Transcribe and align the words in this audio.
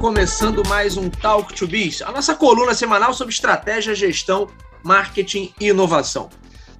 Começando 0.00 0.62
mais 0.68 0.96
um 0.96 1.08
Talk 1.08 1.54
to 1.54 1.66
Biz, 1.66 2.02
a 2.02 2.12
nossa 2.12 2.34
coluna 2.34 2.74
semanal 2.74 3.14
sobre 3.14 3.32
estratégia, 3.32 3.94
gestão, 3.94 4.48
marketing 4.82 5.52
e 5.58 5.68
inovação. 5.68 6.28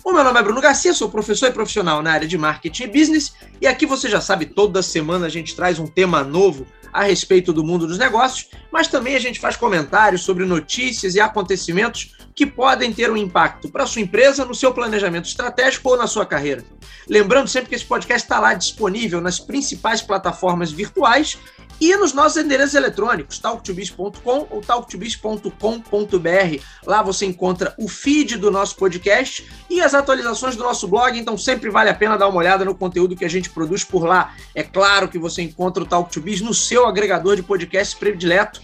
O 0.05 0.13
meu 0.13 0.23
nome 0.23 0.39
é 0.39 0.43
Bruno 0.43 0.61
Garcia, 0.61 0.93
sou 0.93 1.09
professor 1.09 1.49
e 1.49 1.53
profissional 1.53 2.03
na 2.03 2.13
área 2.13 2.29
de 2.29 2.37
marketing 2.37 2.83
e 2.85 2.87
business, 2.89 3.35
e 3.61 3.67
aqui 3.67 3.87
você 3.87 4.09
já 4.09 4.21
sabe, 4.21 4.47
toda 4.47 4.83
semana 4.83 5.27
a 5.27 5.31
gente 5.31 5.57
traz 5.57 5.79
um 5.79 5.87
tema 5.87 6.23
novo 6.23 6.67
a 6.93 7.03
respeito 7.05 7.53
do 7.53 7.65
mundo 7.65 7.87
dos 7.87 7.99
negócios, 7.99 8.51
mas 8.71 8.89
também 8.89 9.17
a 9.17 9.19
gente 9.19 9.41
faz 9.41 9.57
comentários 9.57 10.23
sobre 10.23 10.45
notícias 10.45 11.15
e 11.15 11.21
acontecimentos 11.21 12.15
que 12.35 12.47
podem 12.47 12.93
ter 12.93 13.11
um 13.11 13.17
impacto 13.17 13.69
para 13.69 13.87
sua 13.87 14.03
empresa, 14.03 14.45
no 14.45 14.55
seu 14.55 14.73
planejamento 14.73 15.27
estratégico 15.27 15.89
ou 15.89 15.97
na 15.97 16.07
sua 16.07 16.27
carreira. 16.27 16.65
Lembrando 17.09 17.49
sempre 17.49 17.69
que 17.69 17.75
esse 17.75 17.85
podcast 17.85 18.25
está 18.25 18.39
lá 18.39 18.55
disponível 18.55 19.21
nas 19.21 19.39
principais 19.39 20.03
plataformas 20.03 20.73
virtuais 20.73 21.39
e 21.81 21.97
nos 21.97 22.13
nossos 22.13 22.43
endereços 22.43 22.75
eletrônicos, 22.75 23.39
talktobiz.com 23.39 24.47
ou 24.51 24.61
talktobiz.com.br. 24.61 26.63
Lá 26.87 27.03
você 27.03 27.27
encontra 27.27 27.75
o 27.79 27.89
feed 27.89 28.39
do 28.39 28.51
nosso 28.51 28.77
podcast 28.77 29.47
e 29.69 29.81
as 29.81 29.95
atualizações 29.95 30.57
do 30.57 30.63
nosso 30.63 30.87
blog, 30.87 31.19
então 31.19 31.37
sempre 31.37 31.71
vale 31.71 31.91
a 31.91 31.95
pena 31.95 32.17
dar 32.17 32.29
uma 32.29 32.39
olhada 32.39 32.65
no 32.65 32.75
conteúdo 32.75 33.17
que 33.17 33.25
a 33.25 33.29
gente 33.29 33.51
produz 33.51 33.85
por 33.85 34.05
lá. 34.05 34.35
É 34.55 34.63
claro 34.63 35.09
que 35.09 35.19
você 35.19 35.43
encontra 35.43 35.83
o 35.83 35.87
Talk 35.87 36.11
to 36.11 36.21
Biz 36.21 36.41
no 36.41 36.55
seu 36.55 36.87
agregador 36.87 37.37
de 37.37 37.43
podcast 37.43 37.97
predileto, 37.97 38.61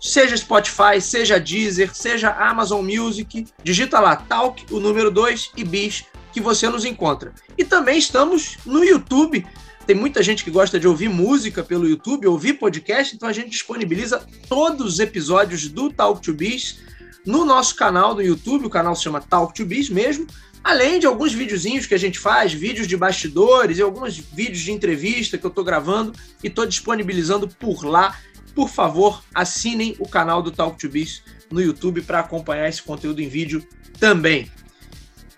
seja 0.00 0.36
Spotify, 0.36 1.00
seja 1.00 1.40
Deezer, 1.40 1.94
seja 1.94 2.30
Amazon 2.30 2.84
Music. 2.84 3.46
Digita 3.62 4.00
lá 4.00 4.16
Talk, 4.16 4.64
o 4.72 4.78
número 4.78 5.10
2 5.10 5.52
e 5.56 5.64
Biz, 5.64 6.04
que 6.32 6.40
você 6.40 6.68
nos 6.68 6.84
encontra. 6.84 7.32
E 7.56 7.64
também 7.64 7.98
estamos 7.98 8.58
no 8.64 8.84
YouTube 8.84 9.44
tem 9.88 9.96
muita 9.96 10.22
gente 10.22 10.44
que 10.44 10.50
gosta 10.50 10.78
de 10.78 10.86
ouvir 10.86 11.08
música 11.08 11.64
pelo 11.64 11.88
YouTube, 11.88 12.26
ouvir 12.26 12.58
podcast, 12.58 13.16
então 13.16 13.26
a 13.26 13.32
gente 13.32 13.48
disponibiliza 13.48 14.22
todos 14.46 14.92
os 14.92 14.98
episódios 14.98 15.66
do 15.66 15.90
Talk 15.90 16.20
to 16.20 16.34
Biz 16.34 16.80
no 17.24 17.42
nosso 17.42 17.74
canal 17.74 18.14
do 18.14 18.20
YouTube, 18.20 18.66
o 18.66 18.70
canal 18.70 18.94
se 18.94 19.04
chama 19.04 19.18
Talk 19.18 19.54
to 19.54 19.64
Biz 19.64 19.88
mesmo, 19.88 20.26
além 20.62 20.98
de 20.98 21.06
alguns 21.06 21.32
videozinhos 21.32 21.86
que 21.86 21.94
a 21.94 21.98
gente 21.98 22.18
faz, 22.18 22.52
vídeos 22.52 22.86
de 22.86 22.98
bastidores 22.98 23.78
e 23.78 23.82
alguns 23.82 24.18
vídeos 24.18 24.58
de 24.58 24.72
entrevista 24.72 25.38
que 25.38 25.46
eu 25.46 25.48
estou 25.48 25.64
gravando 25.64 26.12
e 26.44 26.48
estou 26.48 26.66
disponibilizando 26.66 27.48
por 27.48 27.82
lá. 27.82 28.14
Por 28.54 28.68
favor, 28.68 29.24
assinem 29.34 29.96
o 29.98 30.06
canal 30.06 30.42
do 30.42 30.50
Talk 30.50 30.78
to 30.78 30.90
Biz 30.90 31.22
no 31.50 31.62
YouTube 31.62 32.02
para 32.02 32.20
acompanhar 32.20 32.68
esse 32.68 32.82
conteúdo 32.82 33.22
em 33.22 33.28
vídeo 33.30 33.66
também. 33.98 34.52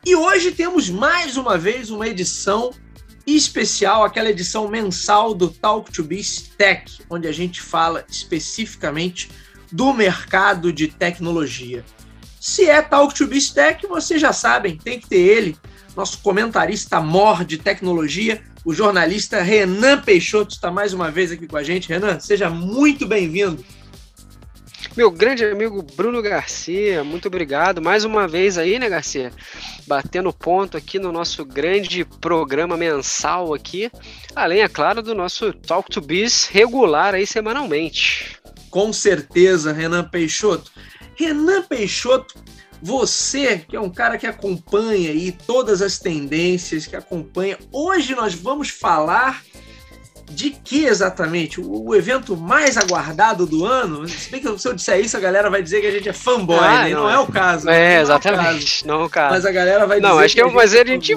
E 0.05 0.17
hoje 0.17 0.51
temos 0.51 0.91
mais 0.91 1.37
uma 1.37 1.57
vez 1.57 1.89
uma 1.89 2.09
edição 2.09 2.73
especial, 3.27 4.05
aquela 4.05 4.31
edição 4.31 4.69
mensal 4.69 5.35
do 5.35 5.49
Talk 5.49 5.93
to 5.93 6.03
Biz 6.03 6.53
Tech, 6.57 7.03
onde 7.09 7.29
a 7.29 7.33
gente 7.33 7.61
fala 7.61 8.05
especificamente 8.09 9.31
do 9.71 9.93
mercado 9.93 10.73
de 10.73 10.89
tecnologia. 10.89 11.85
Se 12.41 12.69
é 12.69 12.81
Talk 12.81 13.15
to 13.15 13.27
Biz 13.27 13.51
Tech, 13.51 13.87
vocês 13.87 14.21
já 14.21 14.33
sabem, 14.33 14.77
tem 14.77 14.99
que 14.99 15.09
ter 15.09 15.21
ele, 15.21 15.57
nosso 15.97 16.19
comentarista 16.23 17.01
mor 17.01 17.45
de 17.45 17.59
tecnologia, 17.59 18.43
o 18.65 18.75
jornalista 18.75 19.43
Renan 19.43 20.01
Peixoto 20.03 20.55
está 20.55 20.71
mais 20.71 20.93
uma 20.93 21.11
vez 21.11 21.33
aqui 21.33 21.47
com 21.47 21.57
a 21.57 21.63
gente. 21.63 21.89
Renan, 21.89 22.21
seja 22.21 22.51
muito 22.51 23.07
bem-vindo. 23.07 23.65
Meu 24.97 25.09
grande 25.09 25.45
amigo 25.45 25.83
Bruno 25.83 26.21
Garcia, 26.21 27.05
muito 27.05 27.29
obrigado 27.29 27.81
mais 27.81 28.05
uma 28.05 28.27
vez 28.27 28.59
aí, 28.59 28.77
né, 28.77 28.89
Garcia? 28.89 29.33
Batendo 29.87 30.33
ponto 30.33 30.77
aqui 30.77 30.99
no 30.99 31.13
nosso 31.13 31.45
grande 31.45 32.05
programa 32.05 32.77
mensal 32.77 33.55
aqui, 33.55 33.89
além, 34.35 34.63
é 34.63 34.69
claro, 34.69 35.01
do 35.01 35.15
nosso 35.15 35.53
Talk 35.53 35.89
to 35.89 36.01
Biz 36.01 36.49
regular 36.51 37.15
aí 37.15 37.25
semanalmente. 37.25 38.37
Com 38.69 38.93
certeza, 38.93 39.73
Renan 39.73 40.09
Peixoto. 40.09 40.73
Renan 41.15 41.63
Peixoto, 41.63 42.35
você 42.83 43.59
que 43.59 43.77
é 43.77 43.81
um 43.81 43.91
cara 43.91 44.19
que 44.19 44.27
acompanha 44.27 45.11
aí 45.11 45.31
todas 45.31 45.83
as 45.83 46.01
tendências, 46.01 46.87
que 46.87 46.97
acompanha. 46.97 47.57
Hoje 47.73 48.15
nós 48.15 48.35
vamos 48.35 48.71
falar 48.71 49.41
de 50.31 50.51
que 50.51 50.85
exatamente? 50.85 51.61
O, 51.61 51.89
o, 51.89 51.95
evento 51.95 52.37
mais 52.37 52.77
aguardado 52.77 53.45
do 53.45 53.65
ano? 53.65 54.09
Se 54.09 54.31
bem 54.31 54.41
que 54.41 54.59
se 54.59 54.69
eu 54.69 54.75
disser 54.75 55.01
isso, 55.01 55.17
a 55.17 55.21
galera 55.21 55.51
vai 55.51 55.63
dizer 55.63 55.81
que 55.81 55.87
a 55.87 55.91
gente 55.91 56.09
é 56.09 56.13
fanboy, 56.13 56.59
ah, 56.59 56.85
né? 56.85 56.91
Não, 56.91 57.03
não, 57.03 57.11
é 57.11 57.19
o 57.19 57.27
caso. 57.27 57.69
É, 57.69 57.97
não 57.97 58.03
exatamente. 58.03 58.87
Não 58.87 59.01
é 59.03 59.05
o 59.05 59.11
caso. 59.11 59.35
Mas 59.35 59.45
a 59.45 59.53
galera 59.53 59.87
vai 59.87 60.01
não, 60.01 60.11
dizer 60.11 60.25
acho 60.25 60.35
que, 60.35 60.43
que 60.43 60.49
é, 60.49 60.53
mas 60.53 60.75
a 60.75 60.85
gente, 60.85 61.13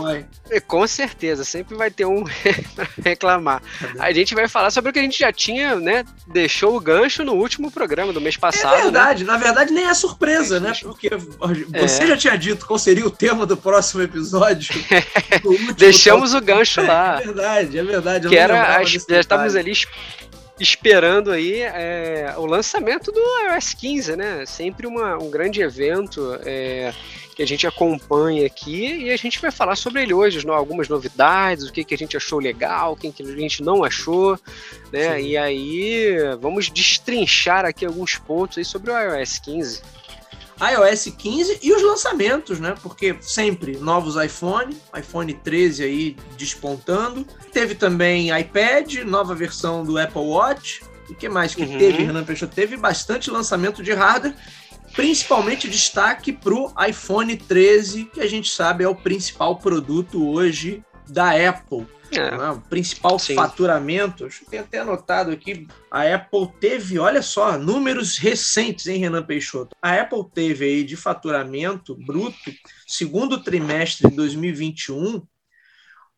é, 0.50 0.60
com 0.60 0.86
certeza, 0.88 1.44
sempre 1.44 1.76
vai 1.76 1.90
ter 1.90 2.06
um 2.06 2.24
reclamar. 3.04 3.62
A 4.00 4.12
gente 4.12 4.36
vai 4.36 4.48
falar 4.48 4.72
sobre 4.72 4.90
o 4.90 4.94
que 4.94 5.00
a 5.00 5.04
gente 5.04 5.20
já 5.20 5.32
tinha, 5.32 5.76
né? 5.76 6.04
Deixou 6.28 6.76
o 6.76 6.80
gancho 6.80 7.24
no 7.24 7.34
último 7.34 7.72
programa 7.72 8.12
do 8.12 8.22
mês 8.22 8.38
passado. 8.38 8.76
É 8.76 8.82
verdade, 8.84 9.24
né? 9.24 9.32
na 9.32 9.38
verdade 9.38 9.72
nem 9.72 9.86
é 9.86 9.94
surpresa, 9.94 10.60
né? 10.60 10.74
Porque 10.82 11.10
você 11.10 12.04
é. 12.04 12.08
já 12.08 12.18
tinha 12.18 12.38
dito 12.38 12.66
qual 12.66 12.80
seria 12.80 13.06
o 13.06 13.12
tema 13.12 13.46
do 13.46 13.56
próximo 13.56 14.02
episódio. 14.02 14.74
Do 15.44 15.74
Deixamos 15.74 16.34
o 16.34 16.42
gancho 16.42 16.82
lá. 16.82 17.20
É 17.20 17.26
verdade, 17.26 17.78
é 17.80 17.84
verdade. 17.84 18.30
Que 18.30 18.38
era 18.38 18.78
as 18.78 18.90
já 19.08 19.20
estamos 19.20 19.56
ali 19.56 19.74
esperando 20.60 21.32
aí 21.32 21.62
é, 21.62 22.34
o 22.38 22.46
lançamento 22.46 23.12
do 23.12 23.20
iOS 23.20 23.74
15, 23.74 24.16
né? 24.16 24.46
Sempre 24.46 24.86
uma, 24.88 25.18
um 25.18 25.30
grande 25.30 25.62
evento 25.62 26.38
é, 26.46 26.94
que 27.36 27.42
a 27.42 27.48
gente 27.48 27.66
acompanha 27.66 28.46
aqui 28.46 29.06
e 29.06 29.12
a 29.12 29.18
gente 29.18 29.42
vai 29.42 29.52
falar 29.52 29.76
sobre 29.76 30.04
ele 30.04 30.14
hoje, 30.14 30.48
algumas 30.48 30.88
novidades, 30.88 31.68
o 31.68 31.74
que, 31.74 31.84
que 31.84 31.94
a 31.94 31.98
gente 31.98 32.16
achou 32.16 32.40
legal, 32.40 32.94
o 32.94 32.96
que, 32.96 33.12
que 33.12 33.24
a 33.24 33.36
gente 33.36 33.64
não 33.64 33.84
achou, 33.84 34.40
né? 34.92 35.16
Sim. 35.16 35.28
E 35.28 35.38
aí 35.38 36.16
vamos 36.40 36.70
destrinchar 36.70 37.66
aqui 37.66 37.86
alguns 37.86 38.16
pontos 38.16 38.58
aí 38.58 38.66
sobre 38.66 38.92
o 38.92 38.98
iOS 38.98 39.40
15 39.40 40.03
iOS 40.72 41.14
15 41.18 41.60
e 41.62 41.74
os 41.74 41.82
lançamentos, 41.82 42.60
né? 42.60 42.76
Porque 42.82 43.16
sempre 43.22 43.78
novos 43.78 44.16
iPhone, 44.16 44.76
iPhone 44.98 45.34
13 45.34 45.84
aí 45.84 46.18
despontando. 46.38 47.26
Teve 47.52 47.76
também 47.76 48.38
iPad, 48.38 49.04
nova 49.06 49.36
versão 49.36 49.84
do 49.84 49.98
Apple 49.98 50.22
Watch. 50.22 50.82
O 51.10 51.16
que 51.16 51.28
mais 51.28 51.54
que 51.54 51.64
uhum. 51.64 51.78
teve, 51.78 52.04
Renan 52.04 52.24
Peixoto? 52.24 52.56
Teve 52.56 52.78
bastante 52.78 53.30
lançamento 53.30 53.84
de 53.84 53.92
hardware, 53.94 54.36
principalmente 54.94 55.68
destaque 55.68 56.32
para 56.32 56.54
o 56.54 56.74
iPhone 56.88 57.36
13, 57.36 58.06
que 58.06 58.22
a 58.22 58.28
gente 58.28 58.50
sabe 58.50 58.84
é 58.84 58.88
o 58.88 58.96
principal 58.96 59.58
produto 59.58 60.28
hoje 60.30 60.84
da 61.08 61.32
Apple. 61.32 61.86
É. 62.16 62.38
Né? 62.38 62.52
O 62.52 62.62
principal 62.62 63.20
Sim. 63.20 63.36
faturamento, 63.36 64.26
eu 64.26 64.32
tenho 64.50 64.64
até 64.64 64.80
anotado 64.80 65.32
aqui, 65.32 65.68
a 65.90 66.02
Apple 66.14 66.50
teve, 66.60 67.00
olha 67.00 67.22
só, 67.22 67.58
números 67.58 68.18
recentes, 68.18 68.88
hein, 68.88 69.00
Renan 69.00 69.24
Peixoto? 69.24 69.76
A 69.82 69.94
Apple 69.94 70.26
teve 70.34 70.66
aí 70.66 70.84
de 70.84 70.96
faturamento 70.96 71.96
bruto, 71.96 72.54
segundo 72.88 73.44
trimestre 73.44 74.10
de 74.10 74.16
2021, 74.16 75.22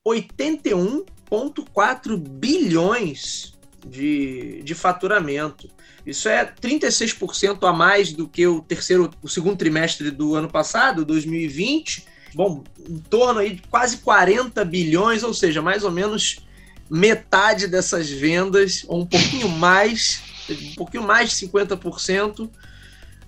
81,4 0.07 2.17
bilhões 2.17 3.55
de, 3.85 4.61
de 4.63 4.75
faturamento. 4.75 5.69
Isso 6.05 6.29
é 6.29 6.45
36% 6.45 7.67
a 7.67 7.73
mais 7.73 8.13
do 8.13 8.27
que 8.27 8.45
o 8.45 8.61
terceiro, 8.61 9.09
o 9.21 9.27
segundo 9.27 9.57
trimestre 9.57 10.11
do 10.11 10.35
ano 10.35 10.49
passado, 10.49 11.03
2020, 11.03 12.05
bom, 12.35 12.63
em 12.87 12.97
torno 12.97 13.39
aí 13.39 13.55
de 13.55 13.61
quase 13.63 13.97
40 13.97 14.63
bilhões, 14.65 15.23
ou 15.23 15.33
seja, 15.33 15.61
mais 15.61 15.83
ou 15.83 15.91
menos 15.91 16.45
metade 16.89 17.67
dessas 17.67 18.09
vendas, 18.09 18.83
ou 18.87 19.01
um 19.01 19.05
pouquinho 19.05 19.47
mais, 19.49 20.21
um 20.49 20.75
pouquinho 20.75 21.03
mais 21.03 21.29
de 21.29 21.47
50%, 21.47 22.49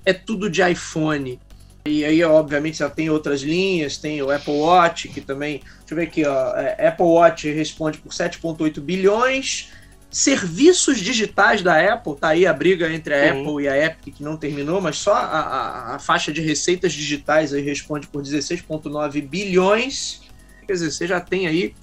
é 0.06 0.14
tudo 0.14 0.50
de 0.50 0.62
iPhone. 0.62 1.40
E 1.86 2.04
aí, 2.04 2.22
obviamente, 2.22 2.80
já 2.80 2.90
tem 2.90 3.10
outras 3.10 3.42
linhas, 3.42 3.98
tem 3.98 4.22
o 4.22 4.30
Apple 4.30 4.54
Watch, 4.54 5.08
que 5.08 5.22
também. 5.22 5.60
Deixa 5.60 5.92
eu 5.92 5.96
ver 5.96 6.04
aqui, 6.04 6.26
ó. 6.26 6.54
É, 6.58 6.88
Apple 6.88 7.06
Watch 7.06 7.50
responde 7.50 7.98
por 8.00 8.12
7,8 8.12 8.82
bilhões, 8.82 9.70
Serviços 10.18 10.98
digitais 10.98 11.62
da 11.62 11.94
Apple, 11.94 12.16
tá 12.16 12.30
aí 12.30 12.48
a 12.48 12.52
briga 12.52 12.92
entre 12.92 13.14
a 13.14 13.36
uhum. 13.36 13.42
Apple 13.42 13.64
e 13.66 13.68
a 13.68 13.86
Epic 13.86 14.16
que 14.16 14.24
não 14.24 14.36
terminou, 14.36 14.82
mas 14.82 14.98
só 14.98 15.14
a, 15.14 15.20
a, 15.20 15.96
a 15.96 16.00
faixa 16.00 16.34
de 16.34 16.42
receitas 16.42 16.92
digitais 16.92 17.54
aí 17.54 17.62
responde 17.62 18.08
por 18.08 18.24
16,9 18.24 19.22
bilhões. 19.22 20.22
Quer 20.66 20.74
dizer, 20.74 20.90
você 20.92 21.06
já 21.06 21.22
tem 21.22 21.46
aí 21.46 21.76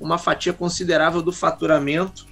uma 0.00 0.16
fatia 0.16 0.54
considerável 0.54 1.20
do 1.20 1.30
faturamento, 1.30 2.26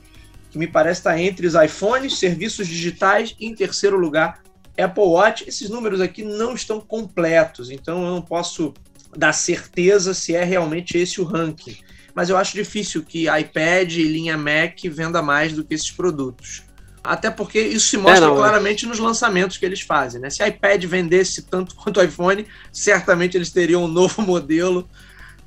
que 0.50 0.56
me 0.56 0.66
parece 0.66 1.00
estar 1.00 1.12
tá 1.12 1.20
entre 1.20 1.46
os 1.46 1.54
iPhones, 1.54 2.18
serviços 2.18 2.66
digitais 2.66 3.36
e, 3.38 3.44
em 3.44 3.54
terceiro 3.54 3.98
lugar, 3.98 4.42
Apple 4.78 5.04
Watch. 5.04 5.44
Esses 5.46 5.68
números 5.68 6.00
aqui 6.00 6.24
não 6.24 6.54
estão 6.54 6.80
completos, 6.80 7.70
então 7.70 8.02
eu 8.02 8.10
não 8.10 8.22
posso 8.22 8.72
dar 9.14 9.34
certeza 9.34 10.14
se 10.14 10.34
é 10.34 10.44
realmente 10.44 10.96
esse 10.96 11.20
o 11.20 11.24
ranking 11.24 11.76
mas 12.14 12.28
eu 12.28 12.36
acho 12.36 12.54
difícil 12.54 13.02
que 13.02 13.26
iPad 13.28 13.92
e 13.92 14.02
linha 14.02 14.36
Mac 14.36 14.78
venda 14.90 15.22
mais 15.22 15.52
do 15.52 15.64
que 15.64 15.74
esses 15.74 15.90
produtos. 15.90 16.62
Até 17.04 17.30
porque 17.30 17.60
isso 17.60 17.88
se 17.88 17.96
mostra 17.96 18.26
é, 18.26 18.28
não, 18.28 18.36
claramente 18.36 18.84
é. 18.84 18.88
nos 18.88 18.98
lançamentos 18.98 19.56
que 19.56 19.66
eles 19.66 19.80
fazem. 19.80 20.20
Né? 20.20 20.30
Se 20.30 20.46
iPad 20.46 20.84
vendesse 20.84 21.42
tanto 21.42 21.74
quanto 21.76 21.98
o 21.98 22.02
iPhone, 22.02 22.46
certamente 22.70 23.36
eles 23.36 23.50
teriam 23.50 23.84
um 23.84 23.88
novo 23.88 24.22
modelo 24.22 24.88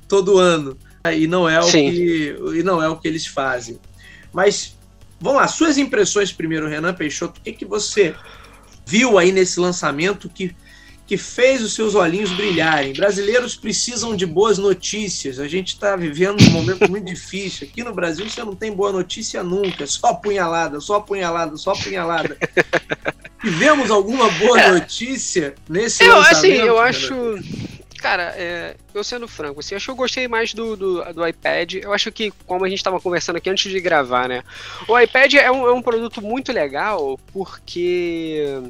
todo 0.06 0.38
ano. 0.38 0.76
E 1.14 1.26
não 1.26 1.48
é 1.48 1.60
o, 1.60 1.70
que, 1.70 2.36
e 2.56 2.62
não 2.64 2.82
é 2.82 2.88
o 2.88 2.96
que 2.96 3.06
eles 3.06 3.26
fazem. 3.26 3.78
Mas 4.32 4.76
vamos 5.20 5.40
lá, 5.40 5.46
suas 5.46 5.78
impressões 5.78 6.32
primeiro, 6.32 6.68
Renan 6.68 6.92
Peixoto, 6.92 7.40
o 7.40 7.42
que, 7.42 7.52
que 7.52 7.64
você 7.64 8.14
viu 8.84 9.16
aí 9.16 9.30
nesse 9.30 9.60
lançamento 9.60 10.28
que 10.28 10.54
que 11.06 11.16
fez 11.16 11.62
os 11.62 11.74
seus 11.74 11.94
olhinhos 11.94 12.32
brilharem. 12.32 12.92
Brasileiros 12.92 13.54
precisam 13.54 14.16
de 14.16 14.26
boas 14.26 14.58
notícias. 14.58 15.38
A 15.38 15.46
gente 15.46 15.68
está 15.68 15.94
vivendo 15.94 16.42
um 16.42 16.50
momento 16.50 16.90
muito 16.90 17.06
difícil. 17.06 17.68
Aqui 17.68 17.84
no 17.84 17.94
Brasil 17.94 18.28
você 18.28 18.42
não 18.42 18.56
tem 18.56 18.72
boa 18.72 18.90
notícia 18.90 19.42
nunca. 19.42 19.86
Só 19.86 20.08
apunhalada, 20.08 20.80
só 20.80 20.96
apunhalada, 20.96 21.56
só 21.56 21.72
apunhalada. 21.72 22.36
Tivemos 23.40 23.90
alguma 23.90 24.28
boa 24.32 24.60
é. 24.60 24.72
notícia 24.72 25.54
nesse 25.68 26.02
eu, 26.02 26.16
Assim, 26.16 26.52
eu 26.52 26.78
acho... 26.78 27.14
Cara, 27.98 28.34
é, 28.36 28.76
eu 28.94 29.02
sendo 29.02 29.26
franco, 29.26 29.60
assim, 29.60 29.74
acho 29.74 29.86
que 29.86 29.90
eu 29.90 29.96
gostei 29.96 30.28
mais 30.28 30.52
do, 30.52 30.76
do, 30.76 31.12
do 31.14 31.26
iPad. 31.26 31.74
Eu 31.74 31.92
acho 31.92 32.12
que, 32.12 32.30
como 32.46 32.64
a 32.64 32.68
gente 32.68 32.78
estava 32.78 33.00
conversando 33.00 33.36
aqui 33.36 33.48
antes 33.48 33.70
de 33.70 33.80
gravar, 33.80 34.28
né? 34.28 34.44
O 34.86 34.98
iPad 34.98 35.34
é 35.34 35.50
um, 35.50 35.66
é 35.66 35.72
um 35.72 35.82
produto 35.82 36.20
muito 36.20 36.52
legal 36.52 37.18
porque 37.32 38.62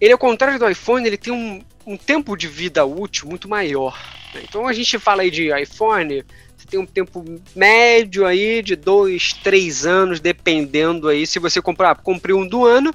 ele, 0.00 0.12
ao 0.12 0.18
contrário 0.18 0.58
do 0.58 0.68
iPhone, 0.68 1.06
ele 1.06 1.16
tem 1.16 1.32
um, 1.32 1.62
um 1.86 1.96
tempo 1.96 2.36
de 2.36 2.46
vida 2.46 2.84
útil 2.84 3.28
muito 3.28 3.48
maior. 3.48 3.98
Né? 4.34 4.42
Então 4.48 4.66
a 4.66 4.72
gente 4.72 4.98
fala 4.98 5.22
aí 5.22 5.30
de 5.30 5.50
iPhone, 5.50 6.24
você 6.56 6.66
tem 6.68 6.78
um 6.78 6.86
tempo 6.86 7.24
médio 7.54 8.26
aí 8.26 8.62
de 8.62 8.76
dois, 8.76 9.32
três 9.32 9.86
anos, 9.86 10.20
dependendo 10.20 11.08
aí. 11.08 11.26
Se 11.26 11.38
você 11.38 11.60
comprar, 11.60 11.94
comprei 11.96 12.34
um 12.34 12.46
do 12.46 12.64
ano, 12.64 12.94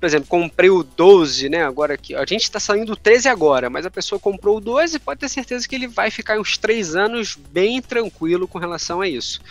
por 0.00 0.06
exemplo, 0.06 0.26
comprei 0.28 0.70
o 0.70 0.82
12, 0.82 1.50
né? 1.50 1.62
Agora 1.62 1.92
aqui, 1.92 2.14
a 2.14 2.24
gente 2.24 2.42
está 2.42 2.58
saindo 2.58 2.94
o 2.94 2.96
13 2.96 3.28
agora, 3.28 3.68
mas 3.68 3.84
a 3.84 3.90
pessoa 3.90 4.18
comprou 4.18 4.56
o 4.56 4.60
12 4.60 4.98
pode 4.98 5.20
ter 5.20 5.28
certeza 5.28 5.68
que 5.68 5.74
ele 5.74 5.86
vai 5.86 6.10
ficar 6.10 6.40
uns 6.40 6.56
3 6.56 6.96
anos 6.96 7.36
bem 7.52 7.82
tranquilo 7.82 8.48
com 8.48 8.58
relação 8.58 9.02
a 9.02 9.08
isso. 9.08 9.42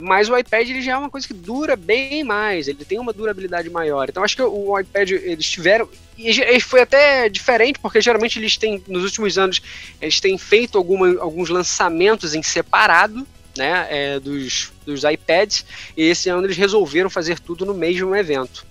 Mas 0.00 0.30
o 0.30 0.36
iPad 0.36 0.66
ele 0.66 0.80
já 0.80 0.92
é 0.92 0.96
uma 0.96 1.10
coisa 1.10 1.26
que 1.26 1.34
dura 1.34 1.76
bem 1.76 2.24
mais, 2.24 2.68
ele 2.68 2.86
tem 2.86 2.98
uma 2.98 3.12
durabilidade 3.12 3.68
maior. 3.68 4.08
Então 4.08 4.24
acho 4.24 4.34
que 4.34 4.42
o 4.42 4.80
iPad 4.80 5.10
eles 5.10 5.44
tiveram 5.46 5.86
e 6.16 6.60
foi 6.60 6.80
até 6.80 7.28
diferente, 7.28 7.78
porque 7.78 8.00
geralmente 8.00 8.38
eles 8.38 8.56
têm, 8.56 8.82
nos 8.88 9.04
últimos 9.04 9.38
anos, 9.38 9.62
eles 10.00 10.18
têm 10.20 10.36
feito 10.36 10.76
alguma, 10.76 11.20
alguns 11.20 11.48
lançamentos 11.48 12.34
em 12.34 12.42
separado, 12.42 13.24
né, 13.56 13.86
é, 13.90 14.20
dos, 14.20 14.72
dos 14.84 15.04
iPads, 15.04 15.64
e 15.96 16.02
esse 16.02 16.28
ano 16.28 16.46
eles 16.46 16.56
resolveram 16.56 17.10
fazer 17.10 17.38
tudo 17.38 17.66
no 17.66 17.74
mesmo 17.74 18.14
evento. 18.16 18.66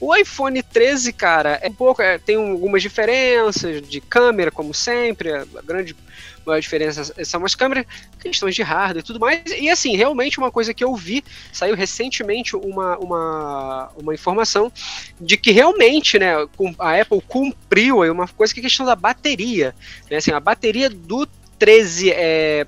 O 0.00 0.16
iPhone 0.16 0.62
13, 0.62 1.12
cara, 1.12 1.58
é 1.62 1.68
um 1.68 1.74
pouco, 1.74 2.00
é, 2.00 2.16
tem 2.16 2.36
algumas 2.36 2.80
diferenças 2.80 3.82
de 3.86 4.00
câmera, 4.00 4.50
como 4.50 4.72
sempre, 4.72 5.30
a 5.30 5.44
grande 5.62 5.94
maior 6.46 6.58
diferença 6.58 7.12
são 7.24 7.44
as 7.44 7.54
câmeras, 7.54 7.84
questões 8.18 8.54
de 8.54 8.62
hardware 8.62 9.02
e 9.02 9.06
tudo 9.06 9.20
mais. 9.20 9.42
E 9.58 9.68
assim, 9.68 9.96
realmente 9.96 10.38
uma 10.38 10.50
coisa 10.50 10.72
que 10.72 10.82
eu 10.82 10.94
vi, 10.94 11.22
saiu 11.52 11.74
recentemente 11.74 12.56
uma, 12.56 12.96
uma, 12.98 13.90
uma 13.96 14.14
informação 14.14 14.72
de 15.20 15.36
que 15.36 15.52
realmente, 15.52 16.18
né, 16.18 16.34
a 16.78 17.00
Apple 17.00 17.22
cumpriu 17.28 18.02
aí 18.02 18.10
uma 18.10 18.26
coisa 18.26 18.54
que 18.54 18.60
é 18.60 18.62
a 18.62 18.64
questão 18.64 18.86
da 18.86 18.96
bateria. 18.96 19.74
Né, 20.10 20.16
assim, 20.16 20.32
a 20.32 20.40
bateria 20.40 20.88
do 20.88 21.26
13, 21.58 22.10
é, 22.10 22.66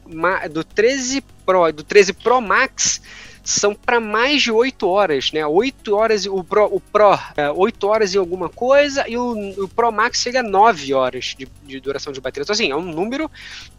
do 0.51 0.63
13 0.63 1.25
Pro, 1.47 1.73
do 1.73 1.83
13 1.83 2.13
Pro 2.13 2.41
Max 2.41 3.01
são 3.45 3.75
para 3.75 3.99
mais 3.99 4.43
de 4.43 4.53
8 4.53 4.89
horas, 4.89 5.33
né? 5.33 5.45
8 5.45 5.95
horas, 5.95 6.27
o 6.27 6.45
Pro, 6.45 6.67
o 6.67 6.81
Pro 6.81 7.19
é, 7.37 7.51
8 7.51 7.87
horas 7.87 8.15
e 8.15 8.19
alguma 8.19 8.49
coisa, 8.49 9.09
e 9.09 9.17
o, 9.17 9.65
o 9.65 9.69
Pro 9.69 9.91
Max 9.91 10.19
chega 10.19 10.41
a 10.41 10.43
9 10.43 10.95
horas 10.95 11.35
de, 11.37 11.49
de 11.65 11.81
duração 11.81 12.13
de 12.13 12.21
bateria. 12.21 12.45
Então, 12.45 12.55
assim, 12.55 12.71
é 12.71 12.77
um 12.77 12.83
número 12.83 13.31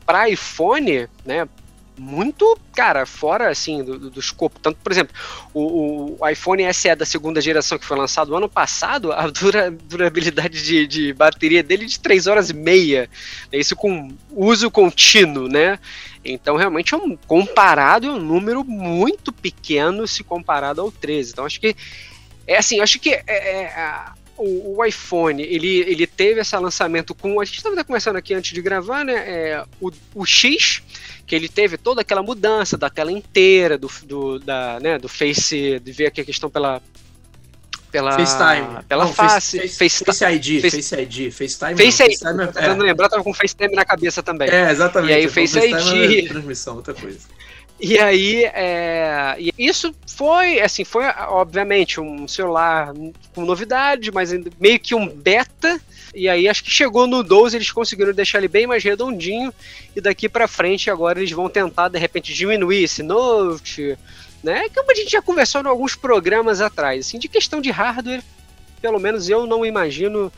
para 0.05 0.29
iPhone, 0.29 1.07
né? 1.25 1.47
Muito, 1.97 2.57
cara, 2.75 3.05
fora 3.05 3.49
assim 3.49 3.83
do, 3.83 4.09
do, 4.09 4.19
escopo. 4.19 4.59
Tanto, 4.59 4.77
por 4.83 4.91
exemplo, 4.91 5.15
o, 5.53 6.17
o, 6.19 6.29
iPhone 6.29 6.73
SE 6.73 6.95
da 6.95 7.05
segunda 7.05 7.39
geração 7.39 7.77
que 7.77 7.85
foi 7.85 7.97
lançado 7.97 8.35
ano 8.35 8.49
passado, 8.49 9.11
a 9.11 9.27
dura, 9.27 9.69
durabilidade 9.87 10.63
de, 10.63 10.87
de 10.87 11.13
bateria 11.13 11.61
dele 11.61 11.85
é 11.85 11.87
de 11.87 11.99
3 11.99 12.27
horas 12.27 12.49
e 12.49 12.53
meia. 12.53 13.09
Né? 13.51 13.59
Isso 13.59 13.75
com 13.75 14.11
uso 14.31 14.71
contínuo, 14.71 15.47
né? 15.47 15.79
Então, 16.25 16.55
realmente, 16.55 16.93
é 16.93 16.97
um, 16.97 17.17
comparado, 17.27 18.07
é 18.07 18.11
um 18.11 18.19
número 18.19 18.63
muito 18.63 19.31
pequeno 19.31 20.07
se 20.07 20.23
comparado 20.23 20.81
ao 20.81 20.91
13. 20.91 21.31
Então, 21.31 21.45
acho 21.45 21.59
que. 21.59 21.75
É 22.45 22.57
assim, 22.57 22.81
acho 22.81 22.99
que 22.99 23.13
é, 23.13 23.23
é, 23.27 23.73
o, 24.37 24.77
o, 24.77 24.85
iPhone, 24.85 25.41
ele, 25.41 25.79
ele 25.81 26.07
teve 26.07 26.41
esse 26.41 26.55
lançamento 26.57 27.13
com. 27.13 27.39
A 27.39 27.45
gente 27.45 27.57
estava 27.57 27.83
conversando 27.83 28.17
aqui 28.17 28.33
antes 28.33 28.51
de 28.53 28.61
gravar, 28.61 29.03
né? 29.03 29.13
É, 29.13 29.63
o, 29.79 29.91
o 30.15 30.25
X, 30.25 30.81
que 31.25 31.35
ele 31.35 31.47
teve 31.47 31.77
toda 31.77 32.01
aquela 32.01 32.23
mudança 32.23 32.77
da 32.77 32.89
tela 32.89 33.11
inteira, 33.11 33.77
do, 33.77 33.89
do, 34.05 34.39
da, 34.39 34.79
né, 34.79 34.97
do 34.97 35.07
Face, 35.07 35.79
de 35.79 35.91
ver 35.91 36.07
aqui 36.07 36.21
a 36.21 36.25
questão 36.25 36.49
pela. 36.49 36.81
Pela, 37.91 38.13
FaceTime. 38.13 38.83
Pela 38.89 39.05
Não, 39.05 39.13
face, 39.13 39.59
face, 39.59 39.77
face, 39.77 40.03
face, 40.03 40.25
ID, 40.25 40.61
face, 40.61 40.81
face 40.81 40.95
ID, 40.95 41.31
FaceTime. 41.31 41.77
Face 41.77 42.03
ID. 42.03 42.13
É, 42.23 42.47
tentando 42.47 42.83
lembrar, 42.83 43.07
tava 43.07 43.23
com 43.23 43.31
FaceTime 43.31 43.75
na 43.75 43.85
cabeça 43.85 44.23
também. 44.23 44.49
É, 44.49 44.71
exatamente. 44.71 45.11
E 45.11 45.13
aí 45.13 45.25
o 45.27 45.29
Face 45.29 45.59
ID. 45.59 46.25
É 46.25 46.27
transmissão, 46.27 46.77
outra 46.77 46.95
coisa. 46.95 47.19
E 47.79 47.99
aí, 47.99 48.45
é, 48.45 49.35
isso 49.57 49.93
foi, 50.07 50.61
assim, 50.61 50.83
foi 50.83 51.05
obviamente 51.27 51.99
um 51.99 52.27
celular 52.27 52.93
com 53.33 53.45
novidade, 53.45 54.11
mas 54.11 54.31
meio 54.59 54.79
que 54.79 54.95
um 54.95 55.07
beta. 55.07 55.81
E 56.15 56.29
aí 56.29 56.47
acho 56.47 56.63
que 56.63 56.69
chegou 56.69 57.07
no 57.07 57.23
12, 57.23 57.57
eles 57.57 57.71
conseguiram 57.71 58.13
deixar 58.13 58.37
ele 58.37 58.47
bem 58.47 58.67
mais 58.67 58.83
redondinho. 58.83 59.53
E 59.95 59.99
daqui 59.99 60.29
para 60.29 60.47
frente 60.47 60.89
agora 60.89 61.19
eles 61.19 61.31
vão 61.31 61.49
tentar 61.49 61.89
de 61.89 61.97
repente 61.97 62.33
diminuir 62.33 62.83
esse 62.83 63.01
Note, 63.01 63.97
né? 64.43 64.69
Como 64.73 64.91
a 64.91 64.95
gente 64.95 65.11
já 65.11 65.21
conversou 65.21 65.61
em 65.61 65.67
alguns 65.67 65.95
programas 65.95 66.61
atrás, 66.61 67.07
assim, 67.07 67.17
de 67.17 67.27
questão 67.27 67.59
de 67.59 67.71
hardware, 67.71 68.23
pelo 68.81 68.99
menos 68.99 69.27
eu 69.29 69.47
não 69.47 69.65
imagino 69.65 70.31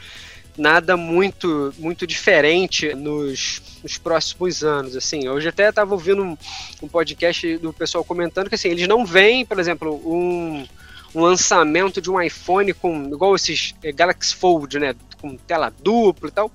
nada 0.58 0.96
muito 0.96 1.74
muito 1.78 2.08
diferente 2.08 2.94
nos, 2.94 3.62
nos 3.84 3.98
próximos 3.98 4.64
anos. 4.64 4.96
Assim, 4.96 5.28
hoje 5.28 5.48
até 5.48 5.70
estava 5.70 5.94
ouvindo 5.94 6.24
um, 6.24 6.38
um, 6.82 6.88
podcast 6.88 7.58
do 7.58 7.74
pessoal 7.74 8.04
comentando 8.04 8.50
que 8.50 8.56
assim, 8.56 8.70
eles 8.70 8.88
não 8.88 9.06
veem, 9.06 9.46
por 9.46 9.60
exemplo, 9.60 10.02
um, 10.06 10.66
um 11.14 11.22
lançamento 11.22 12.02
de 12.02 12.10
um 12.10 12.22
iPhone 12.22 12.74
com 12.74 13.06
igual 13.06 13.36
esses 13.36 13.76
é, 13.84 13.92
Galaxy 13.92 14.36
Fold, 14.36 14.80
né, 14.80 14.96
com 15.22 15.36
tela 15.36 15.74
dupla 15.82 16.30
e 16.30 16.32
tal. 16.32 16.52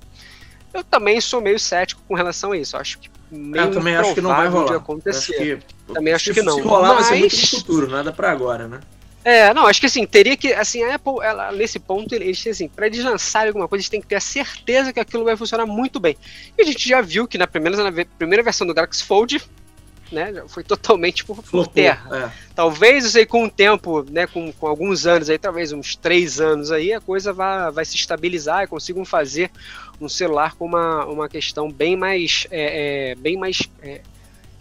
Eu 0.73 0.83
também 0.83 1.19
sou 1.19 1.41
meio 1.41 1.59
cético 1.59 2.01
com 2.07 2.15
relação 2.15 2.53
a 2.53 2.57
isso. 2.57 2.77
Acho 2.77 2.99
que 2.99 3.09
meio 3.29 3.65
eu 3.65 3.71
também 3.71 3.95
acho 3.95 4.13
que 4.13 4.21
não 4.21 4.29
vai 4.29 4.47
rolar. 4.47 4.75
acontecer. 4.75 5.33
Acho 5.33 5.43
que, 5.43 5.93
também 5.93 6.13
acho 6.13 6.33
que 6.33 6.41
não. 6.41 6.55
Se 6.55 6.61
rolar, 6.61 6.95
Mas... 6.95 7.09
vai 7.09 7.15
ser 7.15 7.19
muito 7.19 7.35
no 7.35 7.47
futuro, 7.47 7.87
nada 7.89 8.13
para 8.13 8.31
agora, 8.31 8.67
né? 8.67 8.79
É, 9.23 9.53
não, 9.53 9.67
acho 9.67 9.79
que 9.79 9.85
assim, 9.85 10.05
teria 10.05 10.35
que, 10.35 10.51
assim, 10.53 10.83
a 10.83 10.95
Apple, 10.95 11.13
ela, 11.21 11.51
nesse 11.51 11.79
ponto, 11.79 12.13
eles, 12.13 12.45
assim, 12.47 12.67
pra 12.67 12.87
eles 12.87 13.03
lançarem 13.03 13.49
alguma 13.49 13.67
coisa, 13.67 13.81
eles 13.81 13.89
têm 13.89 14.01
que 14.01 14.07
ter 14.07 14.15
a 14.15 14.21
certeza 14.21 14.91
que 14.91 14.99
aquilo 14.99 15.23
vai 15.23 15.37
funcionar 15.37 15.65
muito 15.65 15.99
bem. 15.99 16.17
E 16.57 16.61
a 16.61 16.65
gente 16.65 16.87
já 16.87 17.01
viu 17.01 17.27
que 17.27 17.37
na 17.37 17.45
primeira, 17.45 17.91
na 17.91 18.05
primeira 18.17 18.43
versão 18.43 18.65
do 18.65 18.73
Galaxy 18.73 19.03
Fold, 19.03 19.41
né, 20.11 20.43
foi 20.47 20.63
totalmente 20.63 21.23
por, 21.23 21.41
por 21.43 21.67
terra. 21.67 22.25
É. 22.25 22.31
Talvez, 22.53 23.05
eu 23.05 23.11
sei, 23.11 23.25
com 23.25 23.45
o 23.45 23.49
tempo, 23.49 24.03
né, 24.09 24.27
com, 24.27 24.51
com 24.51 24.67
alguns 24.67 25.05
anos 25.05 25.29
aí, 25.29 25.37
talvez 25.37 25.71
uns 25.71 25.95
três 25.95 26.41
anos 26.41 26.71
aí, 26.71 26.91
a 26.91 26.99
coisa 26.99 27.31
vai, 27.31 27.71
vai 27.71 27.85
se 27.85 27.95
estabilizar 27.95 28.63
e 28.63 28.67
consigam 28.67 29.05
fazer 29.05 29.51
um 29.99 30.09
celular 30.09 30.55
com 30.55 30.65
uma, 30.65 31.05
uma 31.05 31.29
questão 31.29 31.71
bem 31.71 31.95
mais, 31.95 32.47
é, 32.51 33.11
é, 33.11 33.15
bem 33.15 33.37
mais 33.37 33.61
é, 33.81 34.01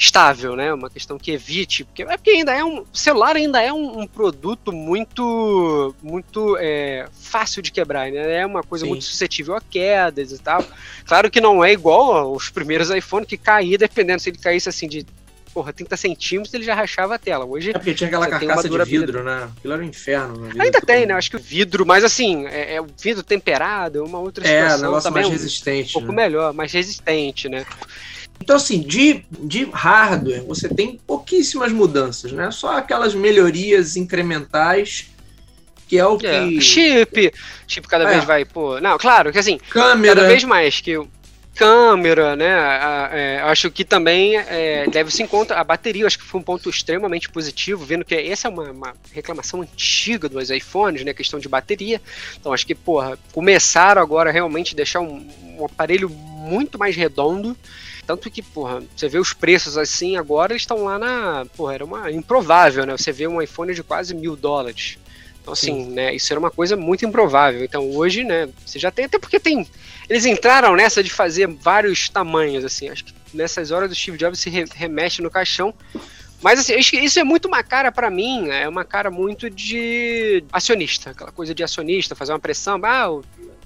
estável, 0.01 0.57
né? 0.57 0.73
Uma 0.73 0.89
questão 0.89 1.19
que 1.19 1.31
evite, 1.31 1.85
porque, 1.85 2.03
é 2.03 2.17
porque 2.17 2.31
ainda 2.31 2.55
é 2.55 2.65
um 2.65 2.87
celular 2.91 3.37
ainda 3.37 3.61
é 3.61 3.71
um, 3.71 4.01
um 4.01 4.07
produto 4.07 4.73
muito 4.73 5.95
muito 6.03 6.57
é, 6.59 7.07
fácil 7.13 7.61
de 7.61 7.71
quebrar, 7.71 8.11
né? 8.11 8.39
É 8.39 8.47
uma 8.47 8.63
coisa 8.63 8.87
Sim. 8.87 8.89
muito 8.89 9.05
suscetível 9.05 9.55
a 9.55 9.61
quedas 9.61 10.33
e 10.33 10.39
tal. 10.39 10.65
Claro 11.05 11.31
que 11.31 11.39
não 11.39 11.63
é 11.63 11.73
igual 11.73 12.17
aos 12.17 12.49
primeiros 12.49 12.89
iPhone 12.89 13.27
que 13.27 13.37
caía, 13.37 13.77
dependendo 13.77 14.23
se 14.23 14.31
ele 14.31 14.39
caísse 14.39 14.71
assim 14.71 14.89
de 14.89 15.05
porra, 15.53 15.73
30 15.73 15.97
centímetros, 15.97 16.55
ele 16.55 16.65
já 16.65 16.75
rachava 16.75 17.17
a 17.17 17.19
tela. 17.19 17.45
Hoje. 17.45 17.71
É 17.71 17.73
porque 17.75 17.93
tinha 17.93 18.07
aquela 18.07 18.27
carcaça 18.27 18.69
de 18.69 18.85
vidro, 18.85 19.23
né? 19.23 19.51
Aquilo 19.59 19.75
era 19.75 19.83
um 19.83 19.87
inferno. 19.87 20.49
Ainda 20.59 20.81
tem, 20.81 21.05
né? 21.05 21.13
Acho 21.13 21.31
que 21.31 21.37
o 21.37 21.41
vidro, 21.41 21.85
mas 21.85 22.05
assim, 22.05 22.47
é, 22.47 22.77
é 22.77 22.81
o 22.81 22.87
vidro 22.99 23.23
temperado, 23.23 23.99
é 23.99 24.03
uma 24.03 24.19
outra 24.19 24.45
situação. 24.47 24.77
É, 24.77 24.79
um 24.79 24.83
negócio 24.83 25.13
mais 25.13 25.29
resistente. 25.29 25.91
Um 25.91 26.01
pouco 26.01 26.13
né? 26.13 26.23
melhor, 26.23 26.55
mais 26.55 26.73
resistente, 26.73 27.49
né? 27.49 27.67
Então, 28.41 28.57
assim, 28.57 28.81
de, 28.81 29.25
de 29.31 29.65
hardware, 29.65 30.43
você 30.45 30.69
tem 30.69 30.99
pouquíssimas 31.07 31.71
mudanças, 31.71 32.33
né? 32.33 32.51
Só 32.51 32.79
aquelas 32.79 33.15
melhorias 33.15 33.97
incrementais, 33.97 35.11
que 35.87 35.99
é 35.99 36.07
o 36.07 36.17
que. 36.17 36.27
É, 36.27 36.61
chip, 36.61 37.33
chip 37.69 37.87
cada 37.87 38.05
é. 38.05 38.15
vez 38.15 38.25
vai, 38.25 38.45
pô. 38.45 38.81
Não, 38.81 38.97
claro 38.97 39.31
que 39.31 39.39
assim, 39.39 39.59
câmera. 39.69 40.15
cada 40.15 40.27
vez 40.27 40.43
mais 40.43 40.81
que 40.81 40.99
câmera, 41.55 42.35
né? 42.35 42.55
A, 42.55 43.11
é, 43.13 43.41
acho 43.43 43.71
que 43.71 43.85
também 43.85 44.39
é, 44.39 44.87
deve-se 44.89 45.23
em 45.23 45.27
conta 45.27 45.57
a 45.57 45.63
bateria. 45.63 46.07
Acho 46.07 46.19
que 46.19 46.25
foi 46.25 46.41
um 46.41 46.43
ponto 46.43 46.71
extremamente 46.71 47.29
positivo, 47.29 47.85
vendo 47.85 48.03
que 48.03 48.15
essa 48.15 48.49
é 48.49 48.51
uma, 48.51 48.71
uma, 48.71 48.95
reclamação 49.13 49.61
antiga 49.61 50.27
dos 50.27 50.49
iPhones, 50.49 51.05
né? 51.05 51.13
Questão 51.13 51.39
de 51.39 51.49
bateria. 51.49 52.01
Então 52.41 52.55
acho 52.55 52.67
que, 52.67 52.75
porra, 52.75 53.19
começaram 53.33 54.01
agora 54.01 54.31
realmente 54.31 54.73
a 54.73 54.77
deixar 54.77 55.01
um, 55.01 55.29
um 55.59 55.67
aparelho 55.67 56.09
muito 56.09 56.79
mais 56.79 56.97
redondo 56.97 57.55
Tanto 58.11 58.29
que, 58.29 58.43
porra, 58.43 58.83
você 58.97 59.09
vê 59.09 59.21
os 59.21 59.33
preços 59.33 59.79
assim 59.79 60.17
agora, 60.17 60.53
eles 60.53 60.63
estão 60.63 60.83
lá 60.83 60.99
na. 60.99 61.47
Porra, 61.57 61.75
era 61.75 61.85
uma 61.85 62.11
improvável, 62.11 62.85
né? 62.85 62.97
Você 62.97 63.13
vê 63.13 63.29
um 63.29 63.41
iPhone 63.41 63.73
de 63.73 63.85
quase 63.85 64.13
mil 64.17 64.35
dólares. 64.35 64.99
Então, 65.41 65.53
assim, 65.53 65.85
Sim. 65.85 65.91
né, 65.93 66.13
isso 66.13 66.33
era 66.33 66.41
uma 66.41 66.51
coisa 66.51 66.77
muito 66.77 67.07
improvável. 67.07 67.63
Então, 67.63 67.89
hoje, 67.93 68.25
né, 68.25 68.49
você 68.67 68.81
já 68.81 68.91
tem, 68.91 69.05
até 69.05 69.17
porque 69.17 69.39
tem. 69.39 69.65
Eles 70.09 70.27
entraram 70.27 70.75
nessa 70.75 71.05
de 71.05 71.11
fazer 71.11 71.47
vários 71.47 72.09
tamanhos, 72.09 72.65
assim. 72.65 72.89
Acho 72.89 73.05
que 73.05 73.15
nessas 73.33 73.71
horas 73.71 73.93
o 73.93 73.95
Steve 73.95 74.19
Jobs 74.19 74.41
se 74.41 74.51
re 74.51 74.65
remexe 74.75 75.23
no 75.23 75.31
caixão. 75.31 75.73
Mas 76.43 76.59
assim, 76.59 76.75
isso 76.77 77.21
é 77.21 77.23
muito 77.23 77.47
uma 77.47 77.63
cara 77.63 77.93
para 77.93 78.11
mim, 78.11 78.49
é 78.49 78.69
uma 78.69 78.85
cara 78.85 79.09
muito 79.09 79.49
de 79.49 80.43
acionista, 80.51 81.11
aquela 81.11 81.31
coisa 81.31 81.55
de 81.55 81.63
acionista, 81.63 82.17
fazer 82.17 82.33
uma 82.33 82.41
pressão, 82.41 82.81
ah, 82.83 83.09
o, 83.11 83.23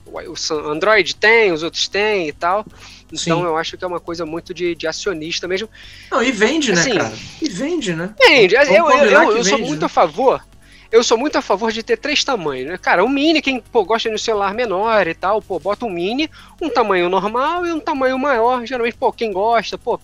o 0.06 0.68
Android 0.68 1.16
tem, 1.16 1.50
os 1.50 1.62
outros 1.62 1.88
têm 1.88 2.28
e 2.28 2.32
tal. 2.32 2.66
Então 3.14 3.40
Sim. 3.40 3.44
eu 3.44 3.56
acho 3.56 3.76
que 3.76 3.84
é 3.84 3.86
uma 3.86 4.00
coisa 4.00 4.26
muito 4.26 4.52
de, 4.52 4.74
de 4.74 4.86
acionista 4.86 5.48
mesmo. 5.48 5.68
Não, 6.10 6.22
e 6.22 6.30
vende, 6.32 6.72
né, 6.72 6.80
assim, 6.80 6.94
cara? 6.96 7.12
E 7.40 7.48
vende, 7.48 7.94
né? 7.94 8.14
Vende. 8.18 8.54
eu, 8.54 8.62
eu, 8.62 8.90
eu, 8.90 9.36
eu 9.36 9.44
sou 9.44 9.58
muito 9.58 9.80
né? 9.80 9.86
a 9.86 9.88
favor 9.88 10.42
eu 10.94 11.02
sou 11.02 11.18
muito 11.18 11.36
a 11.36 11.42
favor 11.42 11.72
de 11.72 11.82
ter 11.82 11.96
três 11.96 12.22
tamanhos, 12.22 12.68
né? 12.68 12.78
Cara, 12.78 13.04
um 13.04 13.08
mini, 13.08 13.42
quem 13.42 13.60
pô, 13.60 13.84
gosta 13.84 14.08
de 14.08 14.14
um 14.14 14.18
celular 14.18 14.54
menor 14.54 15.08
e 15.08 15.14
tal, 15.14 15.42
pô, 15.42 15.58
bota 15.58 15.84
um 15.84 15.90
mini, 15.90 16.30
um 16.62 16.70
tamanho 16.70 17.08
normal 17.08 17.66
e 17.66 17.72
um 17.72 17.80
tamanho 17.80 18.16
maior. 18.16 18.64
Geralmente, 18.64 18.96
pô, 18.96 19.12
quem 19.12 19.32
gosta, 19.32 19.76
pô, 19.76 19.98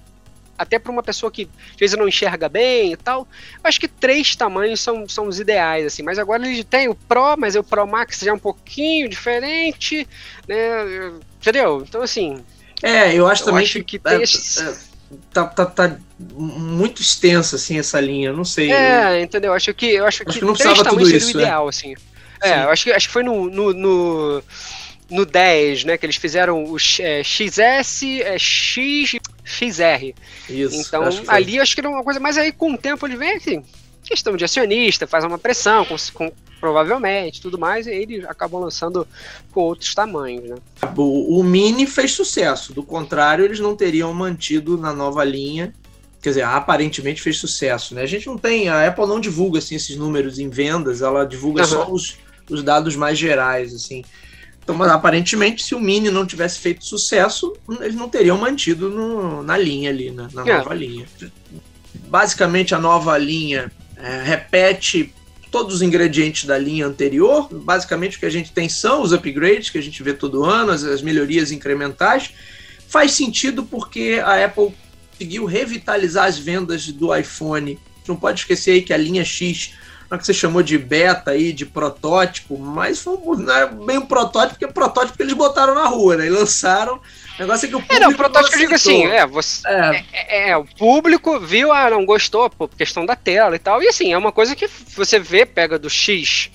até 0.59 0.81
para 0.81 0.91
uma 0.91 1.03
pessoa 1.03 1.31
que 1.31 1.49
às 1.71 1.77
vezes 1.79 1.97
não 1.97 2.09
enxerga 2.09 2.49
bem 2.49 2.93
e 2.93 2.97
tal. 2.97 3.21
Eu 3.55 3.61
acho 3.69 3.79
que 3.79 3.87
três 3.87 4.35
tamanhos 4.35 4.81
são, 4.81 5.09
são 5.09 5.29
os 5.29 5.39
ideais, 5.39 5.87
assim. 5.87 6.03
Mas 6.03 6.19
agora 6.19 6.45
ele 6.45 6.65
tem 6.65 6.89
o 6.89 6.95
Pro, 6.97 7.37
mas 7.39 7.55
o 7.55 7.63
Pro 7.63 7.87
Max 7.87 8.19
já 8.19 8.33
é 8.33 8.35
um 8.35 8.39
pouquinho 8.39 9.09
diferente, 9.09 10.09
né? 10.49 11.13
Entendeu? 11.41 11.85
Então, 11.89 12.03
assim. 12.03 12.45
É, 12.83 13.15
eu 13.15 13.27
acho 13.27 13.43
eu 13.43 13.47
também 13.47 13.65
acho 13.65 13.75
que, 13.75 13.85
que 13.85 13.99
tem 13.99 14.19
é, 14.19 14.23
esse... 14.23 14.63
é 14.63 14.91
tá, 15.33 15.45
tá, 15.47 15.67
tá 15.67 15.97
muito 16.19 17.03
extensa, 17.03 17.57
assim, 17.57 17.79
essa 17.79 18.01
linha, 18.01 18.33
não 18.33 18.45
sei. 18.45 18.73
É, 18.73 19.19
eu... 19.19 19.23
entendeu? 19.23 19.53
Acho 19.53 19.75
que, 19.75 19.87
eu 19.87 20.07
acho, 20.07 20.23
acho 20.23 20.33
que, 20.33 20.39
que 20.39 20.45
não 20.45 20.55
precisava 20.55 20.89
tudo 20.89 21.09
isso, 21.09 21.27
o 21.37 21.41
é. 21.41 21.43
ideal, 21.43 21.67
é. 21.67 21.69
assim. 21.69 21.95
É, 22.43 22.65
eu 22.65 22.71
acho 22.71 22.85
que, 22.85 22.93
acho 22.93 23.07
que 23.09 23.13
foi 23.13 23.23
no, 23.23 23.51
no, 23.51 23.73
no, 23.75 24.43
no 25.11 25.27
10, 25.27 25.85
né, 25.85 25.99
que 25.99 26.07
eles 26.07 26.17
fizeram 26.17 26.65
o 26.65 26.77
é, 27.01 27.23
XS, 27.23 28.03
é, 28.23 28.39
X, 28.39 29.17
XR. 29.45 30.15
Isso, 30.49 30.77
então, 30.77 31.03
acho 31.03 31.23
ali 31.27 31.61
acho 31.61 31.75
que 31.75 31.81
era 31.81 31.91
uma 31.91 32.03
coisa, 32.03 32.19
mas 32.19 32.39
aí 32.39 32.51
com 32.51 32.73
o 32.73 32.79
tempo 32.79 33.07
ele 33.07 33.17
vem 33.17 33.35
assim, 33.35 33.63
questão 34.03 34.37
de 34.37 34.45
acionista, 34.45 35.07
faz 35.07 35.25
uma 35.25 35.39
pressão, 35.39 35.85
com, 35.85 35.97
com 36.15 36.33
provavelmente, 36.61 37.41
tudo 37.41 37.59
mais, 37.59 37.87
e 37.87 37.91
eles 37.91 38.25
acabam 38.25 38.61
lançando 38.61 39.07
com 39.51 39.63
outros 39.63 39.95
tamanhos, 39.95 40.51
né? 40.51 40.57
O, 40.97 41.41
o 41.41 41.43
Mini 41.43 41.87
fez 41.87 42.13
sucesso, 42.13 42.73
do 42.75 42.83
contrário, 42.83 43.45
eles 43.45 43.59
não 43.59 43.75
teriam 43.75 44.13
mantido 44.13 44.77
na 44.77 44.93
nova 44.93 45.25
linha. 45.25 45.75
Quer 46.21 46.31
dizer, 46.31 46.43
aparentemente 46.43 47.23
fez 47.23 47.39
sucesso, 47.39 47.95
né? 47.95 48.03
A 48.03 48.07
gente 48.07 48.27
não 48.27 48.37
tem, 48.37 48.69
a 48.69 48.87
Apple 48.87 49.07
não 49.07 49.19
divulga 49.19 49.59
assim 49.59 49.75
esses 49.75 49.97
números 49.97 50.39
em 50.39 50.51
vendas, 50.51 51.01
ela 51.01 51.25
divulga 51.25 51.63
uhum. 51.63 51.69
só 51.69 51.91
os, 51.91 52.19
os 52.51 52.63
dados 52.63 52.95
mais 52.95 53.19
gerais, 53.19 53.75
assim. 53.75 54.05
Então, 54.63 54.75
mas 54.75 54.91
aparentemente, 54.91 55.65
se 55.65 55.75
o 55.75 55.81
Mini 55.81 56.11
não 56.11 56.27
tivesse 56.27 56.59
feito 56.59 56.85
sucesso, 56.85 57.57
eles 57.81 57.95
não 57.95 58.09
teriam 58.09 58.37
mantido 58.37 58.91
no, 58.91 59.43
na 59.43 59.57
linha 59.57 59.91
ali, 59.91 60.11
né? 60.11 60.29
na 60.33 60.47
é. 60.47 60.59
nova 60.59 60.75
linha. 60.75 61.07
Basicamente, 62.07 62.75
a 62.75 62.79
nova 62.79 63.17
linha 63.17 63.73
é, 63.97 64.23
repete 64.23 65.13
todos 65.51 65.77
os 65.77 65.83
ingredientes 65.83 66.45
da 66.45 66.57
linha 66.57 66.87
anterior. 66.87 67.49
Basicamente, 67.53 68.17
o 68.17 68.21
que 68.21 68.27
a 68.27 68.31
gente 68.31 68.53
tem 68.53 68.69
são 68.69 69.03
os 69.03 69.13
upgrades 69.13 69.71
que 69.71 69.79
a 69.79 69.83
gente 69.83 70.03
vê 70.03 70.13
todo 70.13 70.45
ano, 70.45 70.73
as, 70.73 70.85
as 70.85 71.03
melhorias 71.03 71.51
incrementais. 71.51 72.33
Faz 72.89 73.13
sentido 73.13 73.65
porque 73.65 74.21
a 74.25 74.45
Apple 74.45 74.73
conseguiu 75.13 75.45
revitalizar 75.45 76.27
as 76.27 76.39
vendas 76.39 76.87
do 76.89 77.15
iPhone. 77.15 77.79
Não 78.09 78.17
pode 78.17 78.41
esquecer 78.41 78.73
aí 78.73 78.83
que 78.83 78.93
a 78.93 78.97
linha 78.97 79.25
X, 79.25 79.75
não 80.11 80.17
é 80.17 80.19
que 80.19 80.27
você 80.27 80.35
chamou 80.35 80.61
de 80.61 80.77
beta 80.77 81.31
aí, 81.31 81.53
de 81.53 81.65
protótipo, 81.65 82.59
mas 82.59 83.01
foi, 83.01 83.17
não 83.37 83.55
é 83.55 83.67
bem 83.67 83.99
um 83.99 84.07
protótipo, 84.07 84.55
porque 84.55 84.65
é 84.65 84.69
protótipo 84.69 85.17
que 85.17 85.23
eles 85.23 85.35
botaram 85.35 85.75
na 85.75 85.87
rua, 85.87 86.17
né? 86.17 86.27
E 86.27 86.31
lançaram 86.31 87.01
o 87.41 87.43
negócio 87.43 87.67
é 87.67 87.69
que 87.69 87.77
o 87.77 87.81
público. 87.81 87.95
É, 87.95 88.01
não, 88.01 88.11
o 88.11 88.17
protótipo 88.17 88.55
eu 88.57 88.61
digo 88.61 88.75
assim, 88.75 89.07
é, 89.07 89.27
você, 89.27 89.67
é. 89.67 90.05
É, 90.13 90.51
é, 90.51 90.57
o 90.57 90.65
público 90.65 91.41
viu, 91.41 91.73
ah, 91.73 91.89
não 91.89 92.05
gostou, 92.05 92.51
por 92.51 92.69
questão 92.69 93.07
da 93.07 93.17
tela 93.17 93.57
e 93.57 93.59
tal. 93.59 93.83
E 93.83 93.89
assim, 93.89 94.13
é 94.13 94.19
uma 94.19 94.31
coisa 94.31 94.55
que 94.55 94.69
você 94.95 95.19
vê, 95.19 95.47
pega 95.47 95.79
do 95.79 95.89
X 95.89 96.51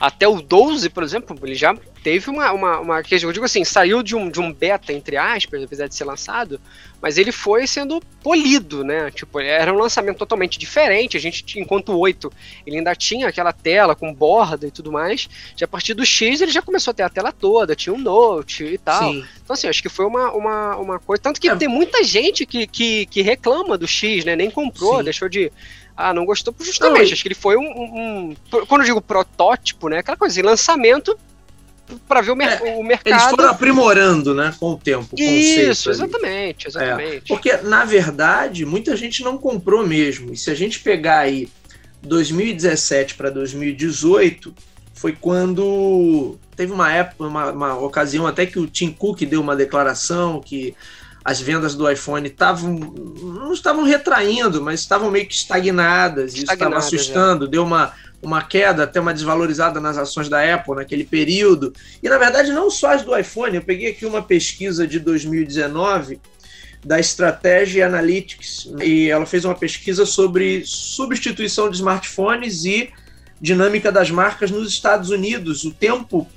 até 0.00 0.28
o 0.28 0.40
12, 0.40 0.90
por 0.90 1.02
exemplo, 1.02 1.36
ele 1.42 1.54
já 1.54 1.74
teve 2.02 2.30
uma, 2.30 2.52
uma, 2.52 2.80
uma 2.80 3.02
eu 3.10 3.32
digo 3.32 3.44
assim, 3.44 3.64
saiu 3.64 4.02
de 4.02 4.14
um, 4.14 4.30
de 4.30 4.40
um 4.40 4.52
beta, 4.52 4.92
entre 4.92 5.16
aspas, 5.16 5.62
apesar 5.62 5.88
de 5.88 5.94
ser 5.94 6.04
lançado, 6.04 6.60
mas 7.02 7.18
ele 7.18 7.32
foi 7.32 7.66
sendo 7.66 8.00
polido, 8.22 8.84
né? 8.84 9.10
Tipo, 9.10 9.40
era 9.40 9.72
um 9.72 9.78
lançamento 9.78 10.18
totalmente 10.18 10.58
diferente. 10.58 11.16
A 11.16 11.20
gente, 11.20 11.58
enquanto 11.58 11.92
o 11.92 11.98
8, 11.98 12.32
ele 12.66 12.78
ainda 12.78 12.94
tinha 12.94 13.28
aquela 13.28 13.52
tela 13.52 13.94
com 13.94 14.12
borda 14.14 14.66
e 14.66 14.70
tudo 14.70 14.90
mais. 14.90 15.28
Já 15.56 15.64
a 15.64 15.68
partir 15.68 15.94
do 15.94 16.06
X, 16.06 16.40
ele 16.40 16.50
já 16.50 16.62
começou 16.62 16.92
a 16.92 16.94
ter 16.94 17.02
a 17.02 17.08
tela 17.08 17.32
toda, 17.32 17.76
tinha 17.76 17.94
um 17.94 17.98
Note 17.98 18.64
e 18.64 18.78
tal. 18.78 19.12
Sim. 19.12 19.24
Então, 19.42 19.54
assim, 19.54 19.68
acho 19.68 19.82
que 19.82 19.88
foi 19.88 20.06
uma, 20.06 20.32
uma, 20.32 20.76
uma 20.76 20.98
coisa. 20.98 21.22
Tanto 21.22 21.40
que 21.40 21.48
é. 21.48 21.56
tem 21.56 21.68
muita 21.68 22.02
gente 22.04 22.46
que, 22.46 22.66
que, 22.66 23.06
que 23.06 23.22
reclama 23.22 23.76
do 23.76 23.86
X, 23.86 24.24
né? 24.24 24.34
Nem 24.34 24.50
comprou, 24.50 24.98
Sim. 24.98 25.04
deixou 25.04 25.28
de 25.28 25.52
ah, 26.00 26.14
não 26.14 26.24
gostou 26.24 26.54
justamente. 26.60 27.06
Não, 27.06 27.12
acho 27.12 27.22
que 27.22 27.26
ele 27.26 27.34
foi 27.34 27.56
um, 27.56 27.66
um, 27.66 28.30
um, 28.30 28.36
Quando 28.66 28.82
eu 28.82 28.86
digo 28.86 29.00
protótipo, 29.00 29.88
né? 29.88 29.98
Aquela 29.98 30.16
coisa 30.16 30.32
assim, 30.32 30.46
lançamento 30.46 31.18
para 32.06 32.20
ver 32.20 32.30
o, 32.30 32.36
mer 32.36 32.62
é, 32.64 32.76
o, 32.76 32.84
mercado. 32.84 33.08
Eles 33.12 33.30
foram 33.30 33.50
aprimorando, 33.50 34.32
né, 34.32 34.54
com 34.60 34.72
o 34.72 34.78
tempo. 34.78 35.08
O 35.10 35.20
Isso, 35.20 35.90
exatamente, 35.90 36.68
exatamente. 36.68 37.16
É, 37.16 37.20
porque, 37.26 37.56
na 37.56 37.84
verdade, 37.84 38.64
muita 38.64 38.94
gente 38.94 39.24
não 39.24 39.36
comprou 39.36 39.84
mesmo. 39.84 40.32
E 40.32 40.36
se 40.36 40.50
a 40.50 40.54
gente 40.54 40.78
pegar 40.80 41.20
aí 41.20 41.48
2017 42.02 43.14
para 43.14 43.28
2018, 43.30 44.54
foi 44.94 45.16
quando 45.18 46.38
teve 46.54 46.72
uma 46.72 46.92
época, 46.92 47.24
uma, 47.24 47.50
uma 47.50 47.78
ocasião 47.78 48.24
até 48.24 48.46
que 48.46 48.60
o 48.60 48.68
Tim 48.68 48.92
Cook 48.92 49.22
deu 49.22 49.40
uma 49.40 49.56
declaração 49.56 50.40
que 50.40 50.76
as 51.24 51.40
vendas 51.40 51.74
do 51.74 51.90
iPhone 51.90 52.26
estavam 52.26 52.74
não 52.74 53.52
estavam 53.52 53.84
retraindo, 53.84 54.62
mas 54.62 54.80
estavam 54.80 55.10
meio 55.10 55.26
que 55.26 55.34
estagnadas. 55.34 56.34
Isso 56.34 56.52
estava 56.52 56.76
assustando, 56.76 57.48
deu 57.48 57.64
uma, 57.64 57.92
uma 58.22 58.42
queda, 58.42 58.84
até 58.84 59.00
uma 59.00 59.14
desvalorizada 59.14 59.80
nas 59.80 59.96
ações 59.96 60.28
da 60.28 60.54
Apple 60.54 60.74
naquele 60.76 61.04
período. 61.04 61.72
E 62.02 62.08
na 62.08 62.18
verdade, 62.18 62.52
não 62.52 62.70
só 62.70 62.92
as 62.92 63.02
do 63.02 63.16
iPhone, 63.16 63.56
eu 63.56 63.62
peguei 63.62 63.90
aqui 63.90 64.06
uma 64.06 64.22
pesquisa 64.22 64.86
de 64.86 64.98
2019 65.00 66.20
da 66.84 67.00
Strategy 67.00 67.82
Analytics 67.82 68.70
e 68.82 69.08
ela 69.10 69.26
fez 69.26 69.44
uma 69.44 69.54
pesquisa 69.54 70.06
sobre 70.06 70.62
substituição 70.64 71.68
de 71.68 71.76
smartphones 71.76 72.64
e 72.64 72.90
dinâmica 73.40 73.90
das 73.90 74.10
marcas 74.10 74.50
nos 74.50 74.68
Estados 74.68 75.10
Unidos. 75.10 75.64
O 75.64 75.72
tempo 75.72 76.28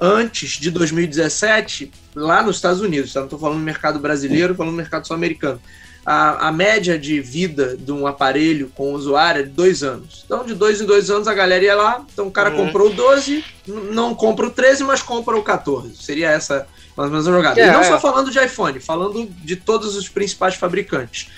antes 0.00 0.58
de 0.58 0.70
2017 0.70 1.90
lá 2.14 2.42
nos 2.42 2.56
Estados 2.56 2.80
Unidos, 2.80 3.12
tá? 3.12 3.20
não 3.20 3.26
estou 3.26 3.38
falando 3.38 3.58
no 3.58 3.64
mercado 3.64 3.98
brasileiro, 3.98 4.54
falando 4.54 4.72
no 4.72 4.78
mercado 4.78 5.06
sul-americano. 5.06 5.60
A, 6.06 6.48
a, 6.48 6.52
média 6.52 6.98
de 6.98 7.20
vida 7.20 7.76
de 7.76 7.92
um 7.92 8.06
aparelho 8.06 8.72
com 8.74 8.92
o 8.92 8.94
usuário 8.94 9.40
é 9.40 9.42
de 9.42 9.50
dois 9.50 9.82
anos. 9.82 10.22
Então, 10.24 10.44
de 10.44 10.54
dois 10.54 10.80
em 10.80 10.86
dois 10.86 11.10
anos, 11.10 11.28
a 11.28 11.34
galera 11.34 11.62
ia 11.62 11.74
lá. 11.74 12.02
Então, 12.10 12.28
o 12.28 12.30
cara 12.30 12.50
uhum. 12.50 12.66
comprou 12.66 12.88
o 12.88 12.94
12, 12.94 13.44
não 13.66 14.14
compra 14.14 14.46
o 14.46 14.50
13, 14.50 14.84
mas 14.84 15.02
compra 15.02 15.36
o 15.36 15.42
14. 15.42 16.02
Seria 16.02 16.30
essa 16.30 16.66
mais 16.96 17.10
ou 17.10 17.12
menos 17.12 17.28
a 17.28 17.30
jogada. 17.30 17.60
É, 17.60 17.68
e 17.68 17.70
não 17.70 17.80
é. 17.80 17.84
só 17.84 18.00
falando 18.00 18.30
de 18.30 18.38
iPhone, 18.42 18.80
falando 18.80 19.28
de 19.44 19.54
todos 19.54 19.96
os 19.96 20.08
principais 20.08 20.54
fabricantes. 20.54 21.28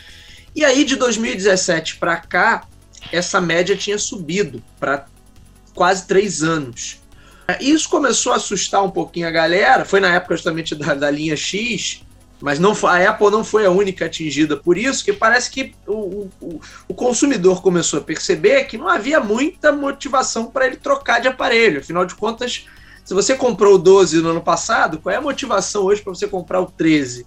E 0.55 0.65
aí, 0.65 0.85
de 0.85 0.95
2017 0.97 1.97
para 1.97 2.17
cá, 2.17 2.65
essa 3.13 3.41
média 3.41 3.77
tinha 3.77 3.99
subido 3.99 4.63
para 4.79 5.07
quase 5.75 6.07
três 6.07 6.43
anos. 6.43 7.00
Isso 7.61 7.89
começou 7.89 8.33
a 8.33 8.37
assustar 8.37 8.83
um 8.83 8.91
pouquinho 8.91 9.27
a 9.27 9.31
galera. 9.31 9.85
Foi 9.85 10.01
na 10.01 10.15
época 10.15 10.37
justamente 10.37 10.75
da, 10.75 10.95
da 10.95 11.11
linha 11.11 11.37
X, 11.37 12.03
mas 12.41 12.59
não 12.59 12.73
a 12.87 13.11
Apple 13.11 13.31
não 13.31 13.45
foi 13.45 13.67
a 13.67 13.71
única 13.71 14.07
atingida 14.07 14.57
por 14.57 14.77
isso, 14.79 15.05
que 15.05 15.13
parece 15.13 15.51
que 15.51 15.75
o, 15.87 16.29
o, 16.41 16.61
o 16.89 16.95
consumidor 16.95 17.63
começou 17.63 17.99
a 17.99 18.03
perceber 18.03 18.65
que 18.65 18.79
não 18.79 18.89
havia 18.89 19.21
muita 19.21 19.73
motivação 19.73 20.47
para 20.47 20.67
ele 20.67 20.77
trocar 20.77 21.21
de 21.21 21.29
aparelho. 21.29 21.81
Afinal 21.81 22.05
de 22.05 22.15
contas, 22.15 22.67
se 23.05 23.15
você 23.15 23.35
comprou 23.35 23.75
o 23.75 23.79
12 23.79 24.23
no 24.23 24.31
ano 24.31 24.41
passado, 24.41 24.99
qual 24.99 25.13
é 25.13 25.17
a 25.17 25.21
motivação 25.21 25.83
hoje 25.85 26.01
para 26.03 26.15
você 26.15 26.27
comprar 26.27 26.61
o 26.61 26.67
13? 26.67 27.25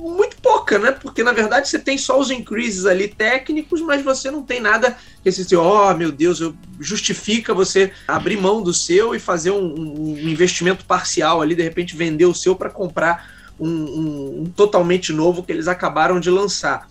Muito 0.00 0.36
pouca, 0.38 0.78
né? 0.78 0.92
Porque 0.92 1.22
na 1.22 1.32
verdade 1.32 1.68
você 1.68 1.78
tem 1.78 1.96
só 1.96 2.18
os 2.18 2.30
increases 2.30 2.86
ali 2.86 3.08
técnicos, 3.08 3.80
mas 3.80 4.02
você 4.02 4.30
não 4.30 4.42
tem 4.42 4.60
nada 4.60 4.96
que 5.22 5.56
ó, 5.56 5.90
oh, 5.90 5.96
meu 5.96 6.10
Deus, 6.10 6.40
eu, 6.40 6.54
justifica 6.80 7.54
você 7.54 7.92
abrir 8.06 8.36
mão 8.36 8.62
do 8.62 8.74
seu 8.74 9.14
e 9.14 9.18
fazer 9.18 9.50
um, 9.50 9.74
um 9.74 10.28
investimento 10.28 10.84
parcial 10.84 11.40
ali, 11.40 11.54
de 11.54 11.62
repente 11.62 11.96
vender 11.96 12.26
o 12.26 12.34
seu 12.34 12.54
para 12.54 12.70
comprar 12.70 13.32
um, 13.58 13.68
um, 13.68 14.42
um 14.42 14.44
totalmente 14.46 15.12
novo 15.12 15.42
que 15.42 15.52
eles 15.52 15.68
acabaram 15.68 16.18
de 16.18 16.30
lançar. 16.30 16.88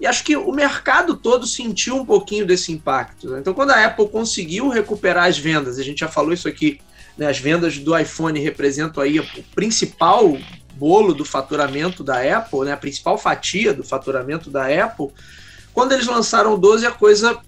E 0.00 0.06
acho 0.06 0.24
que 0.24 0.34
o 0.34 0.50
mercado 0.50 1.14
todo 1.14 1.46
sentiu 1.46 1.96
um 1.96 2.06
pouquinho 2.06 2.46
desse 2.46 2.72
impacto. 2.72 3.28
Né? 3.28 3.40
Então, 3.40 3.52
quando 3.52 3.70
a 3.70 3.84
Apple 3.84 4.08
conseguiu 4.08 4.68
recuperar 4.68 5.26
as 5.26 5.38
vendas, 5.38 5.78
a 5.78 5.82
gente 5.82 6.00
já 6.00 6.08
falou 6.08 6.32
isso 6.32 6.48
aqui, 6.48 6.80
né? 7.18 7.28
as 7.28 7.38
vendas 7.38 7.78
do 7.78 7.96
iPhone 7.96 8.40
representam 8.40 9.02
aí 9.02 9.20
o 9.20 9.26
principal 9.54 10.38
bolo 10.80 11.12
do 11.12 11.26
faturamento 11.26 12.02
da 12.02 12.38
Apple, 12.38 12.64
né, 12.64 12.72
a 12.72 12.76
principal 12.76 13.18
fatia 13.18 13.74
do 13.74 13.84
faturamento 13.84 14.50
da 14.50 14.66
Apple. 14.66 15.08
Quando 15.74 15.92
eles 15.92 16.06
lançaram 16.06 16.54
o 16.54 16.58
12, 16.58 16.86
a 16.86 16.90
coisa 16.90 17.38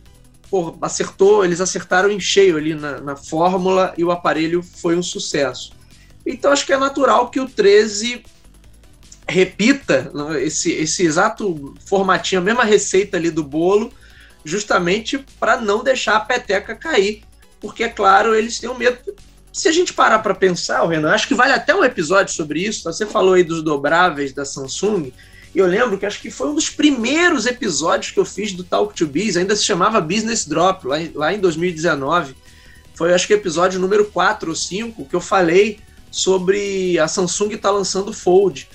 acertou, 0.83 1.43
eles 1.43 1.63
acertaram 1.63 2.11
em 2.11 2.21
cheio 2.21 2.59
ali 2.59 2.75
na, 2.75 3.01
na 3.01 3.17
fórmula 3.17 3.95
e 3.97 4.05
o 4.05 4.11
aparelho 4.11 4.63
foi 4.63 4.95
um 4.95 5.03
sucesso. 5.03 5.73
Então 6.27 6.53
acho 6.53 6.67
que 6.67 6.75
é 6.75 6.77
natural 6.77 7.31
que 7.31 7.41
o 7.41 7.49
13 7.49 8.23
repita 9.27 10.11
né, 10.13 10.45
esse, 10.45 10.71
esse 10.73 11.03
exato 11.03 11.75
formatinho, 11.87 12.43
a 12.43 12.45
mesma 12.45 12.65
receita 12.65 13.17
ali 13.17 13.31
do 13.31 13.43
bolo, 13.43 13.91
justamente 14.45 15.25
para 15.41 15.59
não 15.59 15.83
deixar 15.83 16.17
a 16.17 16.21
peteca 16.21 16.75
cair. 16.75 17.23
Porque, 17.61 17.85
é 17.85 17.89
claro, 17.89 18.35
eles 18.35 18.59
têm 18.59 18.69
um 18.69 18.77
medo. 18.77 18.99
Se 19.53 19.69
a 19.69 19.73
gente 19.73 19.93
parar 19.93 20.21
para 20.21 20.35
pensar, 20.35 20.87
Renan, 20.87 21.13
acho 21.13 21.29
que 21.29 21.35
vale 21.35 21.53
até 21.53 21.75
um 21.75 21.85
episódio 21.85 22.35
sobre 22.35 22.61
isso. 22.61 22.85
Você 22.85 23.05
falou 23.05 23.35
aí 23.35 23.45
dos 23.45 23.63
dobráveis 23.63 24.33
da 24.33 24.45
Samsung. 24.45 25.13
E 25.55 25.59
eu 25.59 25.67
lembro 25.67 25.99
que 25.99 26.07
acho 26.07 26.21
que 26.21 26.31
foi 26.31 26.49
um 26.49 26.55
dos 26.55 26.71
primeiros 26.71 27.45
episódios 27.45 28.11
que 28.11 28.19
eu 28.19 28.25
fiz 28.25 28.53
do 28.53 28.65
Talk 28.65 28.95
to 28.95 29.07
Biz, 29.07 29.37
ainda 29.37 29.55
se 29.55 29.65
chamava 29.65 30.01
Business 30.01 30.47
Drop, 30.47 30.87
lá 30.87 31.01
em, 31.01 31.13
lá 31.15 31.35
em 31.35 31.39
2019. 31.39 32.35
Foi 32.95 33.13
acho 33.13 33.27
que 33.27 33.35
episódio 33.35 33.79
número 33.79 34.07
4 34.07 34.49
ou 34.49 34.57
5 34.57 35.05
que 35.05 35.15
eu 35.15 35.21
falei 35.21 35.79
sobre 36.11 36.99
a 36.99 37.07
Samsung 37.07 37.55
estar 37.55 37.69
tá 37.69 37.75
lançando 37.75 38.13
Fold. 38.13 38.67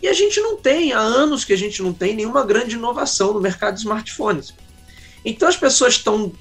E 0.00 0.08
a 0.08 0.14
gente 0.14 0.40
não 0.40 0.56
tem, 0.56 0.94
há 0.94 1.00
anos 1.00 1.44
que 1.44 1.52
a 1.52 1.56
gente 1.56 1.82
não 1.82 1.92
tem 1.92 2.14
nenhuma 2.14 2.44
grande 2.44 2.76
inovação 2.76 3.34
no 3.34 3.40
mercado 3.40 3.74
de 3.74 3.80
smartphones. 3.80 4.54
Então 5.24 5.48
as 5.48 5.56
pessoas 5.56 5.94
estão 5.94 6.32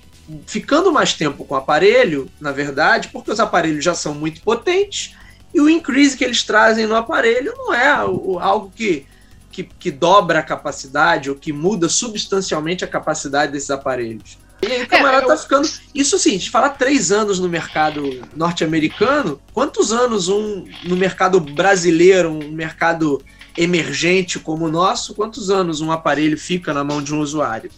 ficando 0.46 0.92
mais 0.92 1.14
tempo 1.14 1.44
com 1.44 1.54
o 1.54 1.58
aparelho, 1.58 2.30
na 2.40 2.52
verdade, 2.52 3.10
porque 3.10 3.32
os 3.32 3.40
aparelhos 3.40 3.84
já 3.84 3.94
são 3.94 4.14
muito 4.14 4.42
potentes 4.42 5.16
e 5.54 5.60
o 5.60 5.70
increase 5.70 6.18
que 6.18 6.24
eles 6.24 6.44
trazem 6.44 6.88
no 6.88 6.96
aparelho 6.96 7.54
não 7.58 7.74
é 7.74 7.88
algo 7.88 8.72
que, 8.76 9.06
que, 9.52 9.64
que 9.64 9.92
dobra 9.92 10.40
a 10.40 10.44
capacidade 10.44 11.30
ou 11.30 11.36
que 11.36 11.52
muda 11.52 11.90
substancialmente 11.90 12.86
a 12.86 12.88
capacidade 12.88 13.52
desses 13.52 13.70
aparelhos. 13.70 14.38
E 14.62 14.68
aí 14.68 14.84
o 14.84 14.88
camarada 14.88 15.26
é, 15.26 15.28
tá 15.28 15.38
ficando. 15.38 15.68
Isso 15.94 16.20
sim, 16.20 16.40
se 16.40 16.50
falar 16.50 16.70
três 16.72 17.12
anos 17.12 17.40
no 17.40 17.50
mercado 17.50 18.22
norte-americano, 18.36 19.42
quantos 19.54 19.92
anos 19.92 20.30
um 20.30 20.66
no 20.84 20.96
mercado 20.96 21.40
brasileiro, 21.40 22.30
um 22.30 22.52
mercado 22.52 23.22
emergente 23.58 24.40
como 24.40 24.66
o 24.66 24.72
nosso, 24.72 25.16
quantos 25.16 25.50
anos 25.50 25.82
um 25.82 25.92
aparelho 25.92 26.38
fica 26.38 26.74
na 26.74 26.84
mão 26.84 27.02
de 27.02 27.14
um 27.14 27.20
usuário? 27.20 27.72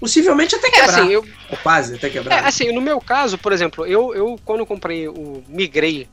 Possivelmente 0.00 0.56
até 0.56 0.70
quebrar. 0.70 0.98
É, 0.98 1.02
assim, 1.02 1.12
eu, 1.12 1.26
Ou 1.50 1.58
quase 1.58 1.94
até 1.94 2.08
quebrar. 2.08 2.34
É, 2.34 2.46
assim, 2.46 2.72
no 2.72 2.80
meu 2.80 3.00
caso, 3.00 3.36
por 3.36 3.52
exemplo, 3.52 3.86
eu, 3.86 4.14
eu 4.14 4.40
quando 4.44 4.64
comprei 4.64 5.06
o 5.06 5.44
migrei, 5.46 6.08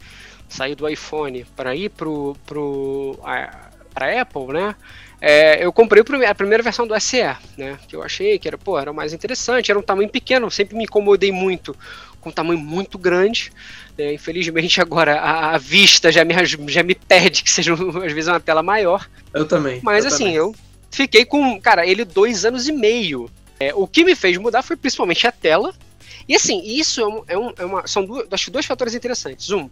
saí 0.49 0.75
do 0.75 0.87
iPhone 0.87 1.45
para 1.55 1.73
ir 1.73 1.89
pro, 1.89 2.35
pro 2.45 3.17
a, 3.23 3.69
pra 3.93 4.21
Apple, 4.21 4.47
né? 4.47 4.75
É, 5.19 5.65
eu 5.65 5.73
comprei 5.73 6.03
a 6.27 6.35
primeira 6.35 6.61
versão 6.61 6.85
do 6.85 6.99
SE, 6.99 7.23
né? 7.57 7.79
Que 7.87 7.95
eu 7.95 8.03
achei 8.03 8.37
que 8.37 8.47
era, 8.47 8.57
pô, 8.57 8.77
era 8.77 8.93
mais 8.93 9.13
interessante, 9.13 9.71
era 9.71 9.79
um 9.79 9.83
tamanho 9.83 10.09
pequeno, 10.09 10.51
sempre 10.51 10.75
me 10.75 10.83
incomodei 10.83 11.31
muito 11.31 11.75
com 12.27 12.29
um 12.29 12.31
tamanho 12.31 12.59
muito 12.59 12.97
grande. 12.97 13.51
Né? 13.97 14.13
Infelizmente, 14.13 14.79
agora 14.81 15.19
a, 15.19 15.55
a, 15.55 15.57
vista 15.57 16.11
já 16.11 16.23
me, 16.23 16.33
já 16.67 16.83
me 16.83 16.93
pede 16.93 17.43
que 17.43 17.49
seja 17.49 17.73
às 18.05 18.11
vezes 18.11 18.27
uma 18.27 18.39
tela 18.39 18.61
maior. 18.61 19.09
Eu 19.33 19.47
também. 19.47 19.79
Mas 19.81 20.03
eu 20.03 20.09
assim, 20.09 20.25
também. 20.25 20.35
eu 20.35 20.55
fiquei 20.91 21.25
com, 21.25 21.59
cara, 21.59 21.85
ele 21.85 22.03
dois 22.03 22.45
anos 22.45 22.67
e 22.67 22.71
meio. 22.71 23.29
É, 23.59 23.73
o 23.73 23.87
que 23.87 24.03
me 24.03 24.15
fez 24.15 24.37
mudar 24.37 24.61
foi 24.61 24.75
principalmente 24.75 25.25
a 25.27 25.31
tela. 25.31 25.73
E 26.27 26.35
assim, 26.35 26.61
isso 26.63 27.01
é, 27.01 27.07
um, 27.07 27.23
é, 27.27 27.37
um, 27.37 27.53
é 27.57 27.65
uma. 27.65 27.87
São 27.87 28.05
duas, 28.05 28.27
acho 28.31 28.51
dois 28.51 28.65
fatores 28.65 28.93
interessantes. 28.93 29.49
Um, 29.49 29.69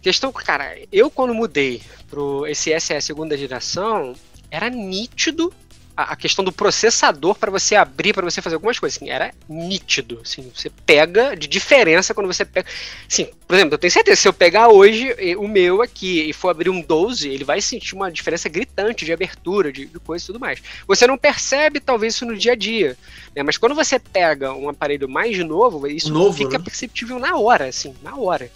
questão, 0.00 0.32
cara, 0.32 0.78
eu 0.90 1.10
quando 1.10 1.34
mudei 1.34 1.82
pro 2.08 2.46
esse 2.46 2.78
SE 2.80 3.00
segunda 3.00 3.36
geração, 3.36 4.14
era 4.50 4.68
nítido 4.70 5.52
a, 5.96 6.16
questão 6.16 6.44
do 6.44 6.52
processador 6.52 7.34
para 7.34 7.50
você 7.50 7.74
abrir, 7.76 8.12
para 8.12 8.24
você 8.24 8.40
fazer 8.40 8.56
algumas 8.56 8.78
coisas, 8.78 8.96
assim, 8.96 9.10
era 9.10 9.32
nítido, 9.48 10.20
assim, 10.22 10.50
você 10.54 10.70
pega 10.86 11.36
de 11.36 11.46
diferença 11.46 12.14
quando 12.14 12.26
você 12.26 12.44
pega, 12.44 12.68
assim, 13.08 13.28
por 13.46 13.54
exemplo, 13.54 13.74
eu 13.74 13.78
tenho 13.78 13.90
certeza, 13.92 14.20
se 14.20 14.28
eu 14.28 14.32
pegar 14.32 14.68
hoje 14.68 15.14
o 15.36 15.46
meu 15.46 15.82
aqui 15.82 16.28
e 16.28 16.32
for 16.32 16.48
abrir 16.48 16.70
um 16.70 16.80
12, 16.80 17.28
ele 17.28 17.44
vai 17.44 17.60
sentir 17.60 17.94
uma 17.94 18.10
diferença 18.10 18.48
gritante 18.48 19.04
de 19.04 19.12
abertura, 19.12 19.72
de, 19.72 19.86
de 19.86 19.98
coisa 19.98 20.24
e 20.24 20.26
tudo 20.26 20.40
mais. 20.40 20.62
Você 20.86 21.06
não 21.06 21.18
percebe, 21.18 21.80
talvez, 21.80 22.14
isso 22.14 22.26
no 22.26 22.36
dia 22.36 22.52
a 22.52 22.56
dia, 22.56 22.96
né, 23.34 23.42
mas 23.42 23.56
quando 23.58 23.74
você 23.74 23.98
pega 23.98 24.52
um 24.54 24.68
aparelho 24.68 25.08
mais 25.08 25.38
novo, 25.38 25.86
isso 25.86 26.12
novo, 26.12 26.36
fica 26.36 26.58
né? 26.58 26.64
perceptível 26.64 27.18
na 27.18 27.36
hora, 27.36 27.66
assim, 27.66 27.94
na 28.02 28.16
hora. 28.16 28.50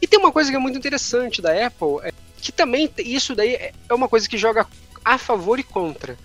E 0.00 0.06
tem 0.06 0.18
uma 0.18 0.32
coisa 0.32 0.50
que 0.50 0.56
é 0.56 0.60
muito 0.60 0.78
interessante 0.78 1.40
da 1.40 1.66
Apple, 1.66 1.98
é 2.02 2.12
que 2.40 2.50
também 2.50 2.90
isso 2.98 3.36
daí 3.36 3.54
é 3.54 3.72
uma 3.92 4.08
coisa 4.08 4.28
que 4.28 4.36
joga 4.36 4.66
a 5.04 5.16
favor 5.16 5.58
e 5.60 5.62
contra. 5.62 6.18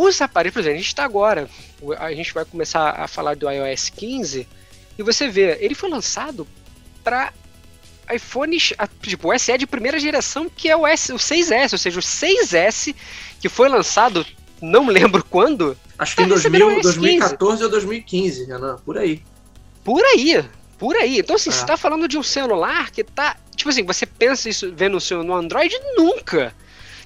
Os 0.00 0.22
aparelhos, 0.22 0.54
por 0.54 0.60
exemplo, 0.60 0.76
a 0.76 0.78
gente 0.78 0.86
está 0.86 1.04
agora, 1.04 1.50
a 1.98 2.14
gente 2.14 2.32
vai 2.32 2.44
começar 2.44 2.90
a 2.90 3.08
falar 3.08 3.34
do 3.34 3.50
iOS 3.50 3.90
15 3.90 4.46
e 4.96 5.02
você 5.02 5.28
vê, 5.28 5.58
ele 5.60 5.74
foi 5.74 5.90
lançado 5.90 6.46
para 7.02 7.32
iPhones, 8.14 8.72
tipo, 9.02 9.34
o 9.34 9.36
SE 9.36 9.58
de 9.58 9.66
primeira 9.66 9.98
geração, 9.98 10.48
que 10.48 10.68
é 10.68 10.76
o, 10.76 10.86
S, 10.86 11.12
o 11.12 11.16
6S, 11.16 11.72
ou 11.72 11.78
seja, 11.78 11.98
o 11.98 12.02
6S 12.02 12.94
que 13.40 13.48
foi 13.48 13.68
lançado, 13.68 14.24
não 14.62 14.86
lembro 14.86 15.24
quando. 15.24 15.76
Acho 15.98 16.14
que 16.14 16.22
em 16.22 16.28
2000, 16.28 16.80
2014 16.80 17.64
ou 17.64 17.68
2015, 17.68 18.44
Renan, 18.44 18.76
por 18.84 18.96
aí. 18.98 19.20
Por 19.82 20.04
aí, 20.04 20.44
por 20.78 20.94
aí. 20.94 21.18
Então, 21.18 21.34
assim, 21.34 21.50
é. 21.50 21.52
você 21.52 21.60
está 21.60 21.76
falando 21.76 22.06
de 22.06 22.16
um 22.16 22.22
celular 22.22 22.92
que 22.92 23.02
tá. 23.02 23.36
Tipo 23.56 23.70
assim, 23.70 23.82
você 23.82 24.06
pensa 24.06 24.48
isso 24.48 24.72
vendo 24.72 24.96
o 24.96 25.00
seu 25.00 25.24
no 25.24 25.34
Android? 25.34 25.76
Nunca. 25.96 26.54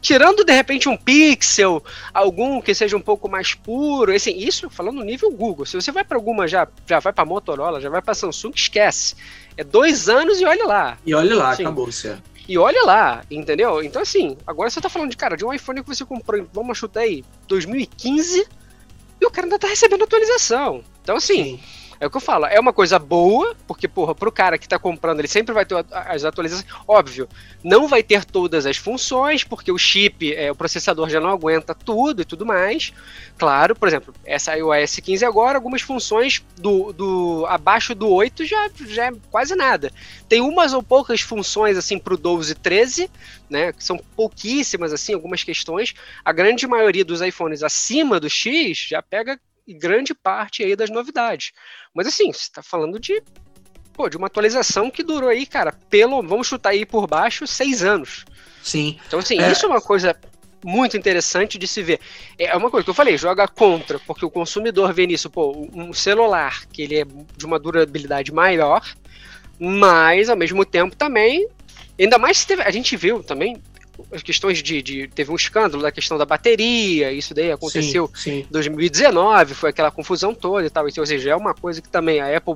Tirando 0.03 0.45
de 0.45 0.53
repente 0.53 0.89
um 0.89 0.97
pixel, 0.97 1.83
algum 2.13 2.61
que 2.61 2.75
seja 2.75 2.97
um 2.97 3.01
pouco 3.01 3.29
mais 3.29 3.55
puro, 3.55 4.13
assim, 4.13 4.37
isso 4.37 4.69
falando 4.69 4.97
no 4.97 5.05
nível 5.05 5.31
Google. 5.31 5.65
Se 5.65 5.77
você 5.77 5.93
vai 5.93 6.03
para 6.03 6.19
alguma 6.19 6.49
já, 6.49 6.67
já 6.87 6.99
vai 6.99 7.13
para 7.13 7.25
Motorola, 7.25 7.81
já 7.81 7.89
vai 7.89 8.03
para 8.03 8.13
Samsung, 8.13 8.53
esquece. 8.55 9.15
É 9.57 9.63
dois 9.63 10.09
anos 10.09 10.41
e 10.41 10.45
olha 10.45 10.67
lá. 10.67 10.99
E 11.07 11.15
olha 11.15 11.37
lá, 11.37 11.51
assim, 11.51 11.63
acabou 11.63 11.93
certo. 11.93 12.23
E 12.49 12.59
olha 12.59 12.83
lá, 12.85 13.23
entendeu? 13.31 13.81
Então, 13.81 14.03
assim, 14.03 14.37
agora 14.45 14.69
você 14.69 14.81
tá 14.81 14.89
falando 14.89 15.11
de, 15.11 15.17
cara, 15.17 15.37
de 15.37 15.45
um 15.45 15.53
iPhone 15.53 15.81
que 15.81 15.89
você 15.89 16.05
comprou, 16.05 16.45
vamos 16.53 16.77
chutar 16.77 17.03
aí, 17.03 17.25
2015, 17.47 18.45
e 19.21 19.25
o 19.25 19.31
cara 19.31 19.47
ainda 19.47 19.59
tá 19.61 19.69
recebendo 19.69 20.03
atualização. 20.03 20.83
Então, 21.01 21.17
assim, 21.17 21.45
Sim. 21.45 21.61
É 22.03 22.07
o 22.07 22.11
que 22.11 22.17
eu 22.17 22.21
falo, 22.21 22.47
é 22.47 22.59
uma 22.59 22.73
coisa 22.73 22.99
boa, 22.99 23.55
porque, 23.65 23.87
porra, 23.87 24.13
pro 24.13 24.33
cara 24.33 24.59
que 24.59 24.69
tá 24.69 24.77
comprando, 24.77 25.21
ele 25.21 25.29
sempre 25.29 25.55
vai 25.55 25.65
ter 25.65 25.87
as 25.89 26.25
atualizações. 26.25 26.69
Óbvio, 26.89 27.29
não 27.63 27.87
vai 27.87 28.03
ter 28.03 28.25
todas 28.25 28.67
as 28.67 28.77
funções, 28.77 29.45
porque 29.45 29.71
o 29.71 29.79
chip, 29.79 30.35
é, 30.35 30.51
o 30.51 30.55
processador 30.57 31.09
já 31.09 31.21
não 31.21 31.31
aguenta 31.31 31.77
tudo 31.77 32.23
e 32.23 32.25
tudo 32.25 32.45
mais. 32.45 32.93
Claro, 33.39 33.77
por 33.77 33.87
exemplo, 33.87 34.13
essa 34.25 34.53
iOS 34.57 34.97
15 34.97 35.25
agora, 35.25 35.57
algumas 35.57 35.81
funções 35.81 36.45
do, 36.59 36.93
do 36.93 37.47
abaixo 37.47 37.95
do 37.95 38.09
8 38.09 38.45
já, 38.47 38.69
já 38.85 39.07
é 39.07 39.13
quase 39.31 39.55
nada. 39.55 39.93
Tem 40.29 40.41
umas 40.41 40.73
ou 40.73 40.83
poucas 40.83 41.21
funções, 41.21 41.77
assim, 41.77 42.01
pro 42.01 42.17
12 42.17 42.51
e 42.51 42.55
13, 42.57 43.11
né, 43.49 43.73
que 43.73 43.85
são 43.85 43.97
pouquíssimas, 44.17 44.93
assim, 44.93 45.15
algumas 45.15 45.45
questões. 45.45 45.95
A 46.25 46.33
grande 46.33 46.67
maioria 46.67 47.05
dos 47.05 47.21
iPhones 47.21 47.63
acima 47.63 48.19
do 48.19 48.29
X 48.29 48.89
já 48.89 49.01
pega 49.01 49.39
grande 49.69 50.15
parte 50.15 50.63
aí 50.63 50.75
das 50.75 50.91
novidades. 50.91 51.53
Mas 51.95 52.07
assim, 52.07 52.33
você 52.33 52.41
está 52.41 52.63
falando 52.63 52.99
de, 52.99 53.23
pô, 53.93 54.09
de 54.09 54.17
uma 54.17 54.27
atualização 54.27 54.91
que 54.91 55.03
durou 55.03 55.29
aí, 55.29 55.47
cara, 55.47 55.73
pelo, 55.89 56.23
vamos 56.23 56.47
chutar 56.47 56.71
aí 56.71 56.85
por 56.85 57.07
baixo, 57.07 57.47
seis 57.47 57.83
anos. 57.83 58.25
Sim. 58.63 58.99
Então, 59.07 59.19
assim, 59.19 59.41
é... 59.41 59.51
isso 59.51 59.67
é 59.67 59.69
uma 59.69 59.81
coisa 59.81 60.17
muito 60.65 60.97
interessante 60.97 61.59
de 61.59 61.67
se 61.67 61.83
ver. 61.83 62.01
É 62.39 62.57
uma 62.57 62.71
coisa 62.71 62.85
que 62.85 62.91
eu 62.91 62.95
falei, 62.95 63.19
joga 63.19 63.49
contra, 63.49 63.99
porque 63.99 64.25
o 64.25 64.31
consumidor 64.31 64.93
vê 64.93 65.07
nisso, 65.07 65.29
pô, 65.29 65.69
um 65.73 65.93
celular 65.93 66.67
que 66.67 66.83
ele 66.83 67.01
é 67.01 67.05
de 67.05 67.45
uma 67.45 67.59
durabilidade 67.59 68.33
maior, 68.33 68.83
mas 69.59 70.29
ao 70.29 70.37
mesmo 70.37 70.65
tempo 70.65 70.95
também, 70.95 71.49
ainda 71.99 72.19
mais 72.19 72.45
teve, 72.45 72.63
a 72.63 72.71
gente 72.71 72.97
viu 72.97 73.23
também 73.23 73.61
questões 74.25 74.63
de, 74.63 74.83
de, 74.83 75.09
Teve 75.09 75.31
um 75.31 75.37
escândalo 75.37 75.83
da 75.83 75.93
questão 75.93 76.19
da 76.19 76.25
bateria, 76.25 77.13
isso 77.13 77.35
daí 77.35 77.51
aconteceu 77.51 78.11
em 78.27 78.47
2019, 78.51 79.55
foi 79.55 79.71
aquela 79.71 79.91
confusão 79.91 80.35
toda 80.35 80.67
e 80.67 80.71
tal. 80.71 80.89
Então, 80.89 81.03
ou 81.03 81.07
seja, 81.07 81.31
é 81.31 81.37
uma 81.37 81.55
coisa 81.55 81.81
que 81.81 81.89
também 81.89 82.21
a 82.21 82.37
Apple 82.37 82.55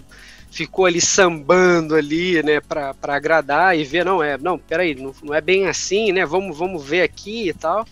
ficou 0.50 0.86
ali 0.86 1.00
sambando 1.00 1.94
ali, 1.94 2.42
né, 2.42 2.60
para 2.60 2.94
agradar 3.02 3.78
e 3.78 3.84
ver, 3.84 4.04
não, 4.04 4.22
é, 4.22 4.38
não, 4.38 4.58
peraí, 4.58 4.94
não, 4.94 5.12
não 5.22 5.34
é 5.34 5.40
bem 5.40 5.66
assim, 5.66 6.12
né, 6.12 6.24
vamos, 6.24 6.56
vamos 6.56 6.84
ver 6.84 7.02
aqui 7.02 7.48
e 7.48 7.52
tal. 7.52 7.86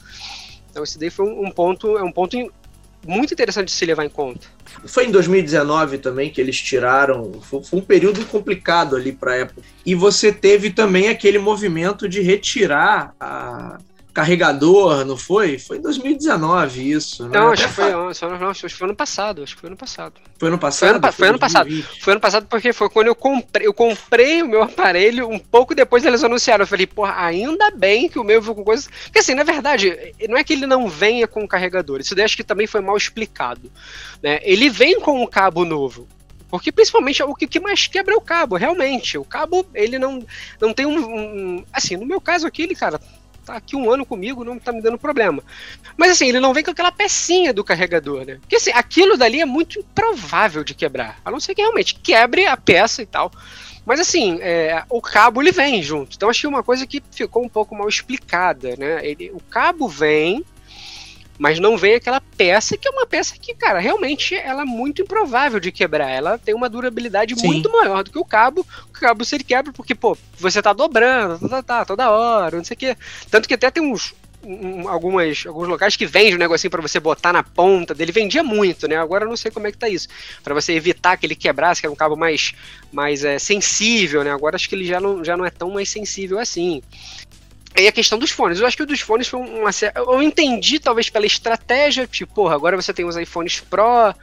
Então, 0.70 0.82
esse 0.82 0.98
daí 0.98 1.10
foi 1.10 1.26
um, 1.26 1.46
um 1.46 1.50
ponto, 1.50 1.96
é 1.96 2.02
um 2.02 2.10
ponto 2.10 2.36
muito 3.06 3.32
interessante 3.32 3.66
de 3.66 3.72
se 3.72 3.84
levar 3.84 4.04
em 4.04 4.08
conta. 4.08 4.46
Foi 4.86 5.06
em 5.06 5.10
2019 5.10 5.98
também 5.98 6.30
que 6.30 6.40
eles 6.40 6.60
tiraram. 6.60 7.32
Foi, 7.40 7.60
um 7.72 7.80
período 7.80 8.24
complicado 8.26 8.96
ali 8.96 9.12
para 9.12 9.34
a 9.34 9.42
Apple. 9.42 9.62
E 9.84 9.94
você 9.94 10.32
teve 10.32 10.70
também 10.70 11.08
aquele 11.08 11.38
movimento 11.38 12.08
de 12.08 12.20
retirar 12.20 13.14
a, 13.18 13.78
carregador, 14.14 15.04
não 15.04 15.16
foi? 15.16 15.58
Foi 15.58 15.78
em 15.78 15.80
2019 15.80 16.92
isso. 16.92 17.28
Não, 17.28 17.50
acho 17.50 17.66
que, 17.66 17.74
foi, 17.74 17.90
não, 17.90 18.08
acho 18.48 18.66
que 18.68 18.72
foi 18.72 18.86
ano 18.86 18.94
passado. 18.94 19.42
Acho 19.42 19.56
que 19.56 19.60
foi 19.60 19.68
ano 19.68 19.76
passado. 19.76 20.14
Foi 20.38 20.48
ano 20.48 20.58
passado? 20.58 20.88
Foi 20.88 20.96
ano, 20.96 21.12
foi 21.12 21.28
ano 21.28 21.38
passado. 21.38 21.82
Foi 22.00 22.12
ano 22.12 22.20
passado 22.20 22.46
porque 22.48 22.72
foi 22.72 22.88
quando 22.88 23.08
eu 23.08 23.14
comprei. 23.16 23.66
Eu 23.66 23.74
comprei 23.74 24.40
o 24.40 24.48
meu 24.48 24.62
aparelho 24.62 25.28
um 25.28 25.38
pouco 25.38 25.74
depois 25.74 26.04
eles 26.04 26.22
anunciaram. 26.22 26.62
Eu 26.62 26.68
falei, 26.68 26.86
porra, 26.86 27.26
ainda 27.26 27.72
bem 27.72 28.08
que 28.08 28.18
o 28.18 28.24
meu 28.24 28.40
veio 28.40 28.54
com 28.54 28.62
coisas. 28.62 28.86
Porque 28.86 29.18
assim, 29.18 29.34
na 29.34 29.42
verdade, 29.42 30.14
não 30.28 30.36
é 30.36 30.44
que 30.44 30.52
ele 30.52 30.66
não 30.66 30.88
venha 30.88 31.26
com 31.26 31.48
carregador. 31.48 32.00
Isso 32.00 32.14
daí 32.14 32.24
acho 32.24 32.36
que 32.36 32.44
também 32.44 32.68
foi 32.68 32.80
mal 32.80 32.96
explicado. 32.96 33.70
Né? 34.22 34.38
Ele 34.44 34.70
vem 34.70 35.00
com 35.00 35.20
um 35.20 35.26
cabo 35.26 35.64
novo. 35.64 36.06
Porque 36.48 36.70
principalmente 36.70 37.20
o 37.20 37.34
que 37.34 37.58
mais 37.58 37.88
quebra 37.88 38.14
é 38.14 38.16
o 38.16 38.20
cabo, 38.20 38.54
realmente. 38.54 39.18
O 39.18 39.24
cabo, 39.24 39.66
ele 39.74 39.98
não, 39.98 40.24
não 40.60 40.72
tem 40.72 40.86
um, 40.86 40.98
um. 40.98 41.64
Assim, 41.72 41.96
no 41.96 42.06
meu 42.06 42.20
caso 42.20 42.46
aqui, 42.46 42.62
ele, 42.62 42.76
cara, 42.76 43.00
tá 43.44 43.54
aqui 43.54 43.76
um 43.76 43.90
ano 43.90 44.06
comigo, 44.06 44.44
não 44.44 44.58
tá 44.58 44.72
me 44.72 44.82
dando 44.82 44.98
problema. 44.98 45.42
Mas 45.96 46.12
assim, 46.12 46.28
ele 46.28 46.40
não 46.40 46.54
vem 46.54 46.64
com 46.64 46.70
aquela 46.70 46.90
pecinha 46.90 47.52
do 47.52 47.62
carregador, 47.62 48.24
né? 48.24 48.38
Porque 48.40 48.56
assim, 48.56 48.70
aquilo 48.72 49.16
dali 49.16 49.40
é 49.40 49.44
muito 49.44 49.78
improvável 49.78 50.64
de 50.64 50.74
quebrar. 50.74 51.20
A 51.24 51.30
não 51.30 51.38
ser 51.38 51.54
que 51.54 51.62
realmente 51.62 51.94
quebre 51.96 52.46
a 52.46 52.56
peça 52.56 53.02
e 53.02 53.06
tal. 53.06 53.30
Mas 53.86 54.00
assim, 54.00 54.38
é, 54.40 54.82
o 54.88 55.00
cabo 55.00 55.42
ele 55.42 55.52
vem 55.52 55.82
junto. 55.82 56.16
Então 56.16 56.30
achei 56.30 56.48
uma 56.48 56.62
coisa 56.62 56.86
que 56.86 57.02
ficou 57.10 57.44
um 57.44 57.48
pouco 57.48 57.74
mal 57.74 57.88
explicada, 57.88 58.74
né? 58.76 59.06
Ele, 59.06 59.30
o 59.32 59.40
cabo 59.40 59.88
vem, 59.88 60.44
mas 61.38 61.58
não 61.58 61.76
vem 61.76 61.94
aquela 61.94 62.20
peça 62.20 62.76
que 62.76 62.86
é 62.86 62.90
uma 62.90 63.06
peça 63.06 63.34
que, 63.40 63.54
cara, 63.54 63.78
realmente 63.78 64.34
ela 64.34 64.62
é 64.62 64.64
muito 64.64 65.02
improvável 65.02 65.58
de 65.58 65.72
quebrar. 65.72 66.10
Ela 66.10 66.38
tem 66.38 66.54
uma 66.54 66.68
durabilidade 66.68 67.38
Sim. 67.38 67.46
muito 67.46 67.70
maior 67.70 68.04
do 68.04 68.10
que 68.10 68.18
o 68.18 68.24
cabo. 68.24 68.66
O 68.88 68.92
cabo 68.92 69.24
se 69.24 69.34
ele 69.34 69.44
quebra 69.44 69.72
porque, 69.72 69.94
pô, 69.94 70.16
você 70.38 70.62
tá 70.62 70.72
dobrando, 70.72 71.38
tá, 71.40 71.48
tá, 71.48 71.62
tá 71.62 71.84
toda 71.84 72.10
hora, 72.10 72.56
não 72.56 72.64
sei 72.64 72.74
o 72.74 72.78
quê. 72.78 72.96
Tanto 73.30 73.48
que 73.48 73.54
até 73.54 73.70
tem 73.70 73.82
uns 73.82 74.14
um, 74.44 74.88
algumas, 74.88 75.44
alguns 75.46 75.68
locais 75.68 75.96
que 75.96 76.06
vendem 76.06 76.34
um 76.34 76.38
negocinho 76.38 76.70
para 76.70 76.82
você 76.82 77.00
botar 77.00 77.32
na 77.32 77.42
ponta 77.42 77.94
dele. 77.94 78.12
Vendia 78.12 78.42
muito, 78.42 78.86
né? 78.86 78.96
Agora 78.96 79.24
eu 79.24 79.28
não 79.28 79.36
sei 79.36 79.50
como 79.50 79.66
é 79.66 79.72
que 79.72 79.78
tá 79.78 79.88
isso. 79.88 80.08
para 80.42 80.54
você 80.54 80.72
evitar 80.72 81.16
que 81.16 81.26
ele 81.26 81.34
quebrasse, 81.34 81.80
que 81.80 81.86
era 81.86 81.92
um 81.92 81.96
cabo 81.96 82.16
mais, 82.16 82.52
mais 82.92 83.24
é, 83.24 83.38
sensível, 83.38 84.22
né? 84.22 84.30
Agora 84.30 84.56
acho 84.56 84.68
que 84.68 84.74
ele 84.74 84.84
já 84.84 85.00
não, 85.00 85.24
já 85.24 85.36
não 85.36 85.44
é 85.44 85.50
tão 85.50 85.70
mais 85.70 85.88
sensível 85.88 86.38
assim. 86.38 86.82
E 87.76 87.88
a 87.88 87.92
questão 87.92 88.18
dos 88.18 88.30
fones. 88.30 88.60
Eu 88.60 88.66
acho 88.66 88.76
que 88.76 88.82
o 88.82 88.86
dos 88.86 89.00
fones 89.00 89.26
foi 89.26 89.40
uma. 89.40 89.70
Eu 89.96 90.22
entendi, 90.22 90.78
talvez, 90.78 91.10
pela 91.10 91.26
estratégia, 91.26 92.06
tipo, 92.06 92.32
porra, 92.34 92.54
agora 92.54 92.76
você 92.76 92.92
tem 92.92 93.04
os 93.04 93.16
iPhones 93.16 93.60
Pro, 93.60 94.14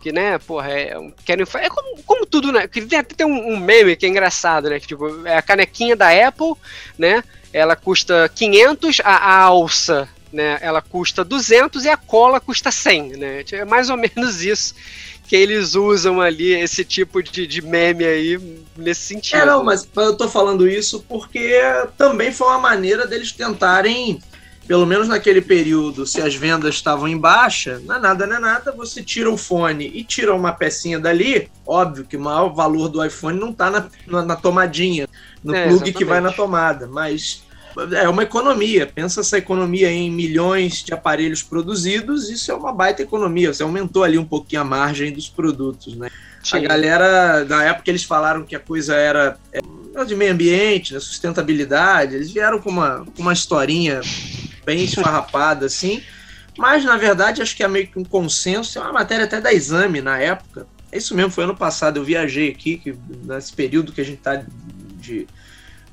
que, 0.00 0.12
né, 0.12 0.38
porra, 0.38 0.70
é, 0.70 0.96
querem, 1.24 1.44
é 1.54 1.68
como, 1.68 2.02
como 2.04 2.26
tudo, 2.26 2.52
né? 2.52 2.68
Tem 2.68 2.98
até 2.98 3.26
um, 3.26 3.54
um, 3.54 3.56
meme 3.58 3.96
que 3.96 4.06
é 4.06 4.08
engraçado, 4.08 4.70
né? 4.70 4.78
Que, 4.78 4.86
tipo, 4.86 5.26
é 5.26 5.36
a 5.36 5.42
canequinha 5.42 5.96
da 5.96 6.10
Apple, 6.28 6.54
né? 6.96 7.24
Ela 7.52 7.74
custa 7.74 8.30
500, 8.34 9.00
a, 9.04 9.10
a 9.10 9.38
alça, 9.40 10.08
né? 10.32 10.58
Ela 10.60 10.80
custa 10.80 11.24
200 11.24 11.84
e 11.84 11.88
a 11.88 11.96
cola 11.96 12.40
custa 12.40 12.70
100, 12.70 13.16
né? 13.16 13.44
É 13.52 13.64
mais 13.64 13.90
ou 13.90 13.96
menos 13.96 14.42
isso 14.42 14.74
que 15.26 15.36
eles 15.36 15.74
usam 15.74 16.20
ali 16.20 16.52
esse 16.52 16.84
tipo 16.84 17.22
de, 17.22 17.46
de 17.46 17.62
meme 17.62 18.04
aí 18.04 18.64
nesse 18.76 19.02
sentido. 19.02 19.40
É, 19.40 19.46
não, 19.46 19.64
mas 19.64 19.88
eu 19.96 20.16
tô 20.16 20.28
falando 20.28 20.68
isso 20.68 21.04
porque 21.08 21.58
também 21.96 22.32
foi 22.32 22.48
uma 22.48 22.58
maneira 22.58 23.06
deles 23.06 23.32
tentarem, 23.32 24.20
pelo 24.66 24.84
menos 24.84 25.08
naquele 25.08 25.40
período, 25.40 26.06
se 26.06 26.20
as 26.20 26.34
vendas 26.34 26.74
estavam 26.74 27.08
em 27.08 27.16
baixa, 27.16 27.80
não 27.84 27.96
é 27.96 27.98
nada, 27.98 28.26
não 28.26 28.36
é 28.36 28.40
nada, 28.40 28.72
você 28.72 29.02
tira 29.02 29.30
o 29.30 29.36
fone 29.36 29.90
e 29.94 30.04
tira 30.04 30.34
uma 30.34 30.52
pecinha 30.52 30.98
dali, 30.98 31.48
óbvio 31.66 32.04
que 32.04 32.16
o 32.16 32.20
maior 32.20 32.48
valor 32.52 32.88
do 32.88 33.04
iPhone 33.04 33.38
não 33.38 33.52
tá 33.52 33.70
na, 33.70 33.88
na, 34.06 34.22
na 34.22 34.36
tomadinha, 34.36 35.08
no 35.42 35.54
é, 35.54 35.62
plug 35.62 35.74
exatamente. 35.74 35.96
que 35.96 36.04
vai 36.04 36.20
na 36.20 36.32
tomada, 36.32 36.86
mas 36.86 37.42
é 37.92 38.08
uma 38.08 38.22
economia. 38.22 38.86
Pensa 38.86 39.20
essa 39.20 39.38
economia 39.38 39.90
em 39.90 40.10
milhões 40.10 40.82
de 40.82 40.92
aparelhos 40.92 41.42
produzidos, 41.42 42.30
isso 42.30 42.50
é 42.50 42.54
uma 42.54 42.72
baita 42.72 43.02
economia. 43.02 43.52
Você 43.52 43.62
aumentou 43.62 44.04
ali 44.04 44.18
um 44.18 44.24
pouquinho 44.24 44.62
a 44.62 44.64
margem 44.64 45.12
dos 45.12 45.28
produtos, 45.28 45.96
né? 45.96 46.08
Sim. 46.42 46.56
A 46.56 46.60
galera, 46.60 47.44
na 47.44 47.64
época 47.64 47.90
eles 47.90 48.02
falaram 48.02 48.44
que 48.44 48.56
a 48.56 48.60
coisa 48.60 48.94
era 48.94 49.38
é, 49.52 49.60
de 50.04 50.16
meio 50.16 50.32
ambiente, 50.32 50.92
né, 50.92 51.00
sustentabilidade, 51.00 52.16
eles 52.16 52.32
vieram 52.32 52.58
com 52.58 52.70
uma, 52.70 53.04
com 53.16 53.22
uma 53.22 53.32
historinha 53.32 54.00
bem 54.64 54.84
esfarrapada, 54.84 55.66
assim. 55.66 56.02
Mas, 56.58 56.84
na 56.84 56.96
verdade, 56.96 57.40
acho 57.40 57.56
que 57.56 57.62
é 57.62 57.68
meio 57.68 57.86
que 57.86 57.98
um 57.98 58.04
consenso. 58.04 58.78
É 58.78 58.82
uma 58.82 58.92
matéria 58.92 59.24
até 59.24 59.40
da 59.40 59.52
Exame 59.52 60.00
na 60.00 60.18
época. 60.18 60.66
É 60.90 60.98
isso 60.98 61.14
mesmo, 61.14 61.30
foi 61.30 61.44
ano 61.44 61.56
passado. 61.56 61.98
Eu 61.98 62.04
viajei 62.04 62.50
aqui, 62.50 62.76
que, 62.76 62.94
nesse 63.24 63.52
período 63.52 63.92
que 63.92 64.00
a 64.00 64.04
gente 64.04 64.18
está 64.18 64.44
de 65.00 65.26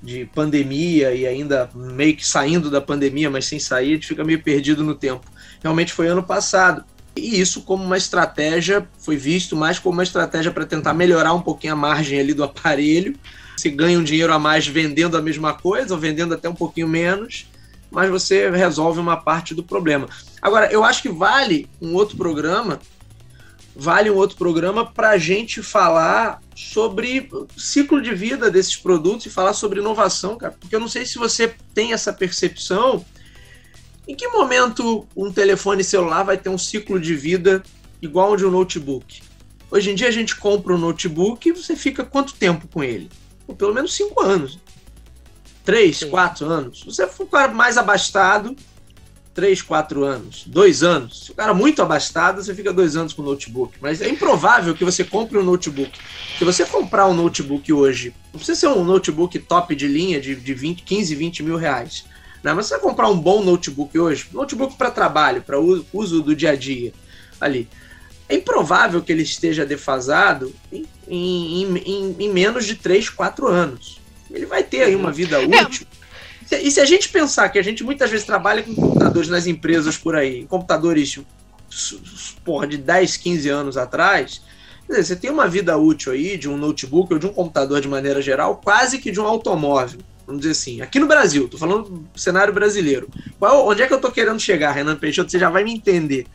de 0.01 0.25
pandemia 0.33 1.13
e 1.13 1.27
ainda 1.27 1.69
meio 1.73 2.15
que 2.15 2.25
saindo 2.25 2.69
da 2.69 2.79
pandemia, 2.79 3.29
mas 3.29 3.45
sem 3.45 3.59
sair, 3.59 3.91
a 3.91 3.95
gente 3.95 4.07
fica 4.07 4.23
meio 4.23 4.41
perdido 4.41 4.83
no 4.83 4.95
tempo. 4.95 5.25
Realmente 5.61 5.91
foi 5.91 6.07
ano 6.07 6.23
passado. 6.23 6.83
E 7.15 7.39
isso, 7.39 7.61
como 7.61 7.83
uma 7.83 7.97
estratégia, 7.97 8.87
foi 8.97 9.17
visto 9.17 9.55
mais 9.55 9.77
como 9.77 9.93
uma 9.93 10.03
estratégia 10.03 10.51
para 10.51 10.65
tentar 10.65 10.93
melhorar 10.93 11.33
um 11.33 11.41
pouquinho 11.41 11.73
a 11.73 11.75
margem 11.75 12.19
ali 12.19 12.33
do 12.33 12.43
aparelho. 12.45 13.15
Se 13.57 13.69
ganha 13.69 13.99
um 13.99 14.03
dinheiro 14.03 14.33
a 14.33 14.39
mais 14.39 14.65
vendendo 14.65 15.17
a 15.17 15.21
mesma 15.21 15.53
coisa, 15.53 15.93
ou 15.93 15.99
vendendo 15.99 16.33
até 16.33 16.47
um 16.47 16.55
pouquinho 16.55 16.87
menos, 16.87 17.47
mas 17.91 18.09
você 18.09 18.49
resolve 18.49 18.99
uma 18.99 19.17
parte 19.17 19.53
do 19.53 19.63
problema. 19.63 20.07
Agora, 20.41 20.71
eu 20.71 20.83
acho 20.83 21.01
que 21.01 21.09
vale 21.09 21.67
um 21.81 21.93
outro 21.93 22.15
programa 22.15 22.79
vale 23.75 24.09
um 24.09 24.15
outro 24.15 24.37
programa 24.37 24.85
para 24.85 25.11
a 25.11 25.17
gente 25.17 25.61
falar 25.61 26.41
sobre 26.55 27.29
o 27.31 27.47
ciclo 27.57 28.01
de 28.01 28.13
vida 28.13 28.51
desses 28.51 28.75
produtos 28.75 29.25
e 29.25 29.29
falar 29.29 29.53
sobre 29.53 29.79
inovação, 29.79 30.37
cara. 30.37 30.55
Porque 30.59 30.75
eu 30.75 30.79
não 30.79 30.87
sei 30.87 31.05
se 31.05 31.17
você 31.17 31.55
tem 31.73 31.93
essa 31.93 32.11
percepção. 32.11 33.05
Em 34.07 34.15
que 34.15 34.27
momento 34.27 35.07
um 35.15 35.31
telefone 35.31 35.83
celular 35.83 36.23
vai 36.23 36.37
ter 36.37 36.49
um 36.49 36.57
ciclo 36.57 36.99
de 36.99 37.15
vida 37.15 37.63
igual 38.01 38.29
ao 38.29 38.37
de 38.37 38.45
um 38.45 38.51
notebook? 38.51 39.21
Hoje 39.71 39.91
em 39.91 39.95
dia 39.95 40.07
a 40.07 40.11
gente 40.11 40.35
compra 40.35 40.73
um 40.73 40.77
notebook 40.77 41.47
e 41.47 41.51
você 41.51 41.75
fica 41.75 42.03
quanto 42.03 42.33
tempo 42.33 42.67
com 42.67 42.83
ele? 42.83 43.09
Ou 43.47 43.55
pelo 43.55 43.73
menos 43.73 43.93
cinco 43.93 44.21
anos. 44.21 44.59
Três, 45.63 45.97
Sim. 45.97 46.09
quatro 46.09 46.47
anos. 46.47 46.83
Você 46.83 47.05
for 47.07 47.23
um 47.23 47.29
cara 47.29 47.53
mais 47.53 47.77
abastado, 47.77 48.55
três, 49.39 49.61
quatro 49.61 50.03
anos, 50.03 50.43
dois 50.45 50.83
anos. 50.83 51.23
Se 51.23 51.31
o 51.31 51.33
cara 51.33 51.51
é 51.51 51.55
muito 51.55 51.81
abastado, 51.81 52.43
você 52.43 52.53
fica 52.53 52.73
dois 52.73 52.97
anos 52.97 53.13
com 53.13 53.21
o 53.21 53.25
notebook. 53.25 53.77
Mas 53.79 54.01
é 54.01 54.09
improvável 54.09 54.75
que 54.75 54.83
você 54.83 55.01
compre 55.01 55.37
um 55.37 55.43
notebook. 55.45 55.97
Se 56.37 56.43
você 56.43 56.65
comprar 56.65 57.07
um 57.07 57.13
notebook 57.13 57.71
hoje, 57.71 58.13
não 58.33 58.37
precisa 58.37 58.59
ser 58.59 58.67
um 58.67 58.83
notebook 58.83 59.39
top 59.39 59.73
de 59.77 59.87
linha 59.87 60.19
de, 60.19 60.35
de 60.35 60.53
20, 60.53 60.83
15, 60.83 61.15
20 61.15 61.43
mil 61.43 61.55
reais. 61.55 62.03
Não, 62.43 62.53
mas 62.53 62.65
você 62.65 62.73
vai 62.73 62.83
comprar 62.83 63.07
um 63.07 63.17
bom 63.17 63.41
notebook 63.41 63.97
hoje, 63.97 64.25
notebook 64.33 64.75
para 64.75 64.91
trabalho, 64.91 65.41
para 65.41 65.57
uso, 65.57 65.85
uso 65.93 66.21
do 66.21 66.35
dia 66.35 66.51
a 66.51 66.55
dia, 66.57 66.91
ali. 67.39 67.69
É 68.27 68.35
improvável 68.35 69.01
que 69.01 69.09
ele 69.09 69.23
esteja 69.23 69.65
defasado 69.65 70.53
em, 70.69 70.85
em, 71.07 71.77
em, 71.77 72.15
em 72.19 72.29
menos 72.29 72.65
de 72.65 72.75
3, 72.75 73.09
4 73.09 73.47
anos. 73.47 74.01
Ele 74.29 74.45
vai 74.45 74.63
ter 74.63 74.83
aí 74.83 74.95
uma 74.97 75.13
vida 75.13 75.41
é, 75.41 75.45
útil. 75.45 75.87
É 75.93 75.98
e 76.51 76.71
se 76.71 76.79
a 76.79 76.85
gente 76.85 77.09
pensar 77.09 77.49
que 77.49 77.59
a 77.59 77.63
gente 77.63 77.83
muitas 77.83 78.09
vezes 78.09 78.25
trabalha 78.25 78.63
com 78.63 78.73
computadores 78.73 79.29
nas 79.29 79.45
empresas 79.47 79.97
por 79.97 80.15
aí, 80.15 80.45
computadores 80.45 81.19
porra, 82.43 82.67
de 82.67 82.77
10, 82.77 83.17
15 83.17 83.49
anos 83.49 83.77
atrás, 83.77 84.41
dizer, 84.87 85.03
você 85.03 85.15
tem 85.15 85.29
uma 85.29 85.47
vida 85.47 85.77
útil 85.77 86.11
aí 86.11 86.37
de 86.37 86.49
um 86.49 86.57
notebook 86.57 87.13
ou 87.13 87.19
de 87.19 87.27
um 87.27 87.33
computador 87.33 87.79
de 87.79 87.87
maneira 87.87 88.21
geral, 88.21 88.57
quase 88.63 88.97
que 88.97 89.11
de 89.11 89.19
um 89.19 89.25
automóvel. 89.25 89.99
Vamos 90.25 90.41
dizer 90.41 90.51
assim, 90.51 90.81
aqui 90.81 90.99
no 90.99 91.07
Brasil, 91.07 91.47
tô 91.47 91.57
falando 91.57 91.89
do 91.89 92.19
cenário 92.19 92.53
brasileiro. 92.53 93.09
Qual, 93.39 93.67
onde 93.67 93.81
é 93.81 93.87
que 93.87 93.93
eu 93.93 94.01
tô 94.01 94.11
querendo 94.11 94.39
chegar, 94.39 94.71
Renan 94.71 94.95
Peixoto? 94.95 95.31
Você 95.31 95.39
já 95.39 95.49
vai 95.49 95.63
me 95.63 95.73
entender. 95.73 96.27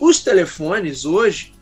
Os 0.00 0.20
telefones 0.20 1.04
hoje 1.04 1.52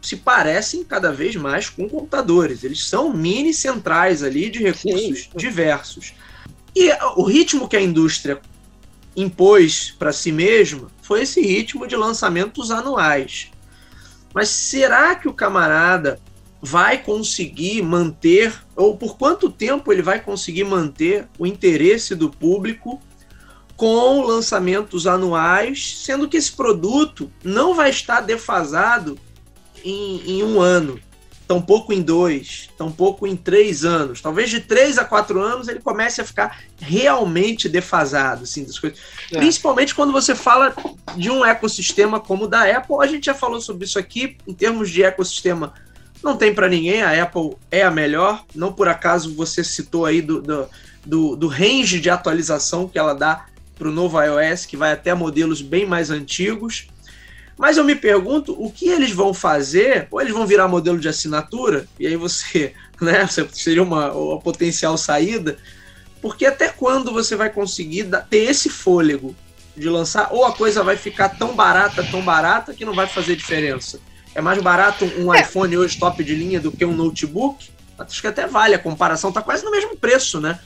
se 0.00 0.16
parecem 0.16 0.84
cada 0.84 1.10
vez 1.10 1.34
mais 1.34 1.68
com 1.68 1.88
computadores. 1.88 2.62
Eles 2.62 2.86
são 2.86 3.12
mini 3.12 3.52
centrais 3.52 4.22
ali 4.22 4.50
de 4.50 4.62
recursos 4.62 5.22
Sim. 5.22 5.30
diversos. 5.34 6.14
E 6.74 6.90
o 7.16 7.22
ritmo 7.22 7.68
que 7.68 7.76
a 7.76 7.80
indústria 7.80 8.40
impôs 9.16 9.94
para 9.98 10.12
si 10.12 10.32
mesma 10.32 10.90
foi 11.02 11.22
esse 11.22 11.40
ritmo 11.40 11.86
de 11.86 11.96
lançamentos 11.96 12.70
anuais. 12.70 13.50
Mas 14.34 14.48
será 14.48 15.14
que 15.14 15.28
o 15.28 15.32
camarada 15.32 16.20
vai 16.60 16.98
conseguir 16.98 17.82
manter, 17.82 18.52
ou 18.74 18.96
por 18.96 19.16
quanto 19.16 19.50
tempo 19.50 19.92
ele 19.92 20.02
vai 20.02 20.20
conseguir 20.20 20.64
manter 20.64 21.28
o 21.38 21.46
interesse 21.46 22.14
do 22.14 22.30
público 22.30 23.00
com 23.76 24.22
lançamentos 24.22 25.06
anuais, 25.06 25.98
sendo 26.04 26.28
que 26.28 26.36
esse 26.36 26.50
produto 26.50 27.30
não 27.44 27.74
vai 27.74 27.90
estar 27.90 28.20
defasado 28.22 29.18
em, 29.84 30.22
em 30.26 30.42
um 30.42 30.60
ano? 30.60 30.98
Tampouco 31.46 31.92
em 31.92 32.00
dois, 32.00 32.70
tampouco 32.76 33.26
em 33.26 33.36
três 33.36 33.84
anos. 33.84 34.20
Talvez 34.20 34.50
de 34.50 34.60
três 34.60 34.98
a 34.98 35.04
quatro 35.04 35.40
anos 35.40 35.68
ele 35.68 35.80
comece 35.80 36.20
a 36.20 36.24
ficar 36.24 36.60
realmente 36.80 37.68
defasado, 37.68 38.44
assim, 38.44 38.64
das 38.64 38.78
coisas. 38.78 38.98
É. 39.30 39.38
Principalmente 39.38 39.94
quando 39.94 40.12
você 40.12 40.34
fala 40.34 40.74
de 41.16 41.30
um 41.30 41.44
ecossistema 41.44 42.18
como 42.18 42.44
o 42.44 42.48
da 42.48 42.62
Apple. 42.76 42.96
A 43.00 43.06
gente 43.06 43.26
já 43.26 43.34
falou 43.34 43.60
sobre 43.60 43.84
isso 43.84 43.98
aqui, 43.98 44.36
em 44.46 44.54
termos 44.54 44.90
de 44.90 45.02
ecossistema, 45.02 45.74
não 46.22 46.36
tem 46.36 46.54
para 46.54 46.68
ninguém. 46.68 47.02
A 47.02 47.22
Apple 47.22 47.56
é 47.70 47.82
a 47.82 47.90
melhor. 47.90 48.44
Não 48.54 48.72
por 48.72 48.88
acaso 48.88 49.34
você 49.34 49.62
citou 49.62 50.06
aí 50.06 50.22
do, 50.22 50.40
do, 50.40 50.66
do, 51.04 51.36
do 51.36 51.48
range 51.48 52.00
de 52.00 52.08
atualização 52.08 52.88
que 52.88 52.98
ela 52.98 53.14
dá 53.14 53.46
para 53.76 53.88
o 53.88 53.92
novo 53.92 54.20
iOS, 54.20 54.64
que 54.64 54.76
vai 54.76 54.92
até 54.92 55.12
modelos 55.12 55.60
bem 55.60 55.84
mais 55.84 56.10
antigos. 56.10 56.88
Mas 57.56 57.76
eu 57.76 57.84
me 57.84 57.94
pergunto 57.94 58.52
o 58.58 58.70
que 58.70 58.88
eles 58.88 59.10
vão 59.10 59.32
fazer, 59.32 60.08
ou 60.10 60.20
eles 60.20 60.32
vão 60.32 60.46
virar 60.46 60.68
modelo 60.68 60.98
de 60.98 61.08
assinatura, 61.08 61.86
e 61.98 62.06
aí 62.06 62.16
você, 62.16 62.72
né, 63.00 63.26
seria 63.52 63.82
uma, 63.82 64.12
uma 64.12 64.40
potencial 64.40 64.96
saída, 64.96 65.56
porque 66.20 66.46
até 66.46 66.68
quando 66.68 67.12
você 67.12 67.36
vai 67.36 67.50
conseguir 67.50 68.08
ter 68.28 68.50
esse 68.50 68.68
fôlego 68.68 69.36
de 69.76 69.88
lançar, 69.88 70.28
ou 70.32 70.44
a 70.44 70.52
coisa 70.52 70.82
vai 70.82 70.96
ficar 70.96 71.28
tão 71.30 71.54
barata, 71.54 72.02
tão 72.02 72.22
barata, 72.22 72.74
que 72.74 72.84
não 72.84 72.94
vai 72.94 73.06
fazer 73.06 73.36
diferença? 73.36 74.00
É 74.34 74.40
mais 74.40 74.60
barato 74.60 75.04
um 75.18 75.32
é. 75.32 75.42
iPhone 75.42 75.76
hoje 75.76 75.98
top 75.98 76.22
de 76.24 76.34
linha 76.34 76.60
do 76.60 76.72
que 76.72 76.84
um 76.84 76.94
notebook? 76.94 77.70
Acho 77.98 78.20
que 78.20 78.26
até 78.26 78.46
vale 78.46 78.74
a 78.74 78.78
comparação, 78.78 79.30
tá 79.30 79.40
quase 79.40 79.64
no 79.64 79.70
mesmo 79.70 79.96
preço, 79.96 80.40
né? 80.40 80.58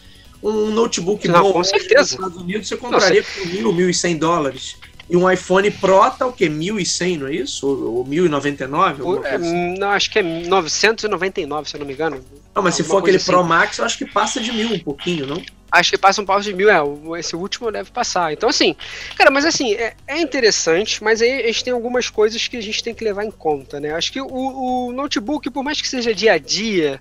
Um 0.43 0.71
notebook 0.71 1.27
não, 1.27 1.43
bom 1.43 1.53
com 1.53 1.65
certeza. 1.65 2.01
nos 2.01 2.11
Estados 2.13 2.37
Unidos 2.37 2.69
você 2.69 2.77
compraria 2.77 3.23
por 3.23 3.47
mil, 3.47 3.73
mil 3.73 3.91
e 3.91 3.95
cem 3.95 4.17
dólares. 4.17 4.77
E 5.11 5.17
um 5.17 5.31
iPhone 5.31 5.71
Pro 5.71 6.11
tá 6.11 6.27
o 6.27 6.33
quê? 6.33 6.49
1.100, 6.49 7.19
não 7.19 7.27
é 7.29 7.35
isso? 7.35 7.67
Ou, 7.67 7.99
ou 7.99 8.05
1.099? 8.05 9.25
É, 9.25 9.35
assim? 9.37 9.79
Não, 9.79 9.89
acho 9.91 10.11
que 10.11 10.19
é 10.19 10.23
999, 10.23 11.69
se 11.69 11.77
eu 11.77 11.81
não 11.81 11.87
me 11.87 11.95
engano. 11.95 12.23
Não, 12.55 12.63
mas 12.63 12.75
se 12.75 12.85
for 12.85 12.99
aquele 12.99 13.17
assim. 13.17 13.31
Pro 13.31 13.43
Max, 13.43 13.79
eu 13.79 13.85
acho 13.85 13.97
que 13.97 14.05
passa 14.05 14.41
de 14.41 14.53
mil 14.53 14.71
um 14.71 14.79
pouquinho, 14.79 15.27
não? 15.27 15.43
Acho 15.71 15.91
que 15.91 15.99
passa 15.99 16.21
um 16.21 16.25
pau 16.25 16.41
de 16.41 16.53
mil, 16.53 16.69
é. 16.71 16.81
Esse 17.19 17.37
último 17.37 17.71
deve 17.71 17.91
passar. 17.91 18.33
Então, 18.33 18.49
assim, 18.49 18.75
cara, 19.17 19.31
mas 19.31 19.45
assim, 19.45 19.75
é, 19.75 19.95
é, 20.07 20.19
interessante, 20.21 21.03
mas 21.03 21.23
aí 21.23 21.43
a 21.43 21.47
gente 21.47 21.65
tem 21.65 21.73
algumas 21.73 22.09
coisas 22.11 22.47
que 22.49 22.57
a 22.57 22.61
gente 22.61 22.83
tem 22.83 22.95
que 22.95 23.05
levar 23.05 23.25
em 23.25 23.31
conta, 23.31 23.79
né? 23.79 23.93
Acho 23.93 24.13
que 24.13 24.21
o, 24.21 24.27
o 24.27 24.93
notebook, 24.93 25.51
por 25.51 25.63
mais 25.63 25.81
que 25.81 25.89
seja 25.89 26.15
dia 26.15 26.33
a 26.33 26.39
dia, 26.39 27.01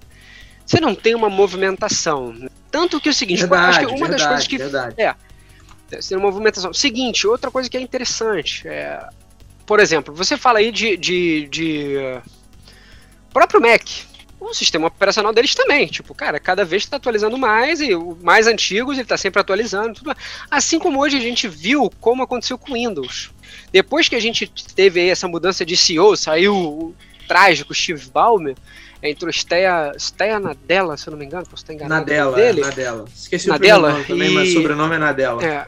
você 0.65 0.81
não 0.81 0.93
tem 0.93 1.15
uma 1.15 1.29
movimentação. 1.29 2.35
Tanto 2.69 2.99
que 2.99 3.07
é 3.07 3.11
o 3.11 3.15
seguinte, 3.15 3.39
verdade, 3.39 3.69
acho 3.69 3.79
que 3.79 3.85
uma 3.85 4.07
verdade, 4.07 4.17
das 4.17 4.27
coisas 4.27 4.47
que. 4.47 4.57
Verdade. 4.57 4.95
É, 4.97 5.15
tem 5.87 6.17
uma 6.17 6.27
movimentação. 6.27 6.73
Seguinte, 6.73 7.27
outra 7.27 7.49
coisa 7.49 7.69
que 7.69 7.77
é 7.77 7.81
interessante. 7.81 8.67
É, 8.67 9.07
por 9.65 9.79
exemplo, 9.79 10.13
você 10.13 10.37
fala 10.37 10.59
aí 10.59 10.71
de, 10.71 10.95
de, 10.97 11.47
de 11.47 11.95
próprio 13.33 13.61
Mac 13.61 13.83
o 14.39 14.53
sistema 14.53 14.87
operacional 14.87 15.33
deles 15.33 15.55
também. 15.55 15.87
Tipo, 15.87 16.13
cara, 16.13 16.39
cada 16.39 16.63
vez 16.63 16.83
está 16.83 16.97
atualizando 16.97 17.37
mais 17.37 17.81
e 17.81 17.93
o 17.95 18.17
mais 18.21 18.47
antigos 18.47 18.95
ele 18.95 19.03
está 19.03 19.17
sempre 19.17 19.41
atualizando. 19.41 19.95
Tudo 19.95 20.15
assim 20.49 20.79
como 20.79 20.99
hoje 20.99 21.17
a 21.17 21.21
gente 21.21 21.47
viu 21.47 21.91
como 21.99 22.23
aconteceu 22.23 22.57
com 22.57 22.71
o 22.71 22.73
Windows. 22.75 23.31
Depois 23.71 24.07
que 24.07 24.15
a 24.15 24.19
gente 24.19 24.47
teve 24.75 25.07
essa 25.07 25.27
mudança 25.27 25.65
de 25.65 25.75
CEO, 25.75 26.15
saiu 26.15 26.55
o 26.55 26.95
trágico 27.27 27.73
Steve 27.73 28.09
Ballmer, 28.09 28.55
entrou 29.01 29.31
Steia, 29.31 29.93
Steia 29.99 30.39
Nadella, 30.39 30.95
se 30.95 31.07
eu 31.07 31.11
não 31.11 31.17
me 31.17 31.25
engano, 31.25 31.45
posso 31.45 31.63
estar 31.63 31.73
enganado. 31.73 32.01
Nadella, 32.01 32.35
dele. 32.35 32.61
Nadella. 32.61 33.05
Esqueci 33.13 33.47
Nadella, 33.47 33.89
o 33.89 33.91
nome 33.91 34.03
também, 34.05 34.31
e... 34.31 34.33
mas 34.33 34.49
o 34.49 34.53
sobrenome 34.53 34.95
é 34.95 34.99
Nadella. 34.99 35.45
É. 35.45 35.67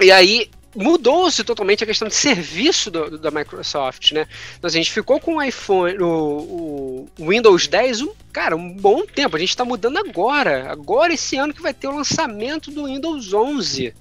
E 0.00 0.10
aí 0.10 0.50
mudou-se 0.74 1.44
totalmente 1.44 1.84
a 1.84 1.86
questão 1.86 2.08
de 2.08 2.14
serviço 2.14 2.90
do, 2.90 3.10
do, 3.10 3.18
da 3.18 3.30
Microsoft, 3.30 4.12
né? 4.12 4.26
Então, 4.58 4.66
assim, 4.68 4.78
a 4.78 4.82
gente 4.82 4.92
ficou 4.92 5.20
com 5.20 5.36
o 5.36 5.42
iPhone, 5.42 5.96
o, 6.00 7.08
o 7.18 7.28
Windows 7.28 7.68
10, 7.68 8.02
um, 8.02 8.12
cara, 8.32 8.56
um 8.56 8.70
bom 8.70 9.06
tempo. 9.06 9.36
A 9.36 9.38
gente 9.38 9.50
está 9.50 9.64
mudando 9.64 9.98
agora, 9.98 10.70
agora 10.70 11.12
esse 11.12 11.36
ano 11.36 11.54
que 11.54 11.62
vai 11.62 11.72
ter 11.72 11.86
o 11.86 11.96
lançamento 11.96 12.70
do 12.70 12.86
Windows 12.86 13.32
11. 13.32 13.94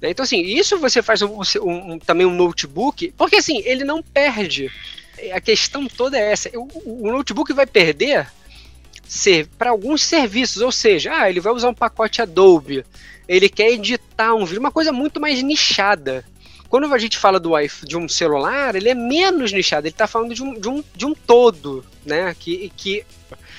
Né? 0.00 0.10
Então, 0.10 0.24
assim, 0.24 0.40
isso 0.40 0.78
você 0.78 1.02
faz 1.02 1.22
um, 1.22 1.40
um, 1.62 1.98
também 1.98 2.26
um 2.26 2.34
notebook, 2.34 3.12
porque 3.16 3.36
assim, 3.36 3.62
ele 3.64 3.84
não 3.84 4.02
perde. 4.02 4.70
A 5.32 5.40
questão 5.40 5.86
toda 5.86 6.18
é 6.18 6.32
essa. 6.32 6.50
O, 6.54 7.04
o 7.04 7.12
notebook 7.12 7.52
vai 7.52 7.66
perder 7.66 8.26
para 9.58 9.70
alguns 9.70 10.02
serviços, 10.02 10.62
ou 10.62 10.72
seja, 10.72 11.12
ah, 11.14 11.30
ele 11.30 11.40
vai 11.40 11.52
usar 11.52 11.68
um 11.68 11.74
pacote 11.74 12.20
Adobe 12.20 12.84
ele 13.28 13.48
quer 13.48 13.70
editar 13.72 14.34
um 14.34 14.44
vídeo, 14.44 14.60
uma 14.60 14.70
coisa 14.70 14.92
muito 14.92 15.20
mais 15.20 15.42
nichada. 15.42 16.24
Quando 16.68 16.92
a 16.92 16.98
gente 16.98 17.16
fala 17.16 17.38
do 17.38 17.52
de 17.84 17.96
um 17.96 18.08
celular, 18.08 18.74
ele 18.74 18.88
é 18.88 18.94
menos 18.94 19.52
nichado, 19.52 19.86
ele 19.86 19.94
está 19.94 20.06
falando 20.06 20.34
de 20.34 20.42
um, 20.42 20.58
de, 20.58 20.68
um, 20.68 20.84
de 20.94 21.06
um 21.06 21.14
todo, 21.14 21.84
né? 22.04 22.34
Que, 22.38 22.72
que 22.76 23.04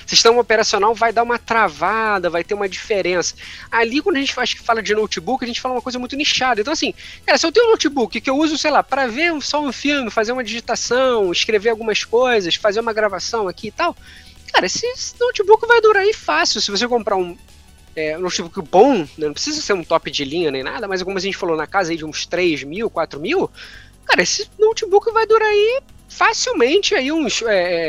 sistema 0.06 0.40
operacional 0.40 0.94
vai 0.94 1.12
dar 1.12 1.22
uma 1.22 1.38
travada, 1.38 2.30
vai 2.30 2.44
ter 2.44 2.54
uma 2.54 2.68
diferença. 2.68 3.34
Ali, 3.70 4.00
quando 4.00 4.16
a 4.16 4.20
gente 4.20 4.34
faz, 4.34 4.52
fala 4.52 4.82
de 4.82 4.94
notebook, 4.94 5.44
a 5.44 5.46
gente 5.46 5.60
fala 5.60 5.74
uma 5.74 5.82
coisa 5.82 5.98
muito 5.98 6.16
nichada. 6.16 6.60
Então, 6.60 6.72
assim, 6.72 6.94
cara, 7.24 7.38
se 7.38 7.46
eu 7.46 7.52
tenho 7.52 7.66
um 7.66 7.70
notebook 7.70 8.20
que 8.20 8.30
eu 8.30 8.36
uso, 8.36 8.56
sei 8.56 8.70
lá, 8.70 8.82
para 8.82 9.06
ver 9.06 9.40
só 9.42 9.60
um 9.60 9.72
filme, 9.72 10.10
fazer 10.10 10.32
uma 10.32 10.44
digitação, 10.44 11.32
escrever 11.32 11.70
algumas 11.70 12.04
coisas, 12.04 12.54
fazer 12.54 12.80
uma 12.80 12.92
gravação 12.92 13.48
aqui 13.48 13.68
e 13.68 13.72
tal, 13.72 13.96
cara, 14.52 14.66
esse 14.66 14.86
notebook 15.18 15.66
vai 15.66 15.80
durar 15.80 16.02
aí 16.02 16.12
fácil. 16.12 16.60
Se 16.60 16.70
você 16.70 16.86
comprar 16.86 17.16
um, 17.16 17.36
é, 17.94 18.16
um 18.16 18.22
notebook 18.22 18.60
bom, 18.62 18.98
né, 18.98 19.26
não 19.26 19.32
precisa 19.32 19.60
ser 19.60 19.72
um 19.72 19.84
top 19.84 20.10
de 20.10 20.24
linha 20.24 20.50
nem 20.50 20.62
nada, 20.62 20.86
mas 20.86 21.02
como 21.02 21.18
a 21.18 21.20
gente 21.20 21.36
falou, 21.36 21.56
na 21.56 21.66
casa 21.66 21.90
aí 21.90 21.96
de 21.96 22.04
uns 22.04 22.26
3 22.26 22.64
mil, 22.64 22.88
4 22.90 23.20
mil, 23.20 23.50
cara, 24.04 24.22
esse 24.22 24.48
notebook 24.58 25.12
vai 25.12 25.26
durar 25.26 25.48
aí 25.48 25.80
facilmente 26.08 26.94
aí 26.94 27.12
uns 27.12 27.42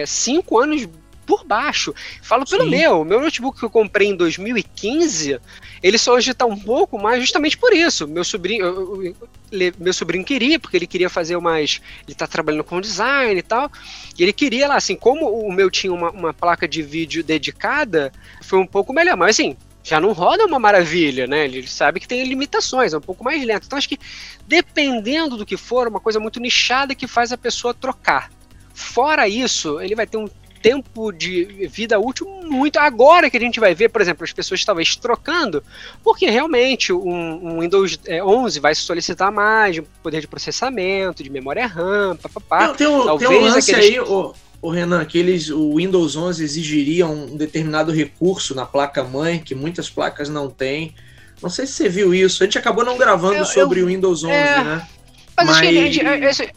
5 0.05 0.59
é, 0.59 0.63
anos 0.63 0.87
por 1.25 1.45
baixo. 1.45 1.93
Falo 2.23 2.43
pelo 2.43 2.63
Sim. 2.63 2.71
meu, 2.71 3.05
meu 3.05 3.21
notebook 3.21 3.59
que 3.59 3.65
eu 3.65 3.69
comprei 3.69 4.07
em 4.07 4.15
2015, 4.15 5.39
ele 5.81 5.97
só 5.97 6.17
está 6.17 6.45
um 6.45 6.57
pouco 6.57 7.01
mais 7.01 7.21
justamente 7.21 7.57
por 7.57 7.73
isso. 7.73 8.07
Meu 8.07 8.23
sobrinho, 8.23 8.65
eu, 8.65 9.03
eu, 9.03 9.73
meu 9.79 9.93
sobrinho 9.93 10.23
queria, 10.23 10.59
porque 10.59 10.77
ele 10.77 10.87
queria 10.87 11.09
fazer 11.09 11.37
mais. 11.39 11.81
Ele 12.03 12.13
está 12.13 12.27
trabalhando 12.27 12.63
com 12.63 12.81
design 12.81 13.39
e 13.39 13.43
tal. 13.43 13.71
E 14.17 14.23
ele 14.23 14.33
queria 14.33 14.67
lá, 14.67 14.75
assim, 14.75 14.95
como 14.95 15.29
o 15.29 15.51
meu 15.51 15.69
tinha 15.69 15.93
uma, 15.93 16.11
uma 16.11 16.33
placa 16.33 16.67
de 16.67 16.81
vídeo 16.81 17.23
dedicada, 17.23 18.11
foi 18.41 18.59
um 18.59 18.67
pouco 18.67 18.93
melhor. 18.93 19.15
Mas 19.15 19.35
assim, 19.35 19.55
já 19.83 19.99
não 19.99 20.11
roda 20.11 20.45
uma 20.45 20.59
maravilha, 20.59 21.25
né? 21.25 21.45
Ele 21.45 21.65
sabe 21.67 21.99
que 21.99 22.07
tem 22.07 22.23
limitações, 22.23 22.93
é 22.93 22.97
um 22.97 23.01
pouco 23.01 23.23
mais 23.23 23.43
lento. 23.43 23.65
Então 23.65 23.77
acho 23.77 23.89
que 23.89 23.99
dependendo 24.47 25.37
do 25.37 25.45
que 25.45 25.57
for, 25.57 25.87
uma 25.87 25.99
coisa 25.99 26.19
muito 26.19 26.39
nichada 26.39 26.93
que 26.93 27.07
faz 27.07 27.31
a 27.31 27.37
pessoa 27.37 27.73
trocar. 27.73 28.29
Fora 28.73 29.27
isso, 29.27 29.81
ele 29.81 29.95
vai 29.95 30.07
ter 30.07 30.17
um 30.17 30.27
tempo 30.61 31.11
de 31.11 31.67
vida 31.69 31.99
útil 31.99 32.27
muito. 32.27 32.77
Agora 32.77 33.29
que 33.29 33.37
a 33.37 33.39
gente 33.39 33.59
vai 33.59 33.73
ver, 33.73 33.89
por 33.89 34.01
exemplo, 34.01 34.23
as 34.23 34.33
pessoas 34.33 34.63
talvez 34.63 34.95
trocando, 34.95 35.63
porque 36.03 36.29
realmente 36.29 36.91
um, 36.91 37.55
um 37.55 37.59
Windows 37.61 37.99
11 38.07 38.57
é, 38.57 38.61
vai 38.61 38.75
solicitar 38.75 39.31
mais 39.31 39.75
de 39.75 39.81
poder 39.81 40.21
de 40.21 40.27
processamento, 40.27 41.23
de 41.23 41.29
memória 41.29 41.65
RAM, 41.67 42.15
papapá. 42.17 42.67
Não, 42.67 42.75
tem 42.75 42.87
um, 42.87 43.05
talvez 43.05 43.29
tem 43.29 43.39
um 43.39 43.43
lance 43.43 43.71
aqueles... 43.71 43.89
aí, 43.91 43.99
oh, 43.99 44.33
o 44.61 44.69
Renan, 44.69 45.03
que 45.05 45.17
eles, 45.17 45.49
o 45.49 45.75
Windows 45.75 46.15
11 46.15 46.43
exigiria 46.43 47.07
um 47.07 47.37
determinado 47.37 47.91
recurso 47.91 48.53
na 48.53 48.65
placa-mãe, 48.65 49.39
que 49.39 49.55
muitas 49.55 49.89
placas 49.89 50.27
não 50.27 50.49
têm. 50.49 50.93
Não 51.41 51.49
sei 51.49 51.65
se 51.65 51.73
você 51.73 51.89
viu 51.89 52.13
isso. 52.13 52.43
A 52.43 52.45
gente 52.45 52.57
acabou 52.57 52.83
não 52.83 52.97
gravando 52.97 53.35
eu, 53.35 53.45
sobre 53.45 53.79
eu, 53.79 53.85
o 53.85 53.87
Windows 53.87 54.23
11, 54.23 54.33
é, 54.33 54.63
né? 54.63 54.87
Mas, 55.37 55.47
mas... 55.47 55.49
acho 55.49 55.61
que 55.61 55.67
a 55.67 55.71
gente, 55.71 56.53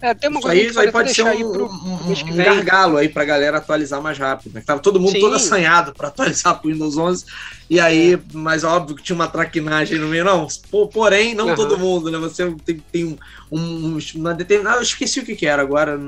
é, 0.00 0.12
tem 0.12 0.28
uma 0.28 0.38
isso 0.38 0.46
coisa 0.46 0.60
aí, 0.60 0.66
isso 0.66 0.80
aí 0.80 0.92
pode 0.92 1.14
ser 1.14 1.22
um, 1.22 1.52
pro, 1.52 1.66
um, 1.66 2.32
um 2.32 2.36
gargalo 2.36 2.98
aí 2.98 3.08
pra 3.08 3.24
galera 3.24 3.56
atualizar 3.56 4.00
mais 4.02 4.18
rápido. 4.18 4.54
Né? 4.54 4.62
Tava 4.64 4.80
todo 4.80 5.00
mundo 5.00 5.12
Sim. 5.12 5.20
todo 5.20 5.34
assanhado 5.34 5.94
para 5.94 6.08
atualizar 6.08 6.60
pro 6.60 6.70
Windows 6.70 6.98
11. 6.98 7.24
E 7.70 7.80
aí, 7.80 8.14
é. 8.14 8.18
mas 8.34 8.62
óbvio 8.62 8.94
que 8.94 9.02
tinha 9.02 9.16
uma 9.16 9.26
traquinagem 9.26 9.98
no 9.98 10.08
meio. 10.08 10.24
Não, 10.24 10.46
porém, 10.92 11.34
não 11.34 11.48
uhum. 11.48 11.54
todo 11.54 11.78
mundo, 11.78 12.10
né? 12.10 12.18
Você 12.18 12.54
tem, 12.64 12.82
tem 12.92 13.04
um, 13.04 13.16
um, 13.50 13.98
uma 14.16 14.34
determinada. 14.34 14.78
Eu 14.78 14.82
esqueci 14.82 15.20
o 15.20 15.24
que, 15.24 15.34
que 15.34 15.46
era 15.46 15.62
agora. 15.62 15.98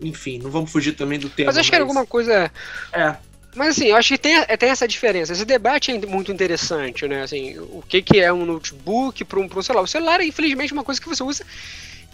Enfim, 0.00 0.38
não 0.42 0.50
vamos 0.50 0.70
fugir 0.70 0.92
também 0.92 1.18
do 1.18 1.30
tema. 1.30 1.46
Mas 1.46 1.56
acho 1.56 1.66
mas... 1.66 1.70
que 1.70 1.74
era 1.74 1.84
alguma 1.84 2.04
coisa. 2.04 2.50
É. 2.92 3.16
Mas 3.56 3.70
assim, 3.70 3.86
eu 3.86 3.96
acho 3.96 4.10
que 4.10 4.18
tem, 4.18 4.44
tem 4.58 4.68
essa 4.68 4.86
diferença. 4.86 5.32
Esse 5.32 5.44
debate 5.46 5.90
é 5.90 6.06
muito 6.06 6.30
interessante, 6.30 7.08
né? 7.08 7.22
Assim, 7.22 7.58
o 7.58 7.82
que, 7.88 8.02
que 8.02 8.20
é 8.20 8.30
um 8.30 8.44
notebook 8.44 9.24
para 9.24 9.40
um, 9.40 9.48
um 9.52 9.62
celular? 9.62 9.82
O 9.82 9.86
celular 9.86 10.20
é, 10.20 10.26
infelizmente, 10.26 10.72
uma 10.72 10.84
coisa 10.84 11.00
que 11.00 11.08
você 11.08 11.22
usa 11.22 11.44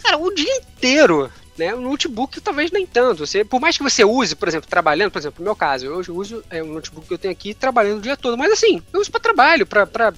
cara, 0.05 0.17
o 0.17 0.33
dia 0.33 0.55
inteiro. 0.57 1.31
Né? 1.57 1.73
O 1.73 1.79
notebook 1.79 2.41
talvez 2.41 2.69
nem 2.69 2.85
tanto. 2.85 3.25
Você, 3.25 3.45
por 3.45 3.61
mais 3.61 3.77
que 3.77 3.83
você 3.83 4.03
use, 4.03 4.35
por 4.35 4.47
exemplo, 4.47 4.69
trabalhando, 4.69 5.11
por 5.11 5.19
exemplo, 5.19 5.39
no 5.39 5.45
meu 5.45 5.55
caso, 5.55 5.85
eu 5.85 5.93
hoje 5.95 6.11
uso 6.11 6.43
é, 6.49 6.61
um 6.61 6.73
notebook 6.73 7.07
que 7.07 7.13
eu 7.13 7.17
tenho 7.17 7.31
aqui 7.31 7.53
trabalhando 7.53 7.99
o 7.99 8.01
dia 8.01 8.17
todo, 8.17 8.37
mas 8.37 8.51
assim, 8.51 8.81
eu 8.91 8.99
uso 8.99 9.09
para 9.09 9.21
trabalho, 9.21 9.65
para, 9.65 10.13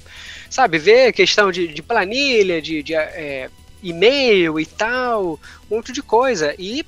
sabe, 0.50 0.80
ver 0.80 1.14
questão 1.14 1.52
de, 1.52 1.68
de 1.68 1.82
planilha, 1.84 2.60
de, 2.60 2.82
de 2.82 2.96
é, 2.96 3.52
e-mail 3.84 4.60
e 4.60 4.66
tal, 4.66 5.40
um 5.70 5.76
monte 5.76 5.92
de 5.92 6.02
coisa. 6.02 6.56
E 6.58 6.84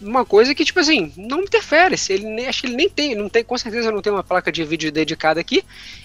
uma 0.00 0.24
coisa 0.24 0.52
que, 0.52 0.64
tipo 0.64 0.80
assim, 0.80 1.12
não 1.16 1.42
interfere. 1.42 1.96
Se 1.96 2.14
ele 2.14 2.44
acho 2.46 2.62
que 2.62 2.66
ele 2.66 2.76
nem 2.76 2.90
tem, 2.90 3.14
não 3.14 3.28
tem, 3.28 3.44
com 3.44 3.56
certeza 3.56 3.92
não 3.92 4.02
tem 4.02 4.12
uma 4.12 4.24
placa 4.24 4.50
de 4.50 4.64
vídeo 4.64 4.90
dedicada 4.90 5.38
aqui. 5.38 5.62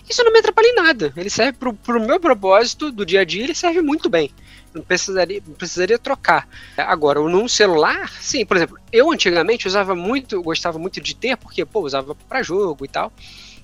Isso 0.07 0.23
não 0.23 0.31
me 0.31 0.37
atrapalha 0.37 0.67
em 0.67 0.75
nada. 0.75 1.11
Ele 1.17 1.29
serve 1.29 1.53
pro, 1.53 1.73
pro 1.73 1.99
meu 1.99 2.19
propósito 2.19 2.91
do 2.91 3.03
dia 3.03 3.21
a 3.21 3.25
dia, 3.25 3.45
ele 3.45 3.55
serve 3.55 3.81
muito 3.81 4.07
bem 4.09 4.31
não 4.73 4.81
precisaria, 4.81 5.41
não 5.45 5.53
precisaria 5.53 5.99
trocar. 5.99 6.47
Agora, 6.77 7.19
num 7.19 7.47
celular, 7.47 8.11
sim, 8.19 8.45
por 8.45 8.57
exemplo, 8.57 8.77
eu 8.91 9.11
antigamente 9.11 9.67
usava 9.67 9.95
muito, 9.95 10.41
gostava 10.41 10.79
muito 10.79 10.99
de 11.01 11.15
ter, 11.15 11.37
porque, 11.37 11.65
pô, 11.65 11.81
usava 11.81 12.15
para 12.15 12.43
jogo 12.43 12.85
e 12.85 12.87
tal. 12.87 13.11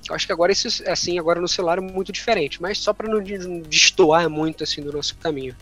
Eu 0.07 0.15
acho 0.15 0.25
que 0.25 0.31
agora 0.31 0.51
isso, 0.51 0.67
assim, 0.87 1.19
agora 1.19 1.41
no 1.41 1.47
celular 1.47 1.79
é 1.79 1.81
muito 1.81 2.11
diferente, 2.11 2.61
mas 2.61 2.77
só 2.77 2.93
para 2.93 3.09
não 3.09 3.21
destoar 3.63 4.29
muito, 4.29 4.63
assim, 4.63 4.81
do 4.81 4.91
nosso 4.91 5.15
caminho. 5.17 5.55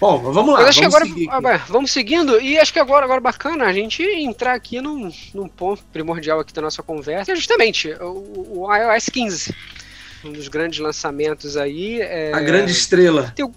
Bom, 0.00 0.18
vamos 0.18 0.54
lá. 0.54 0.60
Mas 0.60 0.70
acho 0.70 0.80
vamos 0.90 1.12
que 1.12 1.28
agora, 1.28 1.58
seguir. 1.58 1.72
vamos 1.72 1.92
seguindo, 1.92 2.40
e 2.40 2.58
acho 2.58 2.72
que 2.72 2.80
agora, 2.80 3.04
agora 3.04 3.20
bacana 3.20 3.66
a 3.66 3.72
gente 3.72 4.02
entrar 4.02 4.54
aqui 4.54 4.80
num, 4.80 5.12
num 5.32 5.46
ponto 5.46 5.84
primordial 5.92 6.40
aqui 6.40 6.52
da 6.52 6.62
nossa 6.62 6.82
conversa, 6.82 7.32
é 7.32 7.36
justamente 7.36 7.92
o, 8.00 8.66
o 8.66 8.74
iOS 8.74 9.06
15. 9.06 9.54
um 10.24 10.32
dos 10.32 10.48
grandes 10.48 10.80
lançamentos 10.80 11.56
aí. 11.56 12.00
É... 12.00 12.32
A 12.32 12.40
grande 12.40 12.72
estrela. 12.72 13.32
Tem, 13.36 13.48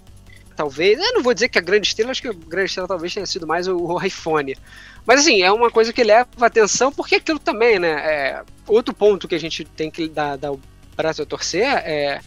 talvez, 0.56 0.98
eu 0.98 1.12
não 1.12 1.22
vou 1.22 1.34
dizer 1.34 1.48
que 1.48 1.58
a 1.58 1.62
grande 1.62 1.86
estrela, 1.86 2.10
acho 2.10 2.22
que 2.22 2.28
a 2.28 2.32
grande 2.32 2.70
estrela 2.70 2.88
talvez 2.88 3.12
tenha 3.12 3.26
sido 3.26 3.46
mais 3.46 3.68
o, 3.68 3.76
o 3.76 4.02
iPhone. 4.02 4.56
Mas 5.04 5.20
assim, 5.20 5.42
é 5.42 5.52
uma 5.52 5.70
coisa 5.70 5.92
que 5.92 6.02
leva 6.02 6.28
atenção, 6.40 6.90
porque 6.90 7.16
aquilo 7.16 7.38
também, 7.38 7.78
né? 7.78 7.90
É, 7.90 8.42
outro 8.66 8.94
ponto 8.94 9.28
que 9.28 9.34
a 9.34 9.40
gente 9.40 9.64
tem 9.64 9.90
que 9.90 10.08
dar, 10.08 10.36
dar 10.36 10.52
o 10.52 10.60
braço 10.96 11.22
a 11.22 11.26
torcer 11.26 11.64
é. 11.64 12.20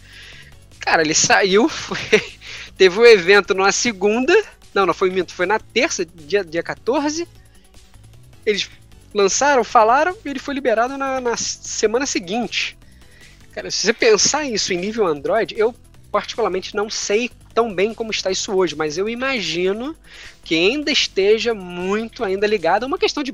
Cara, 0.78 1.02
ele 1.02 1.12
saiu, 1.12 1.68
foi, 1.68 1.98
teve 2.78 2.98
um 2.98 3.04
evento 3.04 3.52
numa 3.52 3.72
segunda. 3.72 4.32
Não, 4.72 4.86
não 4.86 4.94
foi 4.94 5.10
minto, 5.10 5.34
foi 5.34 5.44
na 5.44 5.58
terça, 5.58 6.06
dia, 6.06 6.44
dia 6.44 6.62
14. 6.62 7.28
Eles 8.46 8.70
lançaram, 9.12 9.64
falaram, 9.64 10.16
e 10.24 10.28
ele 10.28 10.38
foi 10.38 10.54
liberado 10.54 10.96
na, 10.96 11.20
na 11.20 11.36
semana 11.36 12.06
seguinte. 12.06 12.78
Cara, 13.52 13.70
se 13.70 13.78
você 13.86 13.92
pensar 13.92 14.44
isso 14.44 14.72
em 14.72 14.78
nível 14.78 15.06
Android, 15.06 15.54
eu 15.58 15.74
particularmente 16.10 16.74
não 16.74 16.88
sei 16.88 17.30
tão 17.54 17.74
bem 17.74 17.92
como 17.94 18.10
está 18.10 18.30
isso 18.30 18.52
hoje, 18.54 18.76
mas 18.76 18.96
eu 18.96 19.08
imagino 19.08 19.94
que 20.44 20.54
ainda 20.54 20.90
esteja 20.90 21.54
muito 21.54 22.24
ainda 22.24 22.46
ligado 22.46 22.84
a 22.84 22.86
uma 22.86 22.98
questão 22.98 23.22
de 23.22 23.32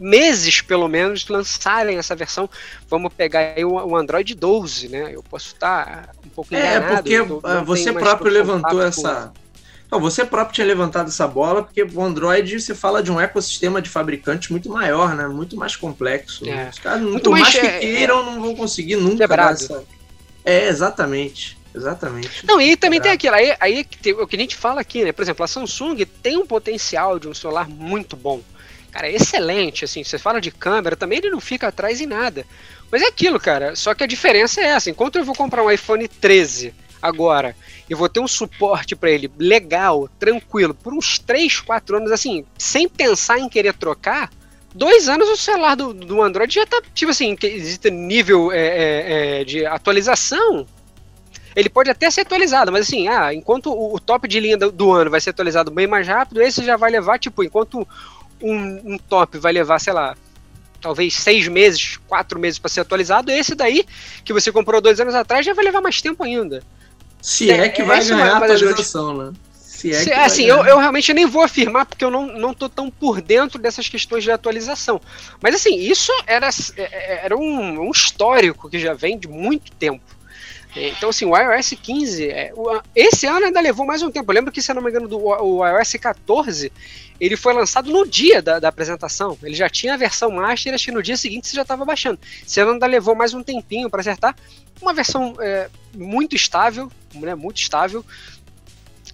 meses, 0.00 0.60
pelo 0.60 0.88
menos, 0.88 1.26
lançarem 1.28 1.98
essa 1.98 2.14
versão. 2.14 2.48
Vamos 2.88 3.12
pegar 3.12 3.54
aí 3.56 3.64
o, 3.64 3.96
Android 3.96 4.34
12, 4.34 4.88
né? 4.88 5.10
Eu 5.14 5.22
posso 5.22 5.54
estar 5.54 6.10
um 6.24 6.28
pouco 6.28 6.54
é, 6.54 6.76
enganado. 6.76 7.12
É, 7.12 7.22
porque 7.22 7.38
ah, 7.44 7.62
você 7.62 7.92
próprio 7.92 8.32
levantou 8.32 8.82
essa... 8.82 9.32
Não, 9.90 10.00
você 10.00 10.24
próprio 10.24 10.54
tinha 10.54 10.66
levantado 10.66 11.08
essa 11.08 11.28
bola, 11.28 11.62
porque 11.62 11.84
o 11.84 12.02
Android 12.02 12.60
você 12.60 12.74
fala 12.74 13.00
de 13.00 13.12
um 13.12 13.20
ecossistema 13.20 13.80
de 13.80 13.88
fabricantes 13.88 14.48
muito 14.48 14.68
maior, 14.68 15.14
né? 15.14 15.28
Muito 15.28 15.56
mais 15.56 15.76
complexo. 15.76 16.48
É. 16.48 16.68
Os 16.68 16.78
caras, 16.80 17.02
muito 17.02 17.30
mais, 17.30 17.42
mais 17.44 17.54
que 17.54 17.66
é, 17.66 17.78
queiram, 17.78 18.20
é, 18.20 18.24
não 18.24 18.40
vão 18.40 18.56
conseguir 18.56 18.96
nunca. 18.96 19.24
Essa... 19.24 19.84
É, 20.44 20.66
exatamente. 20.66 21.56
Exatamente. 21.74 22.46
Não, 22.46 22.60
e 22.60 22.76
também 22.76 23.00
tem 23.00 23.10
aquilo, 23.10 23.34
aí, 23.34 23.56
aí 23.58 23.86
o 24.20 24.26
que 24.26 24.36
a 24.36 24.38
gente 24.38 24.54
fala 24.54 24.80
aqui, 24.80 25.04
né? 25.04 25.10
Por 25.10 25.22
exemplo, 25.22 25.44
a 25.44 25.48
Samsung 25.48 26.04
tem 26.22 26.36
um 26.36 26.46
potencial 26.46 27.18
de 27.18 27.26
um 27.26 27.34
celular 27.34 27.68
muito 27.68 28.14
bom. 28.14 28.40
Cara, 28.92 29.08
é 29.08 29.16
excelente, 29.16 29.84
assim, 29.84 30.04
você 30.04 30.16
fala 30.16 30.40
de 30.40 30.52
câmera, 30.52 30.94
também 30.94 31.18
ele 31.18 31.30
não 31.30 31.40
fica 31.40 31.66
atrás 31.66 32.00
em 32.00 32.06
nada. 32.06 32.46
Mas 32.92 33.02
é 33.02 33.06
aquilo, 33.06 33.40
cara, 33.40 33.74
só 33.74 33.92
que 33.92 34.04
a 34.04 34.06
diferença 34.06 34.60
é 34.60 34.66
essa, 34.66 34.88
enquanto 34.88 35.16
eu 35.16 35.24
vou 35.24 35.34
comprar 35.34 35.64
um 35.64 35.70
iPhone 35.70 36.06
13 36.06 36.72
agora, 37.02 37.56
e 37.90 37.94
vou 37.94 38.08
ter 38.08 38.20
um 38.20 38.28
suporte 38.28 38.94
para 38.94 39.10
ele 39.10 39.28
legal, 39.36 40.08
tranquilo, 40.16 40.74
por 40.74 40.94
uns 40.94 41.18
3, 41.18 41.60
4 41.60 41.96
anos, 41.96 42.12
assim, 42.12 42.44
sem 42.56 42.88
pensar 42.88 43.40
em 43.40 43.48
querer 43.48 43.74
trocar, 43.74 44.30
dois 44.72 45.08
anos 45.08 45.28
o 45.28 45.36
celular 45.36 45.74
do, 45.74 45.92
do 45.92 46.22
Android 46.22 46.54
já 46.54 46.64
tá, 46.64 46.80
tipo 46.94 47.10
assim, 47.10 47.36
existe 47.42 47.90
nível 47.90 48.52
é, 48.52 48.58
é, 48.58 49.40
é, 49.40 49.44
de 49.44 49.66
atualização 49.66 50.66
ele 51.54 51.68
pode 51.68 51.90
até 51.90 52.10
ser 52.10 52.22
atualizado, 52.22 52.72
mas 52.72 52.86
assim, 52.86 53.08
ah, 53.08 53.32
enquanto 53.32 53.70
o, 53.72 53.98
top 54.00 54.26
de 54.26 54.40
linha 54.40 54.56
do, 54.56 54.72
do, 54.72 54.92
ano 54.92 55.10
vai 55.10 55.20
ser 55.20 55.30
atualizado 55.30 55.70
bem 55.70 55.86
mais 55.86 56.06
rápido, 56.06 56.42
esse 56.42 56.64
já 56.64 56.76
vai 56.76 56.90
levar, 56.90 57.18
tipo, 57.18 57.42
enquanto 57.44 57.86
um, 58.42 58.94
um 58.94 58.98
top 58.98 59.38
vai 59.38 59.52
levar, 59.52 59.78
sei 59.78 59.92
lá, 59.92 60.16
talvez 60.80 61.14
seis 61.14 61.48
meses, 61.48 61.98
quatro 62.08 62.38
meses 62.38 62.58
para 62.58 62.68
ser 62.68 62.80
atualizado, 62.80 63.30
esse 63.30 63.54
daí, 63.54 63.86
que 64.24 64.32
você 64.32 64.52
comprou 64.52 64.80
dois 64.80 65.00
anos 65.00 65.14
atrás, 65.14 65.46
já 65.46 65.54
vai 65.54 65.64
levar 65.64 65.80
mais 65.80 66.02
tempo 66.02 66.22
ainda. 66.24 66.62
Se 67.22 67.50
é, 67.50 67.60
é 67.60 67.68
que 67.68 67.82
vai 67.82 68.04
ganhar 68.04 68.34
a 68.34 68.36
atualização, 68.36 69.16
né? 69.16 69.32
Se 69.50 69.90
é 69.92 70.00
Se, 70.00 70.12
assim, 70.12 70.44
eu, 70.44 70.64
eu, 70.64 70.78
realmente 70.78 71.12
nem 71.14 71.26
vou 71.26 71.42
afirmar 71.42 71.86
porque 71.86 72.04
eu 72.04 72.10
não, 72.10 72.26
não 72.26 72.52
tô 72.52 72.68
tão 72.68 72.90
por 72.90 73.20
dentro 73.20 73.58
dessas 73.58 73.88
questões 73.88 74.22
de 74.24 74.30
atualização. 74.30 75.00
Mas 75.42 75.54
assim, 75.54 75.74
isso 75.74 76.12
era, 76.26 76.48
é, 76.76 76.82
é, 76.82 77.20
era 77.24 77.36
um, 77.36 77.86
um 77.86 77.90
histórico 77.90 78.68
que 78.68 78.78
já 78.78 78.92
vem 78.92 79.18
de 79.18 79.26
muito 79.26 79.72
tempo. 79.72 80.04
Então, 80.76 81.10
assim, 81.10 81.24
o 81.24 81.36
iOS 81.36 81.74
15, 81.80 82.28
é, 82.30 82.52
esse 82.94 83.26
ano 83.26 83.46
ainda 83.46 83.60
levou 83.60 83.86
mais 83.86 84.02
um 84.02 84.10
tempo. 84.10 84.30
Eu 84.30 84.34
lembro 84.34 84.52
que, 84.52 84.60
se 84.60 84.70
eu 84.70 84.74
não 84.74 84.82
me 84.82 84.90
engano, 84.90 85.06
do, 85.06 85.18
o 85.18 85.66
iOS 85.66 85.92
14, 85.94 86.72
ele 87.20 87.36
foi 87.36 87.54
lançado 87.54 87.90
no 87.90 88.06
dia 88.06 88.42
da, 88.42 88.58
da 88.58 88.68
apresentação. 88.68 89.38
Ele 89.42 89.54
já 89.54 89.68
tinha 89.68 89.94
a 89.94 89.96
versão 89.96 90.30
master, 90.30 90.74
acho 90.74 90.86
que 90.86 90.92
no 90.92 91.02
dia 91.02 91.16
seguinte 91.16 91.46
você 91.46 91.56
já 91.56 91.62
estava 91.62 91.84
baixando. 91.84 92.18
Esse 92.44 92.60
ano 92.60 92.72
ainda 92.72 92.86
levou 92.86 93.14
mais 93.14 93.32
um 93.34 93.42
tempinho 93.42 93.88
para 93.88 94.00
acertar. 94.00 94.34
Uma 94.82 94.92
versão 94.92 95.36
é, 95.40 95.70
muito 95.94 96.34
estável, 96.34 96.90
né, 97.14 97.34
muito 97.34 97.58
estável. 97.58 98.04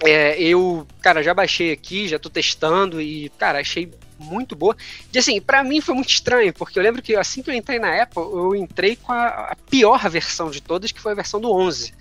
É, 0.03 0.41
eu, 0.41 0.87
cara, 1.03 1.23
já 1.23 1.35
baixei 1.35 1.73
aqui, 1.73 2.09
já 2.09 2.17
estou 2.17 2.31
testando 2.31 3.03
e, 3.03 3.29
cara, 3.39 3.61
achei 3.61 3.91
muito 4.21 4.55
boa. 4.55 4.77
E 5.13 5.19
assim, 5.19 5.41
para 5.41 5.65
mim 5.65 5.81
foi 5.81 5.95
muito 5.95 6.11
estranho, 6.11 6.53
porque 6.53 6.79
eu 6.79 6.83
lembro 6.83 7.03
que 7.03 7.17
assim 7.17 7.43
que 7.43 7.51
eu 7.51 7.55
entrei 7.55 7.79
na 7.79 8.03
Apple, 8.03 8.23
eu 8.23 8.55
entrei 8.55 8.97
com 8.97 9.13
a, 9.13 9.27
a 9.27 9.57
pior 9.69 10.09
versão 10.09 10.51
de 10.51 10.61
todas, 10.61 10.93
que 10.93 11.01
foi 11.01 11.13
a 11.13 11.17
versão 11.17 11.41
do 11.41 11.51
11 11.51 11.93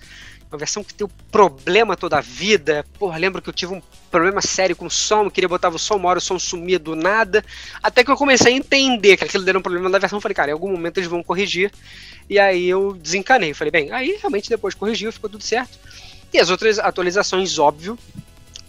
uma 0.50 0.58
versão 0.58 0.82
que 0.82 0.92
tem 0.92 1.06
o 1.06 1.10
problema 1.30 1.96
toda 1.96 2.18
a 2.18 2.20
vida. 2.20 2.84
Porra, 2.98 3.16
lembro 3.18 3.40
que 3.40 3.48
eu 3.48 3.52
tive 3.52 3.72
um 3.72 3.80
problema 4.10 4.42
sério 4.42 4.74
com 4.74 4.86
o 4.86 4.90
som, 4.90 5.30
queria 5.30 5.48
botar 5.48 5.68
o 5.68 5.78
som, 5.78 5.94
uma 5.94 6.12
o 6.12 6.20
som 6.20 6.38
sumia 6.38 6.78
do 6.78 6.96
nada. 6.96 7.44
Até 7.80 8.02
que 8.02 8.10
eu 8.10 8.16
comecei 8.16 8.52
a 8.52 8.56
entender 8.56 9.16
que 9.16 9.24
aquilo 9.24 9.48
era 9.48 9.56
um 9.56 9.62
problema 9.62 9.88
da 9.88 9.98
versão. 9.98 10.20
Falei, 10.20 10.34
cara, 10.34 10.50
em 10.50 10.52
algum 10.52 10.72
momento 10.72 10.98
eles 10.98 11.08
vão 11.08 11.22
corrigir. 11.22 11.70
E 12.28 12.36
aí 12.38 12.68
eu 12.68 12.94
desencanei. 12.94 13.54
Falei, 13.54 13.70
bem, 13.70 13.92
aí 13.92 14.18
realmente 14.20 14.50
depois 14.50 14.74
corrigiu, 14.74 15.12
ficou 15.12 15.30
tudo 15.30 15.44
certo. 15.44 15.78
E 16.32 16.38
as 16.38 16.50
outras 16.50 16.80
atualizações, 16.80 17.58
óbvio, 17.58 17.96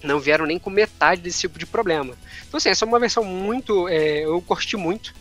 não 0.03 0.19
vieram 0.19 0.45
nem 0.45 0.59
com 0.59 0.69
metade 0.69 1.21
desse 1.21 1.41
tipo 1.41 1.59
de 1.59 1.65
problema. 1.65 2.15
Então, 2.47 2.57
assim, 2.57 2.69
essa 2.69 2.85
é 2.85 2.87
uma 2.87 2.99
versão 2.99 3.23
muito. 3.23 3.87
É, 3.87 4.25
eu 4.25 4.41
curti 4.41 4.75
muito. 4.77 5.13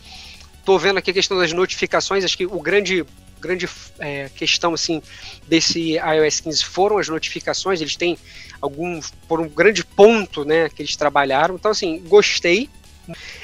Tô 0.65 0.77
vendo 0.77 0.97
aqui 0.97 1.11
a 1.11 1.13
questão 1.13 1.37
das 1.37 1.51
notificações, 1.53 2.23
acho 2.23 2.37
que 2.37 2.45
o 2.45 2.59
grande 2.59 3.05
grande 3.41 3.67
é, 3.97 4.29
questão 4.35 4.75
assim 4.75 5.01
desse 5.47 5.95
iOS 5.95 6.39
15 6.41 6.63
foram 6.63 6.97
as 6.99 7.09
notificações. 7.09 7.81
Eles 7.81 7.95
têm 7.95 8.17
algum 8.61 9.01
por 9.27 9.41
um 9.41 9.49
grande 9.49 9.83
ponto, 9.83 10.45
né, 10.45 10.69
que 10.69 10.83
eles 10.83 10.95
trabalharam. 10.95 11.55
Então 11.55 11.71
assim, 11.71 11.99
gostei. 12.05 12.69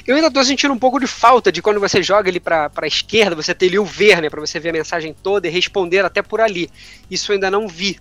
Eu 0.06 0.14
ainda 0.14 0.28
estou 0.28 0.44
sentindo 0.44 0.72
um 0.72 0.78
pouco 0.78 1.00
de 1.00 1.06
falta 1.06 1.50
de 1.50 1.60
quando 1.60 1.80
você 1.80 2.00
joga 2.00 2.28
ele 2.28 2.38
para 2.38 2.70
a 2.74 2.86
esquerda, 2.86 3.34
você 3.34 3.52
ter 3.52 3.66
ali 3.66 3.78
o 3.78 3.84
ver, 3.84 4.22
né, 4.22 4.30
para 4.30 4.40
você 4.40 4.60
ver 4.60 4.70
a 4.70 4.72
mensagem 4.72 5.14
toda 5.20 5.48
e 5.48 5.50
responder 5.50 6.04
até 6.04 6.22
por 6.22 6.40
ali. 6.40 6.70
Isso 7.10 7.32
eu 7.32 7.34
ainda 7.34 7.50
não 7.50 7.66
vi. 7.66 7.98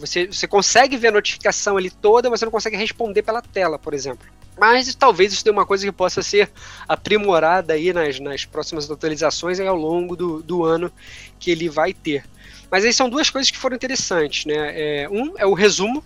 Você, 0.00 0.26
você 0.26 0.46
consegue 0.46 0.96
ver 0.96 1.08
a 1.08 1.12
notificação 1.12 1.76
ali 1.76 1.90
toda, 1.90 2.28
mas 2.30 2.40
você 2.40 2.46
não 2.46 2.52
consegue 2.52 2.76
responder 2.76 3.22
pela 3.22 3.42
tela, 3.42 3.78
por 3.78 3.94
exemplo. 3.94 4.26
Mas 4.58 4.94
talvez 4.94 5.32
isso 5.32 5.42
seja 5.42 5.52
uma 5.52 5.64
coisa 5.64 5.86
que 5.86 5.92
possa 5.92 6.22
ser 6.22 6.50
aprimorada 6.88 7.74
aí 7.74 7.92
nas, 7.92 8.18
nas 8.18 8.44
próximas 8.44 8.90
atualizações 8.90 9.60
ao 9.60 9.76
longo 9.76 10.16
do, 10.16 10.42
do 10.42 10.64
ano 10.64 10.92
que 11.38 11.50
ele 11.50 11.68
vai 11.68 11.94
ter. 11.94 12.24
Mas 12.70 12.84
aí 12.84 12.92
são 12.92 13.08
duas 13.08 13.30
coisas 13.30 13.50
que 13.50 13.58
foram 13.58 13.76
interessantes, 13.76 14.44
né? 14.44 14.72
É, 14.74 15.08
um 15.08 15.34
é 15.38 15.46
o 15.46 15.54
resumo. 15.54 16.04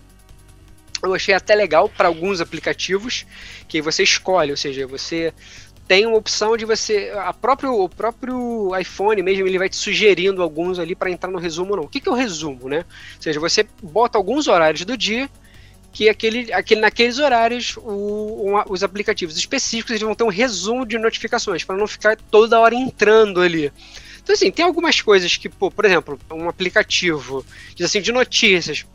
Eu 1.02 1.14
achei 1.14 1.34
até 1.34 1.54
legal 1.54 1.88
para 1.88 2.08
alguns 2.08 2.40
aplicativos 2.40 3.26
que 3.68 3.82
você 3.82 4.02
escolhe, 4.02 4.50
ou 4.50 4.56
seja, 4.56 4.86
você 4.86 5.34
tem 5.86 6.06
uma 6.06 6.16
opção 6.16 6.56
de 6.56 6.64
você. 6.64 7.12
A 7.16 7.32
próprio, 7.32 7.74
o 7.74 7.88
próprio 7.88 8.70
iPhone 8.78 9.22
mesmo 9.22 9.46
ele 9.46 9.58
vai 9.58 9.68
te 9.68 9.76
sugerindo 9.76 10.42
alguns 10.42 10.78
ali 10.78 10.94
para 10.94 11.10
entrar 11.10 11.30
no 11.30 11.38
resumo 11.38 11.76
não. 11.76 11.84
O 11.84 11.88
que, 11.88 12.00
que 12.00 12.08
é 12.08 12.12
o 12.12 12.14
resumo, 12.14 12.68
né? 12.68 12.78
Ou 13.16 13.22
seja, 13.22 13.40
você 13.40 13.66
bota 13.82 14.16
alguns 14.16 14.48
horários 14.48 14.84
do 14.84 14.96
dia 14.96 15.28
que 15.92 16.08
aquele, 16.08 16.52
aquele, 16.52 16.80
naqueles 16.80 17.18
horários 17.18 17.76
o, 17.76 18.50
um, 18.50 18.62
os 18.68 18.82
aplicativos 18.82 19.36
específicos 19.36 19.92
eles 19.92 20.02
vão 20.02 20.14
ter 20.14 20.24
um 20.24 20.28
resumo 20.28 20.84
de 20.84 20.98
notificações 20.98 21.62
para 21.62 21.76
não 21.76 21.86
ficar 21.86 22.16
toda 22.30 22.58
hora 22.58 22.74
entrando 22.74 23.40
ali. 23.40 23.72
Então, 24.20 24.34
assim, 24.34 24.50
tem 24.50 24.64
algumas 24.64 25.02
coisas 25.02 25.36
que, 25.36 25.50
pô, 25.50 25.70
por 25.70 25.84
exemplo, 25.84 26.18
um 26.32 26.48
aplicativo 26.48 27.44
diz 27.76 27.86
assim, 27.86 28.00
de 28.00 28.10
notícias 28.10 28.86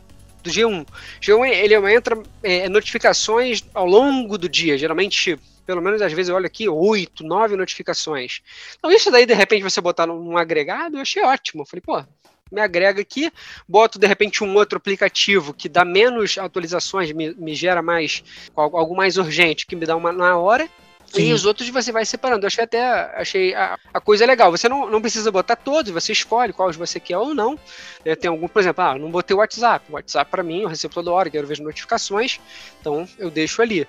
do 0.42 0.50
G1. 0.50 0.86
G1 1.22 1.48
ele 1.48 1.74
entra 1.94 2.20
é, 2.42 2.68
notificações 2.68 3.64
ao 3.72 3.86
longo 3.86 4.36
do 4.36 4.48
dia, 4.48 4.76
geralmente 4.76 5.38
pelo 5.70 5.80
menos 5.80 6.02
às 6.02 6.12
vezes 6.12 6.28
eu 6.28 6.34
olho 6.34 6.46
aqui, 6.46 6.68
oito, 6.68 7.22
nove 7.22 7.54
notificações. 7.54 8.40
Então, 8.76 8.90
isso 8.90 9.08
daí, 9.08 9.24
de 9.24 9.34
repente, 9.34 9.62
você 9.62 9.80
botar 9.80 10.04
num 10.04 10.36
agregado, 10.36 10.96
eu 10.96 11.02
achei 11.02 11.22
ótimo. 11.22 11.62
Eu 11.62 11.66
falei, 11.66 11.80
pô, 11.80 12.04
me 12.50 12.60
agrega 12.60 13.00
aqui, 13.00 13.30
boto 13.68 13.96
de 13.96 14.04
repente 14.04 14.42
um 14.42 14.52
outro 14.56 14.78
aplicativo 14.78 15.54
que 15.54 15.68
dá 15.68 15.84
menos 15.84 16.36
atualizações, 16.38 17.12
me, 17.12 17.32
me 17.34 17.54
gera 17.54 17.80
mais 17.80 18.24
algo 18.56 18.96
mais 18.96 19.16
urgente, 19.16 19.64
que 19.64 19.76
me 19.76 19.86
dá 19.86 19.94
uma 19.94 20.10
na 20.10 20.36
hora. 20.36 20.68
Sim. 21.06 21.22
E 21.22 21.32
os 21.32 21.44
outros 21.44 21.68
você 21.68 21.92
vai 21.92 22.04
separando. 22.04 22.44
Eu 22.44 22.48
achei 22.48 22.64
até 22.64 22.82
achei 23.14 23.54
a, 23.54 23.78
a, 23.94 24.00
coisa 24.00 24.26
legal. 24.26 24.50
Você 24.50 24.68
não, 24.68 24.90
não 24.90 25.00
precisa 25.00 25.30
botar 25.30 25.56
todos, 25.56 25.92
você 25.92 26.10
escolhe 26.10 26.52
quais 26.52 26.76
você 26.76 26.98
quer 26.98 27.18
ou 27.18 27.32
não. 27.32 27.56
É, 28.04 28.16
tem 28.16 28.28
algum, 28.28 28.48
por 28.48 28.60
exemplo, 28.60 28.82
ah, 28.82 28.98
não 28.98 29.10
botei 29.10 29.34
o 29.36 29.38
WhatsApp. 29.38 29.86
O 29.88 29.94
WhatsApp 29.94 30.30
para 30.30 30.42
mim, 30.42 30.62
eu 30.62 30.68
recebo 30.68 30.94
toda 30.94 31.12
hora, 31.12 31.30
quero 31.30 31.46
ver 31.46 31.54
as 31.54 31.60
notificações, 31.60 32.40
então 32.80 33.08
eu 33.18 33.30
deixo 33.30 33.62
ali 33.62 33.86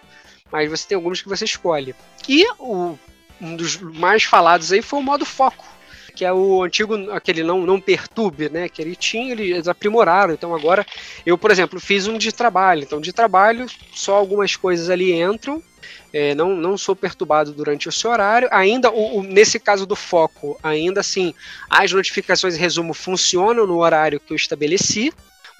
mas 0.51 0.69
você 0.69 0.87
tem 0.87 0.95
alguns 0.95 1.21
que 1.21 1.29
você 1.29 1.45
escolhe. 1.45 1.95
E 2.27 2.45
o, 2.59 2.97
um 3.39 3.55
dos 3.55 3.77
mais 3.77 4.23
falados 4.23 4.71
aí 4.71 4.81
foi 4.81 4.99
o 4.99 5.03
modo 5.03 5.25
foco, 5.25 5.65
que 6.15 6.25
é 6.25 6.31
o 6.31 6.63
antigo, 6.63 6.95
aquele 7.11 7.43
não, 7.43 7.65
não 7.65 7.79
perturbe, 7.79 8.49
né? 8.49 8.67
Que 8.67 8.81
ele 8.81 8.95
tinha, 8.95 9.31
eles 9.31 9.67
aprimoraram. 9.67 10.33
Então 10.33 10.53
agora, 10.53 10.85
eu, 11.25 11.37
por 11.37 11.49
exemplo, 11.51 11.79
fiz 11.79 12.07
um 12.07 12.17
de 12.17 12.31
trabalho. 12.31 12.83
Então, 12.83 12.99
de 12.99 13.13
trabalho, 13.13 13.65
só 13.93 14.15
algumas 14.15 14.55
coisas 14.55 14.89
ali 14.89 15.13
entram. 15.13 15.63
é, 16.13 16.35
não, 16.35 16.55
não 16.55 16.77
sou 16.77 16.95
perturbado 16.95 17.53
durante 17.53 17.87
esse 17.87 18.05
horário. 18.05 18.47
Ainda, 18.51 18.91
o, 18.91 19.19
o, 19.19 19.23
nesse 19.23 19.59
caso 19.59 19.85
do 19.85 19.95
foco, 19.95 20.59
ainda 20.61 20.99
assim, 20.99 21.33
as 21.69 21.91
notificações 21.91 22.57
resumo 22.57 22.93
funcionam 22.93 23.65
no 23.65 23.77
horário 23.77 24.19
que 24.19 24.33
eu 24.33 24.35
estabeleci, 24.35 25.13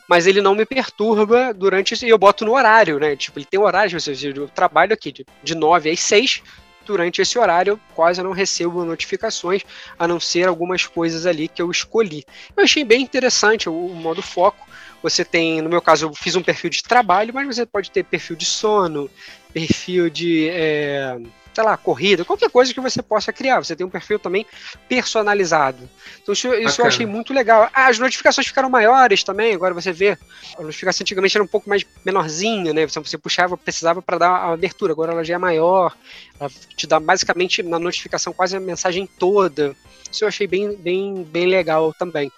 mas 0.08 0.28
ele 0.28 0.42
não 0.42 0.56
me 0.56 0.66
perturba 0.66 1.54
durante 1.54 1.94
e 2.06 2.10
eu 2.10 2.18
boto 2.18 2.46
no 2.46 2.54
horário, 2.54 3.00
né? 3.00 3.16
Tipo, 3.16 3.40
ele 3.40 3.46
tem 3.46 3.60
horário, 3.60 3.98
eu 4.36 4.48
trabalho 4.48 4.94
aqui 4.94 5.12
de, 5.12 5.26
de 5.44 5.56
9 5.56 5.90
às 5.90 6.00
6, 6.00 6.44
durante 6.86 7.22
esse 7.22 7.38
horário 7.38 7.72
eu 7.72 7.80
quase 7.96 8.22
não 8.22 8.32
recebo 8.32 8.84
notificações, 8.84 9.62
a 9.98 10.08
não 10.08 10.20
ser 10.20 10.48
algumas 10.48 10.86
coisas 10.86 11.26
ali 11.26 11.48
que 11.48 11.62
eu 11.62 11.72
escolhi. 11.72 12.26
Eu 12.56 12.64
achei 12.64 12.84
bem 12.84 13.02
interessante 13.02 13.70
o, 13.70 13.74
o 13.74 13.96
modo 13.96 14.22
foco. 14.22 14.68
Você 15.02 15.26
tem, 15.26 15.62
no 15.62 15.70
meu 15.70 15.82
caso, 15.82 16.06
eu 16.06 16.14
fiz 16.14 16.36
um 16.36 16.44
perfil 16.44 16.70
de 16.70 16.84
trabalho, 16.84 17.34
mas 17.34 17.48
você 17.48 17.66
pode 17.66 17.90
ter 17.90 18.04
perfil 18.04 18.36
de 18.36 18.46
sono, 18.46 19.10
perfil 19.54 20.10
de. 20.10 20.50
É, 20.50 21.18
sei 21.54 21.64
lá, 21.64 21.76
corrida, 21.76 22.24
qualquer 22.24 22.50
coisa 22.50 22.74
que 22.74 22.80
você 22.80 23.02
possa 23.02 23.32
criar. 23.34 23.60
Você 23.60 23.76
tem 23.76 23.86
um 23.86 23.90
perfil 23.90 24.18
também 24.18 24.46
personalizado. 24.88 25.90
Então 26.22 26.34
isso, 26.34 26.54
isso 26.54 26.82
eu 26.82 26.86
achei 26.86 27.06
muito 27.06 27.34
legal. 27.34 27.70
Ah, 27.74 27.88
as 27.88 28.00
notificações 28.00 28.48
ficaram 28.48 28.70
maiores 28.70 29.24
também, 29.24 29.54
agora 29.54 29.74
você 29.74 29.92
vê. 29.92 30.18
A 30.58 30.62
notificação 30.62 31.04
antigamente 31.04 31.36
era 31.36 31.44
um 31.44 31.48
pouco 31.48 31.70
mais 31.70 31.86
menorzinha, 32.06 32.74
né? 32.74 32.86
Você 32.86 33.18
puxava, 33.18 33.58
precisava 33.58 34.02
para 34.02 34.18
dar 34.18 34.30
a 34.30 34.54
abertura, 34.54 34.94
agora 34.94 35.12
ela 35.12 35.24
já 35.24 35.36
é 35.36 35.38
maior. 35.38 35.96
Ela 36.40 36.50
te 36.76 36.88
dá 36.88 37.00
basicamente 37.00 37.62
na 37.64 37.80
notificação 37.80 38.34
quase 38.34 38.56
a 38.56 38.60
mensagem 38.60 39.08
toda. 39.20 39.76
Isso 40.12 40.24
eu 40.24 40.28
achei 40.28 40.48
bem, 40.48 40.76
bem, 40.76 41.24
bem 41.24 41.46
legal 41.46 41.94
também. 41.94 42.32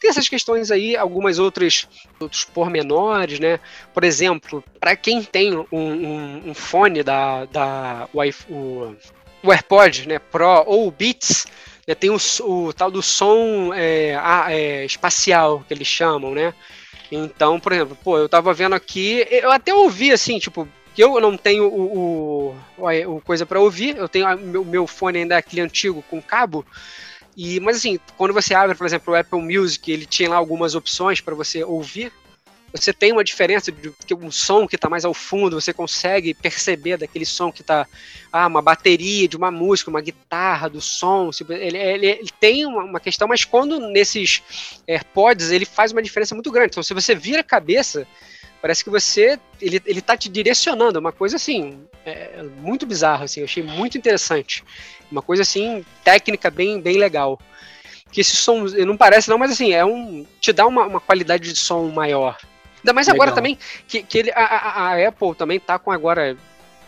Tem 0.00 0.10
essas 0.10 0.28
questões 0.28 0.70
aí, 0.70 0.96
algumas 0.96 1.38
outras 1.38 1.88
outros 2.20 2.44
pormenores, 2.44 3.40
né? 3.40 3.58
Por 3.92 4.04
exemplo, 4.04 4.62
para 4.78 4.94
quem 4.94 5.22
tem 5.22 5.56
um, 5.56 5.66
um, 5.72 6.50
um, 6.50 6.54
fone 6.54 7.02
da, 7.02 7.44
da 7.46 8.08
o, 8.12 8.94
o 9.42 9.52
AirPod 9.52 10.08
né, 10.08 10.18
Pro 10.18 10.64
ou 10.66 10.86
o 10.86 10.90
Beats, 10.90 11.46
né, 11.86 11.94
tem 11.94 12.10
o, 12.10 12.18
o, 12.40 12.72
tal 12.72 12.90
do 12.90 13.02
som 13.02 13.72
é, 13.74 14.16
é, 14.50 14.84
espacial 14.84 15.64
que 15.66 15.74
eles 15.74 15.88
chamam, 15.88 16.32
né? 16.32 16.54
Então, 17.10 17.58
por 17.58 17.72
exemplo, 17.72 17.96
pô, 18.04 18.18
eu 18.18 18.28
tava 18.28 18.52
vendo 18.52 18.74
aqui, 18.74 19.26
eu 19.30 19.50
até 19.50 19.72
ouvi 19.72 20.12
assim, 20.12 20.38
tipo, 20.38 20.68
eu 20.96 21.20
não 21.20 21.36
tenho 21.36 21.64
o, 21.64 22.54
o, 22.76 23.16
o 23.16 23.20
coisa 23.22 23.46
para 23.46 23.60
ouvir, 23.60 23.96
eu 23.96 24.08
tenho 24.08 24.26
o 24.34 24.38
meu, 24.38 24.64
meu 24.64 24.86
fone 24.86 25.20
ainda 25.20 25.34
é 25.34 25.38
aquele 25.38 25.62
antigo 25.62 26.04
com 26.10 26.20
cabo, 26.20 26.66
e, 27.38 27.60
mas 27.60 27.76
assim, 27.76 28.00
quando 28.16 28.34
você 28.34 28.52
abre, 28.52 28.74
por 28.74 28.84
exemplo, 28.84 29.14
o 29.14 29.16
Apple 29.16 29.40
Music, 29.40 29.92
ele 29.92 30.04
tinha 30.04 30.28
lá 30.28 30.34
algumas 30.34 30.74
opções 30.74 31.20
para 31.20 31.36
você 31.36 31.62
ouvir. 31.62 32.12
Você 32.72 32.92
tem 32.92 33.12
uma 33.12 33.22
diferença 33.22 33.70
de 33.70 33.92
que 34.04 34.12
um 34.12 34.28
som 34.28 34.66
que 34.66 34.74
está 34.74 34.90
mais 34.90 35.04
ao 35.04 35.14
fundo, 35.14 35.58
você 35.58 35.72
consegue 35.72 36.34
perceber 36.34 36.96
daquele 36.96 37.24
som 37.24 37.52
que 37.52 37.60
está 37.60 37.86
ah, 38.32 38.48
uma 38.48 38.60
bateria 38.60 39.28
de 39.28 39.36
uma 39.36 39.52
música, 39.52 39.88
uma 39.88 40.00
guitarra 40.00 40.68
do 40.68 40.80
som. 40.80 41.30
Ele, 41.48 41.78
ele, 41.78 42.06
ele 42.06 42.30
tem 42.40 42.66
uma, 42.66 42.82
uma, 42.82 42.98
questão, 42.98 43.28
mas 43.28 43.44
quando 43.44 43.78
nesses 43.88 44.42
AirPods 44.88 45.52
ele 45.52 45.64
faz 45.64 45.92
uma 45.92 46.02
diferença 46.02 46.34
muito 46.34 46.50
grande. 46.50 46.70
Então, 46.72 46.82
se 46.82 46.92
você 46.92 47.14
vira 47.14 47.42
a 47.42 47.44
cabeça, 47.44 48.04
parece 48.60 48.82
que 48.82 48.90
você 48.90 49.38
ele, 49.60 49.80
ele 49.86 50.02
tá 50.02 50.16
te 50.16 50.28
direcionando, 50.28 50.98
uma 50.98 51.12
coisa 51.12 51.36
assim, 51.36 51.86
é, 52.08 52.42
muito 52.60 52.86
bizarra, 52.86 53.24
assim, 53.24 53.40
eu 53.40 53.44
achei 53.44 53.62
muito 53.62 53.96
interessante. 53.98 54.64
Uma 55.10 55.22
coisa 55.22 55.42
assim, 55.42 55.84
técnica 56.04 56.50
bem, 56.50 56.80
bem 56.80 56.98
legal. 56.98 57.38
Que 58.10 58.20
esse 58.20 58.36
som, 58.36 58.64
não 58.64 58.96
parece 58.96 59.28
não, 59.28 59.38
mas 59.38 59.52
assim, 59.52 59.72
é 59.72 59.84
um. 59.84 60.26
te 60.40 60.52
dá 60.52 60.66
uma, 60.66 60.86
uma 60.86 61.00
qualidade 61.00 61.52
de 61.52 61.58
som 61.58 61.88
maior. 61.88 62.38
Ainda 62.78 62.92
mais 62.92 63.06
legal. 63.06 63.22
agora 63.22 63.34
também, 63.34 63.58
que, 63.86 64.02
que 64.02 64.18
ele, 64.18 64.30
a, 64.32 64.44
a, 64.44 64.92
a 64.92 65.08
Apple 65.08 65.34
também 65.34 65.60
tá 65.60 65.78
com 65.78 65.90
agora 65.90 66.36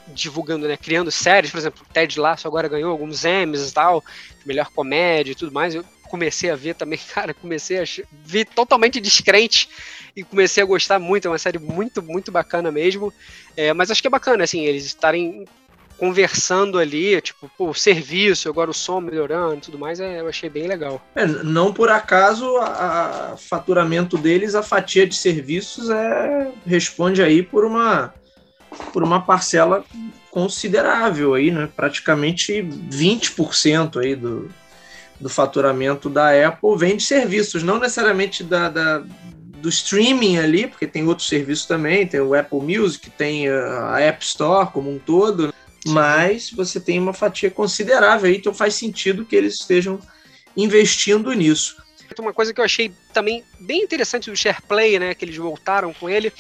divulgando, 0.09 0.67
né, 0.67 0.77
criando 0.77 1.11
séries, 1.11 1.51
por 1.51 1.59
exemplo, 1.59 1.87
Ted 1.93 2.19
Lasso 2.19 2.49
agora 2.49 2.69
ganhou 2.69 2.91
alguns 2.91 3.25
Emmys 3.25 3.71
e 3.71 3.73
tal, 3.73 4.03
melhor 4.45 4.71
comédia 4.75 5.33
e 5.33 5.35
tudo 5.35 5.53
mais. 5.53 5.75
Eu 5.75 5.85
comecei 6.11 6.51
a 6.51 6.57
ver 6.57 6.75
também, 6.75 6.99
cara, 7.15 7.33
comecei 7.33 7.79
a 7.79 7.85
ver 8.25 8.45
totalmente 8.47 9.01
descrente 9.01 9.69
e 10.15 10.25
comecei 10.25 10.63
a 10.63 10.67
gostar 10.67 10.99
muito, 10.99 11.27
é 11.27 11.31
uma 11.31 11.39
série 11.39 11.59
muito, 11.59 12.03
muito 12.03 12.33
bacana 12.33 12.71
mesmo. 12.71 13.13
É, 13.57 13.73
mas 13.73 13.91
acho 13.91 14.03
que 14.03 14.09
é 14.09 14.11
bacana, 14.11 14.45
assim, 14.45 14.65
eles 14.65 14.85
estarem 14.85 15.47
conversando 15.97 16.79
ali, 16.79 17.21
tipo, 17.21 17.51
pô, 17.59 17.69
o 17.69 17.75
serviço, 17.75 18.49
agora 18.49 18.71
o 18.71 18.75
som 18.75 19.01
melhorando 19.01 19.57
e 19.57 19.61
tudo 19.61 19.79
mais, 19.79 20.01
é, 20.01 20.21
eu 20.21 20.29
achei 20.29 20.49
bem 20.49 20.67
legal. 20.67 21.01
É, 21.15 21.27
não 21.27 21.75
por 21.75 21.91
acaso 21.91 22.47
o 22.57 23.37
faturamento 23.37 24.17
deles, 24.17 24.55
a 24.55 24.63
fatia 24.63 25.07
de 25.07 25.15
serviços 25.15 25.91
é 25.91 26.51
responde 26.67 27.23
aí 27.23 27.43
por 27.43 27.67
uma 27.67 28.15
por 28.93 29.03
uma 29.03 29.21
parcela 29.21 29.85
considerável 30.31 31.35
aí, 31.35 31.51
né? 31.51 31.69
Praticamente 31.77 32.63
20% 32.63 34.03
aí 34.03 34.15
do, 34.15 34.49
do 35.21 35.29
faturamento 35.29 36.09
da 36.09 36.31
Apple 36.49 36.77
vem 36.77 36.97
de 36.97 37.05
serviços, 37.05 37.63
não 37.63 37.79
necessariamente 37.79 38.43
da, 38.43 38.69
da, 38.69 38.99
do 39.61 39.69
streaming 39.69 40.39
ali, 40.39 40.67
porque 40.67 40.87
tem 40.87 41.07
outros 41.07 41.29
serviços 41.29 41.67
também, 41.67 42.07
tem 42.07 42.21
o 42.21 42.35
Apple 42.35 42.61
Music, 42.61 43.11
tem 43.11 43.49
a 43.49 44.01
App 44.01 44.25
Store 44.25 44.71
como 44.71 44.91
um 44.91 44.99
todo, 44.99 45.49
né? 45.49 45.53
mas 45.89 46.51
você 46.51 46.81
tem 46.81 46.99
uma 46.99 47.13
fatia 47.13 47.51
considerável 47.51 48.29
aí, 48.29 48.37
então 48.37 48.55
faz 48.55 48.75
sentido 48.75 49.25
que 49.25 49.37
eles 49.37 49.55
estejam 49.55 49.99
investindo 50.57 51.33
nisso. 51.33 51.77
Uma 52.19 52.35
coisa 52.35 52.53
que 52.53 52.61
eu 52.61 52.65
achei 52.65 52.93
também 53.15 53.45
bem 53.61 53.83
interessante 53.83 54.31
do 54.31 54.37
SharePlay, 54.37 54.99
né, 54.99 55.15
que 55.15 55.25
eles 55.25 55.37
voltaram 55.37 55.93
com 55.95 56.11
ele, 56.11 56.33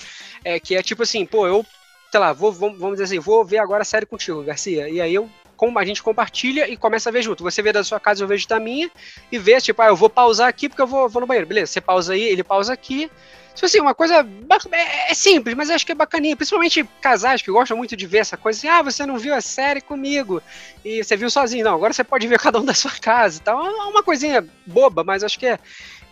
é 0.45 0.59
que 0.59 0.74
é 0.74 0.83
tipo 0.83 1.03
assim, 1.05 1.24
pô, 1.24 1.47
eu, 1.47 1.64
sei 2.11 2.20
lá, 2.20 2.33
vou, 2.33 2.53
vamos 2.53 2.93
dizer 2.93 3.05
assim, 3.05 3.18
vou 3.18 3.45
ver 3.45 3.59
agora 3.59 3.83
a 3.83 3.85
série 3.85 4.05
contigo, 4.05 4.43
Garcia, 4.43 4.89
e 4.89 5.01
aí 5.01 5.14
eu 5.14 5.31
a 5.78 5.84
gente 5.84 6.02
compartilha 6.02 6.68
e 6.68 6.76
começa 6.76 7.08
a 7.08 7.12
ver 7.12 7.22
junto. 7.22 7.42
Você 7.42 7.62
vê 7.62 7.72
da 7.72 7.84
sua 7.84 8.00
casa, 8.00 8.22
eu 8.22 8.28
vejo 8.28 8.46
da 8.48 8.58
minha, 8.58 8.90
e 9.30 9.38
vê, 9.38 9.61
tipo, 9.61 9.80
ah, 9.82 9.88
eu 9.88 9.96
vou 9.96 10.08
pausar 10.08 10.48
aqui 10.48 10.68
porque 10.68 10.82
eu 10.82 10.86
vou, 10.86 11.08
vou 11.08 11.20
no 11.20 11.26
banheiro. 11.26 11.46
Beleza, 11.46 11.72
você 11.72 11.80
pausa 11.80 12.12
aí, 12.12 12.22
ele 12.22 12.42
pausa 12.44 12.72
aqui. 12.72 13.11
Tipo 13.54 13.66
assim, 13.66 13.80
uma 13.80 13.94
coisa 13.94 14.26
é, 14.72 15.11
é 15.11 15.14
simples, 15.14 15.54
mas 15.54 15.70
acho 15.70 15.84
que 15.84 15.92
é 15.92 15.94
bacaninha. 15.94 16.36
Principalmente 16.36 16.88
casais 17.00 17.42
que 17.42 17.50
gostam 17.50 17.76
muito 17.76 17.96
de 17.96 18.06
ver 18.06 18.18
essa 18.18 18.36
coisa 18.36 18.58
assim, 18.58 18.68
ah, 18.68 18.82
você 18.82 19.04
não 19.04 19.18
viu 19.18 19.34
a 19.34 19.40
série 19.40 19.80
comigo 19.80 20.40
e 20.84 21.02
você 21.02 21.16
viu 21.16 21.28
sozinho. 21.28 21.64
Não, 21.64 21.74
agora 21.74 21.92
você 21.92 22.04
pode 22.04 22.26
ver 22.26 22.38
cada 22.40 22.58
um 22.58 22.64
da 22.64 22.74
sua 22.74 22.92
casa 22.92 23.38
e 23.38 23.42
tal. 23.42 23.64
É 23.66 23.70
uma 23.86 24.02
coisinha 24.02 24.46
boba, 24.66 25.04
mas 25.04 25.22
acho 25.22 25.38
que 25.38 25.46
é, 25.46 25.58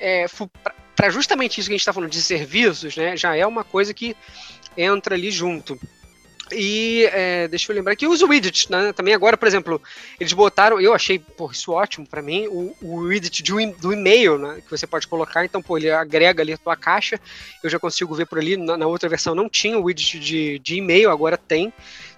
é 0.01 0.27
para 0.97 1.11
justamente 1.11 1.61
isso 1.61 1.69
que 1.69 1.75
a 1.75 1.77
gente 1.77 1.83
está 1.83 1.93
falando 1.93 2.11
de 2.11 2.21
serviços, 2.21 2.97
né? 2.97 3.17
Já 3.17 3.37
é 3.37 3.47
uma 3.47 3.63
coisa 3.63 3.95
que 3.95 4.17
entra 4.77 5.15
ali 5.15 5.31
junto. 5.31 5.79
E 6.53 7.09
é, 7.13 7.49
deixa 7.49 7.71
eu 7.71 7.77
lembrar 7.77 7.97
que 7.97 8.07
os 8.07 8.23
widgets, 8.23 8.69
né? 8.69 8.93
Também 8.93 9.15
agora, 9.15 9.37
por 9.37 9.47
exemplo, 9.47 9.81
eles 10.19 10.33
botaram, 10.33 10.81
eu 10.81 10.95
achei 10.95 11.23
isso 11.51 11.73
ótimo 11.73 12.07
para 12.07 12.23
mim, 12.23 12.47
o, 12.49 12.75
o 12.81 12.97
widget 13.01 13.43
de, 13.43 13.67
do 13.73 13.93
e-mail, 13.93 14.39
né? 14.39 14.61
Que 14.65 14.71
você 14.71 14.87
pode 14.87 15.07
colocar, 15.07 15.45
então, 15.45 15.63
pô, 15.63 15.77
ele 15.77 15.91
agrega 15.91 16.43
ali 16.43 16.53
a 16.53 16.59
tua 16.59 16.77
caixa. 16.77 17.21
Eu 17.63 17.71
já 17.71 17.79
consigo 17.79 18.15
ver 18.15 18.27
por 18.27 18.39
ali, 18.39 18.57
na, 18.57 18.77
na 18.77 18.87
outra 18.87 19.09
versão 19.09 19.35
não 19.35 19.49
tinha 19.49 19.79
o 19.79 19.85
widget 19.85 20.19
de, 20.19 20.59
de 20.59 20.77
e-mail, 20.77 21.11
agora 21.11 21.37
tem. 21.37 21.73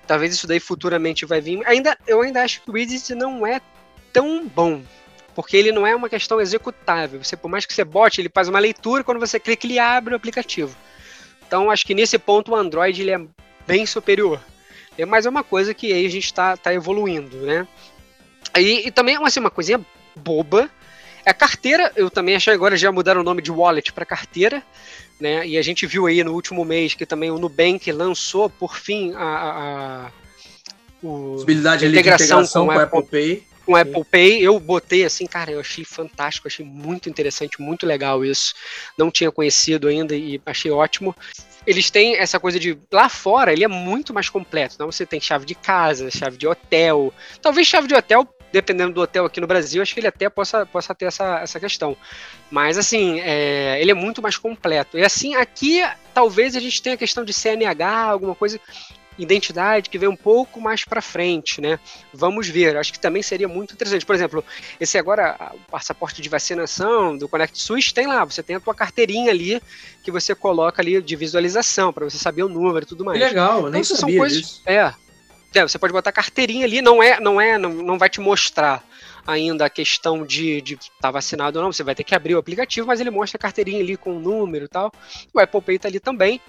Talvez 0.06 0.34
isso 0.34 0.46
daí 0.46 0.60
futuramente 0.60 1.24
vai 1.24 1.40
vir. 1.40 1.64
Ainda, 1.66 1.96
eu 2.06 2.20
ainda 2.20 2.42
acho 2.42 2.62
que 2.62 2.70
o 2.70 2.74
widget 2.74 3.14
não 3.14 3.46
é 3.46 3.60
tão 4.12 4.46
bom, 4.46 4.82
porque 5.34 5.56
ele 5.56 5.72
não 5.72 5.86
é 5.86 5.94
uma 5.94 6.08
questão 6.08 6.40
executável. 6.40 7.22
Você, 7.22 7.36
por 7.36 7.48
mais 7.48 7.64
que 7.64 7.72
você 7.72 7.84
bote, 7.84 8.20
ele 8.20 8.30
faz 8.32 8.48
uma 8.48 8.58
leitura, 8.58 9.04
quando 9.04 9.20
você 9.20 9.38
clica, 9.38 9.66
ele 9.66 9.78
abre 9.78 10.14
o 10.14 10.16
aplicativo. 10.16 10.76
Então, 11.46 11.70
acho 11.70 11.84
que 11.84 11.94
nesse 11.94 12.16
ponto 12.18 12.52
o 12.52 12.56
Android 12.56 13.02
ele 13.02 13.10
é 13.10 13.20
bem 13.66 13.86
superior. 13.86 14.40
É, 14.98 15.04
mas 15.06 15.26
é 15.26 15.30
uma 15.30 15.44
coisa 15.44 15.72
que 15.72 15.92
aí 15.92 16.04
a 16.04 16.10
gente 16.10 16.26
está 16.26 16.56
tá 16.56 16.74
evoluindo, 16.74 17.38
né? 17.38 17.66
E, 18.58 18.88
e 18.88 18.90
também 18.90 19.16
assim, 19.24 19.40
uma 19.40 19.50
coisinha 19.50 19.80
boba. 20.14 20.68
É 21.24 21.30
a 21.30 21.34
carteira, 21.34 21.92
eu 21.96 22.10
também 22.10 22.34
achei 22.34 22.52
agora 22.52 22.76
já 22.76 22.90
mudaram 22.90 23.20
o 23.20 23.24
nome 23.24 23.42
de 23.42 23.52
wallet 23.52 23.92
para 23.92 24.06
carteira, 24.06 24.62
né? 25.20 25.46
E 25.46 25.58
a 25.58 25.62
gente 25.62 25.86
viu 25.86 26.06
aí 26.06 26.24
no 26.24 26.32
último 26.32 26.64
mês 26.64 26.94
que 26.94 27.04
também 27.04 27.30
o 27.30 27.38
Nubank 27.38 27.90
lançou 27.92 28.48
por 28.48 28.76
fim 28.76 29.12
a, 29.14 29.22
a, 29.22 30.06
a 30.06 30.10
o, 31.02 31.34
possibilidade 31.34 31.84
a 31.84 31.88
integração, 31.88 32.42
de 32.42 32.44
integração 32.44 32.66
com, 32.66 32.72
com 32.72 32.78
Apple 32.80 33.10
Pay. 33.10 33.49
Com 33.64 33.72
o 33.72 33.76
Apple 33.76 34.04
Pay, 34.04 34.42
eu 34.42 34.58
botei 34.58 35.04
assim, 35.04 35.26
cara, 35.26 35.52
eu 35.52 35.60
achei 35.60 35.84
fantástico, 35.84 36.48
achei 36.48 36.64
muito 36.64 37.08
interessante, 37.08 37.60
muito 37.60 37.86
legal 37.86 38.24
isso. 38.24 38.54
Não 38.96 39.10
tinha 39.10 39.30
conhecido 39.30 39.88
ainda 39.88 40.16
e 40.16 40.40
achei 40.46 40.70
ótimo 40.70 41.14
eles 41.66 41.90
têm 41.90 42.16
essa 42.16 42.40
coisa 42.40 42.58
de 42.58 42.78
lá 42.90 43.08
fora 43.08 43.52
ele 43.52 43.64
é 43.64 43.68
muito 43.68 44.14
mais 44.14 44.28
completo. 44.28 44.74
Então 44.74 44.90
você 44.90 45.04
tem 45.04 45.20
chave 45.20 45.44
de 45.44 45.54
casa, 45.54 46.10
chave 46.10 46.36
de 46.36 46.46
hotel. 46.46 47.12
Talvez 47.40 47.66
chave 47.66 47.86
de 47.86 47.94
hotel, 47.94 48.26
dependendo 48.52 48.92
do 48.92 49.00
hotel 49.00 49.24
aqui 49.24 49.40
no 49.40 49.46
Brasil, 49.46 49.82
acho 49.82 49.94
que 49.94 50.00
ele 50.00 50.06
até 50.06 50.28
possa, 50.28 50.64
possa 50.66 50.94
ter 50.94 51.06
essa, 51.06 51.40
essa 51.40 51.60
questão. 51.60 51.96
Mas 52.50 52.78
assim, 52.78 53.20
é, 53.20 53.80
ele 53.80 53.90
é 53.90 53.94
muito 53.94 54.22
mais 54.22 54.36
completo. 54.36 54.98
E 54.98 55.04
assim, 55.04 55.34
aqui 55.34 55.82
talvez 56.14 56.56
a 56.56 56.60
gente 56.60 56.82
tenha 56.82 56.94
a 56.94 56.98
questão 56.98 57.24
de 57.24 57.32
CNH, 57.32 58.04
alguma 58.04 58.34
coisa 58.34 58.60
identidade 59.22 59.90
que 59.90 59.98
vem 59.98 60.08
um 60.08 60.16
pouco 60.16 60.60
mais 60.60 60.84
para 60.84 61.02
frente, 61.02 61.60
né? 61.60 61.78
Vamos 62.12 62.48
ver. 62.48 62.76
Acho 62.76 62.92
que 62.92 62.98
também 62.98 63.22
seria 63.22 63.48
muito 63.48 63.74
interessante. 63.74 64.06
Por 64.06 64.14
exemplo, 64.14 64.44
esse 64.80 64.98
agora 64.98 65.52
o 65.54 65.70
passaporte 65.70 66.22
de 66.22 66.28
vacinação 66.28 67.16
do 67.16 67.28
Connect 67.28 67.60
SUS 67.60 67.92
tem 67.92 68.06
lá. 68.06 68.24
Você 68.24 68.42
tem 68.42 68.56
a 68.56 68.60
tua 68.60 68.74
carteirinha 68.74 69.30
ali 69.30 69.60
que 70.02 70.10
você 70.10 70.34
coloca 70.34 70.80
ali 70.80 71.00
de 71.00 71.16
visualização 71.16 71.92
para 71.92 72.04
você 72.04 72.18
saber 72.18 72.42
o 72.42 72.48
número 72.48 72.84
e 72.84 72.88
tudo 72.88 73.04
mais. 73.04 73.18
Legal, 73.18 73.60
então, 73.60 73.70
nem 73.70 73.84
sabia 73.84 74.00
são 74.00 74.16
coisas, 74.16 74.38
disso. 74.38 74.62
É. 74.66 74.92
É, 75.52 75.62
você 75.62 75.78
pode 75.78 75.92
botar 75.92 76.12
carteirinha 76.12 76.64
ali, 76.64 76.80
não 76.80 77.02
é, 77.02 77.18
não 77.18 77.40
é, 77.40 77.58
não, 77.58 77.70
não 77.70 77.98
vai 77.98 78.08
te 78.08 78.20
mostrar 78.20 78.84
ainda 79.26 79.66
a 79.66 79.70
questão 79.70 80.24
de 80.24 80.58
estar 80.58 80.88
tá 81.00 81.10
vacinado 81.10 81.58
ou 81.58 81.64
não, 81.64 81.72
você 81.72 81.82
vai 81.82 81.94
ter 81.94 82.04
que 82.04 82.14
abrir 82.14 82.34
o 82.34 82.38
aplicativo, 82.38 82.86
mas 82.86 83.00
ele 83.00 83.10
mostra 83.10 83.36
a 83.36 83.40
carteirinha 83.40 83.80
ali 83.80 83.96
com 83.96 84.16
o 84.16 84.20
número 84.20 84.64
e 84.64 84.68
tal. 84.68 84.92
O 85.32 85.40
Apple 85.40 85.60
Pay 85.60 85.78
tá 85.78 85.88
ali 85.88 86.00
também. 86.00 86.40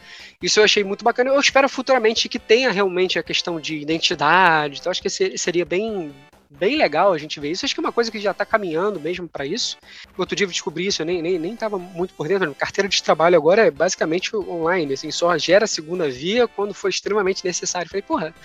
Isso 0.42 0.60
eu 0.60 0.64
achei 0.64 0.84
muito 0.84 1.04
bacana. 1.04 1.30
Eu 1.30 1.40
espero 1.40 1.68
futuramente 1.70 2.30
que 2.30 2.40
tenha 2.40 2.72
realmente 2.72 3.20
a 3.20 3.24
questão 3.24 3.60
de 3.60 3.78
identidade. 3.78 4.80
Então 4.80 4.92
acho 4.92 5.02
que 5.02 5.10
seria 5.10 5.66
bem 5.66 6.14
bem 6.52 6.76
legal 6.76 7.14
a 7.14 7.18
gente 7.18 7.40
ver 7.40 7.52
isso. 7.52 7.66
Acho 7.66 7.74
que 7.74 7.80
é 7.80 7.84
uma 7.84 7.92
coisa 7.92 8.12
que 8.12 8.20
já 8.20 8.32
está 8.32 8.46
caminhando 8.46 9.00
mesmo 9.00 9.28
para 9.28 9.46
isso. 9.46 9.78
Outro 10.18 10.36
dia 10.36 10.46
eu 10.46 10.50
descobri 10.50 10.88
isso, 10.88 11.02
eu 11.02 11.06
nem, 11.06 11.22
nem, 11.22 11.40
nem 11.40 11.56
tava 11.56 11.78
muito 11.78 12.14
por 12.14 12.28
dentro. 12.28 12.54
Carteira 12.54 12.90
de 12.90 13.02
trabalho 13.02 13.38
agora 13.38 13.68
é 13.68 13.72
basicamente 13.72 14.36
online, 14.36 14.94
assim, 14.94 15.10
só 15.12 15.38
gera 15.38 15.66
segunda 15.66 16.10
via 16.10 16.48
quando 16.48 16.74
for 16.74 16.90
extremamente 16.90 17.46
necessário. 17.46 17.90
Falei, 17.90 18.02
porra, 18.02 18.36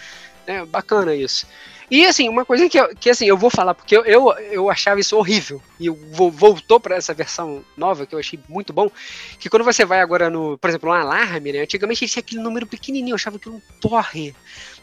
é 0.47 0.65
bacana 0.65 1.15
isso. 1.15 1.47
E 1.91 2.05
assim, 2.05 2.29
uma 2.29 2.45
coisa 2.45 2.69
que, 2.69 2.79
eu, 2.79 2.95
que 2.97 3.09
assim, 3.09 3.27
eu 3.27 3.37
vou 3.37 3.49
falar, 3.49 3.75
porque 3.75 3.97
eu, 3.97 4.05
eu, 4.05 4.33
eu 4.51 4.71
achava 4.71 4.99
isso 4.99 5.17
horrível. 5.17 5.63
E 5.79 5.89
voltou 5.89 6.81
para 6.81 6.97
essa 6.97 7.15
versão 7.15 7.65
nova, 7.77 8.07
que 8.07 8.15
eu 8.15 8.19
achei 8.19 8.39
muito 8.49 8.73
bom. 8.73 8.91
Que 9.39 9.49
quando 9.49 9.65
você 9.65 9.85
vai 9.85 10.01
agora 10.01 10.29
no, 10.29 10.59
por 10.59 10.69
exemplo, 10.69 10.91
um 10.91 10.93
alarme, 10.93 11.53
né? 11.53 11.61
Antigamente 11.61 12.07
tinha 12.09 12.21
aquele 12.21 12.43
número 12.43 12.67
pequenininho, 12.67 13.13
eu 13.13 13.17
achava 13.17 13.39
que 13.39 13.49
um 13.49 13.61
porre 13.81 14.35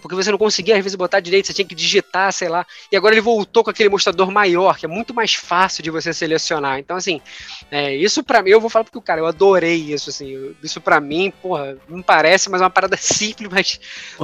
porque 0.03 0.15
você 0.15 0.29
não 0.29 0.37
conseguia 0.37 0.75
às 0.75 0.83
vezes 0.83 0.97
botar 0.97 1.21
direito, 1.21 1.47
você 1.47 1.53
tinha 1.53 1.65
que 1.65 1.73
digitar, 1.73 2.31
sei 2.33 2.49
lá. 2.49 2.67
E 2.91 2.97
agora 2.97 3.15
ele 3.15 3.21
voltou 3.21 3.63
com 3.63 3.69
aquele 3.69 3.87
mostrador 3.87 4.29
maior, 4.29 4.77
que 4.77 4.85
é 4.85 4.89
muito 4.89 5.13
mais 5.13 5.33
fácil 5.33 5.81
de 5.81 5.89
você 5.89 6.13
selecionar. 6.13 6.77
Então, 6.77 6.97
assim, 6.97 7.21
é, 7.71 7.95
isso 7.95 8.21
para 8.21 8.43
mim, 8.43 8.49
eu 8.49 8.59
vou 8.59 8.69
falar 8.69 8.83
porque 8.83 8.97
o 8.97 9.01
cara, 9.01 9.21
eu 9.21 9.25
adorei 9.25 9.77
isso, 9.77 10.09
assim. 10.09 10.53
Isso 10.61 10.81
para 10.81 10.99
mim, 10.99 11.31
porra, 11.41 11.77
não 11.87 12.01
parece, 12.01 12.49
mas 12.49 12.59
é 12.59 12.65
uma 12.65 12.69
parada 12.69 12.97
simples, 12.99 13.49
mas 13.49 13.79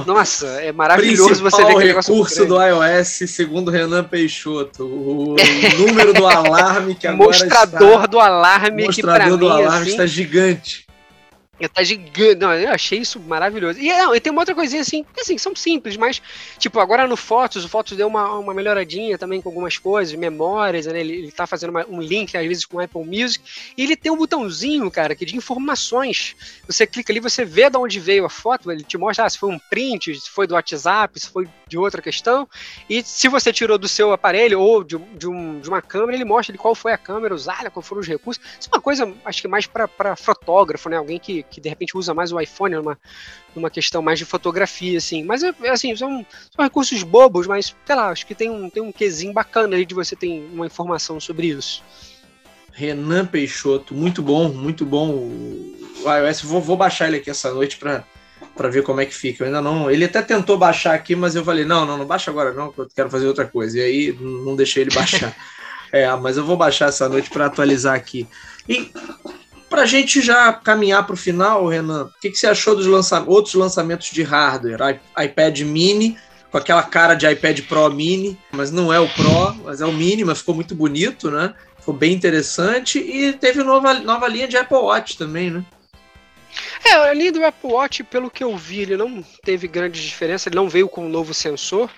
nossa, 0.06 0.46
é 0.60 0.70
maravilhoso 0.70 1.42
você 1.42 1.64
ver 1.64 1.72
aquele 1.72 1.94
recurso 1.94 2.44
do 2.44 2.62
iOS, 2.62 3.30
segundo 3.30 3.70
Renan 3.70 4.04
Peixoto, 4.04 4.84
o 4.84 5.36
número 5.78 6.12
do 6.12 6.26
alarme 6.26 6.94
que 6.94 7.06
agora 7.06 7.26
mostrador 7.26 7.94
está... 7.94 8.06
do 8.06 8.20
alarme 8.20 8.84
mostrador 8.84 9.24
que 9.24 9.30
mim, 9.30 9.38
do 9.38 9.48
alarme 9.48 9.82
assim, 9.82 9.90
está 9.92 10.04
gigante. 10.04 10.89
Tá 11.68 11.82
gigante. 11.82 12.36
Não, 12.36 12.54
eu 12.54 12.70
achei 12.70 12.98
isso 12.98 13.20
maravilhoso. 13.20 13.78
E, 13.78 13.88
não, 13.88 14.14
e 14.14 14.20
tem 14.20 14.32
uma 14.32 14.40
outra 14.42 14.54
coisinha 14.54 14.82
assim, 14.82 15.04
que 15.04 15.20
assim, 15.20 15.36
são 15.36 15.54
simples, 15.54 15.96
mas, 15.96 16.22
tipo, 16.58 16.80
agora 16.80 17.06
no 17.06 17.16
Fotos, 17.16 17.64
o 17.64 17.68
Fotos 17.68 17.96
deu 17.96 18.06
uma, 18.06 18.38
uma 18.38 18.54
melhoradinha 18.54 19.18
também 19.18 19.40
com 19.40 19.48
algumas 19.48 19.76
coisas, 19.76 20.14
memórias, 20.14 20.86
né? 20.86 21.00
Ele, 21.00 21.14
ele 21.14 21.32
tá 21.32 21.46
fazendo 21.46 21.70
uma, 21.70 21.86
um 21.86 22.00
link, 22.00 22.36
às 22.36 22.46
vezes, 22.46 22.64
com 22.64 22.78
o 22.78 22.80
Apple 22.80 23.04
Music. 23.04 23.44
E 23.76 23.82
ele 23.82 23.96
tem 23.96 24.10
um 24.10 24.16
botãozinho, 24.16 24.90
cara, 24.90 25.14
que 25.14 25.24
de 25.24 25.36
informações. 25.36 26.34
Você 26.66 26.86
clica 26.86 27.12
ali, 27.12 27.20
você 27.20 27.44
vê 27.44 27.68
de 27.68 27.76
onde 27.76 28.00
veio 28.00 28.24
a 28.24 28.30
foto, 28.30 28.70
ele 28.70 28.82
te 28.82 28.96
mostra 28.96 29.24
ah, 29.24 29.30
se 29.30 29.38
foi 29.38 29.50
um 29.50 29.58
print, 29.58 30.14
se 30.18 30.30
foi 30.30 30.46
do 30.46 30.54
WhatsApp, 30.54 31.18
se 31.20 31.28
foi 31.28 31.46
de 31.68 31.78
outra 31.78 32.00
questão. 32.00 32.48
E 32.88 33.02
se 33.02 33.28
você 33.28 33.52
tirou 33.52 33.78
do 33.78 33.88
seu 33.88 34.12
aparelho 34.12 34.60
ou 34.60 34.82
de, 34.82 34.98
de, 34.98 35.28
um, 35.28 35.60
de 35.60 35.68
uma 35.68 35.82
câmera, 35.82 36.14
ele 36.14 36.24
mostra 36.24 36.56
qual 36.56 36.74
foi 36.74 36.92
a 36.92 36.98
câmera 36.98 37.34
usada, 37.34 37.70
qual 37.70 37.82
foram 37.82 38.00
os 38.00 38.08
recursos. 38.08 38.42
Isso 38.58 38.68
é 38.72 38.76
uma 38.76 38.82
coisa, 38.82 39.12
acho 39.24 39.42
que 39.42 39.48
mais 39.48 39.66
para 39.66 40.16
fotógrafo, 40.16 40.88
né? 40.88 40.96
Alguém 40.96 41.18
que 41.18 41.44
que 41.50 41.60
de 41.60 41.68
repente 41.68 41.96
usa 41.96 42.14
mais 42.14 42.32
o 42.32 42.40
iPhone 42.40 42.76
numa, 42.76 42.98
numa 43.54 43.70
questão 43.70 44.00
mais 44.00 44.18
de 44.18 44.24
fotografia, 44.24 44.98
assim. 44.98 45.24
Mas, 45.24 45.42
é, 45.42 45.52
assim, 45.68 45.94
são, 45.96 46.24
são 46.54 46.64
recursos 46.64 47.02
bobos, 47.02 47.46
mas, 47.46 47.74
sei 47.84 47.94
lá, 47.96 48.08
acho 48.08 48.26
que 48.26 48.34
tem 48.34 48.48
um, 48.48 48.70
tem 48.70 48.82
um 48.82 48.92
quesinho 48.92 49.32
bacana 49.32 49.76
aí 49.76 49.84
de 49.84 49.94
você 49.94 50.14
ter 50.14 50.28
uma 50.52 50.66
informação 50.66 51.18
sobre 51.20 51.48
isso. 51.48 51.82
Renan 52.72 53.26
Peixoto, 53.26 53.94
muito 53.94 54.22
bom, 54.22 54.48
muito 54.48 54.86
bom 54.86 55.10
o 55.10 55.76
iOS. 56.06 56.42
Vou, 56.42 56.60
vou 56.60 56.76
baixar 56.76 57.08
ele 57.08 57.18
aqui 57.18 57.28
essa 57.28 57.52
noite 57.52 57.76
para 57.76 58.04
para 58.56 58.68
ver 58.68 58.82
como 58.82 59.00
é 59.00 59.06
que 59.06 59.14
fica. 59.14 59.42
Eu 59.42 59.46
ainda 59.46 59.60
não. 59.62 59.90
Ele 59.90 60.04
até 60.04 60.20
tentou 60.22 60.58
baixar 60.58 60.94
aqui, 60.94 61.14
mas 61.14 61.34
eu 61.34 61.44
falei: 61.44 61.64
não, 61.64 61.86
não, 61.86 61.96
não 61.96 62.06
baixa 62.06 62.30
agora, 62.30 62.52
não, 62.52 62.72
eu 62.76 62.88
quero 62.94 63.10
fazer 63.10 63.26
outra 63.26 63.46
coisa. 63.46 63.78
E 63.78 63.82
aí 63.82 64.18
não 64.20 64.56
deixei 64.56 64.82
ele 64.82 64.94
baixar. 64.94 65.34
é, 65.92 66.14
mas 66.16 66.36
eu 66.36 66.44
vou 66.44 66.56
baixar 66.56 66.88
essa 66.88 67.08
noite 67.08 67.30
para 67.30 67.46
atualizar 67.46 67.94
aqui. 67.94 68.28
E 68.68 68.90
para 69.70 69.82
a 69.82 69.86
gente 69.86 70.20
já 70.20 70.52
caminhar 70.52 71.06
para 71.06 71.14
o 71.14 71.16
final, 71.16 71.66
Renan, 71.68 72.04
o 72.04 72.20
que, 72.20 72.30
que, 72.30 72.36
você 72.36 72.48
achou 72.48 72.74
dos 72.74 72.86
lança 72.86 73.22
outros 73.24 73.54
lançamentos 73.54 74.10
de 74.10 74.24
hardware? 74.24 75.00
I 75.16 75.24
iPad 75.24 75.60
mini, 75.60 76.18
com 76.50 76.58
aquela 76.58 76.82
cara 76.82 77.14
de 77.14 77.30
iPad 77.30 77.60
Pro 77.62 77.88
mini, 77.88 78.36
mas 78.50 78.72
não 78.72 78.92
é 78.92 78.98
o 78.98 79.08
Pro, 79.08 79.54
mas 79.64 79.80
é 79.80 79.86
o 79.86 79.92
mini, 79.92 80.24
mas 80.24 80.38
ficou 80.38 80.56
muito 80.56 80.74
bonito, 80.74 81.30
né? 81.30 81.54
Ficou 81.78 81.94
bem 81.94 82.12
interessante. 82.12 82.98
E 82.98 83.32
teve 83.32 83.62
nova, 83.62 83.94
nova 83.94 84.26
linha 84.26 84.48
de 84.48 84.56
Apple 84.56 84.76
Watch 84.76 85.16
também, 85.16 85.50
né? 85.50 85.64
É, 86.84 86.92
a 86.92 87.14
linha 87.14 87.32
do 87.32 87.44
Apple 87.44 87.70
Watch, 87.70 88.02
pelo 88.04 88.30
que 88.30 88.42
eu 88.42 88.56
vi, 88.56 88.80
ele 88.80 88.96
não 88.96 89.22
teve 89.42 89.68
grande 89.68 90.00
diferença, 90.04 90.48
ele 90.48 90.56
não 90.56 90.68
veio 90.68 90.88
com 90.88 91.06
um 91.06 91.08
novo 91.08 91.32
sensor. 91.34 91.90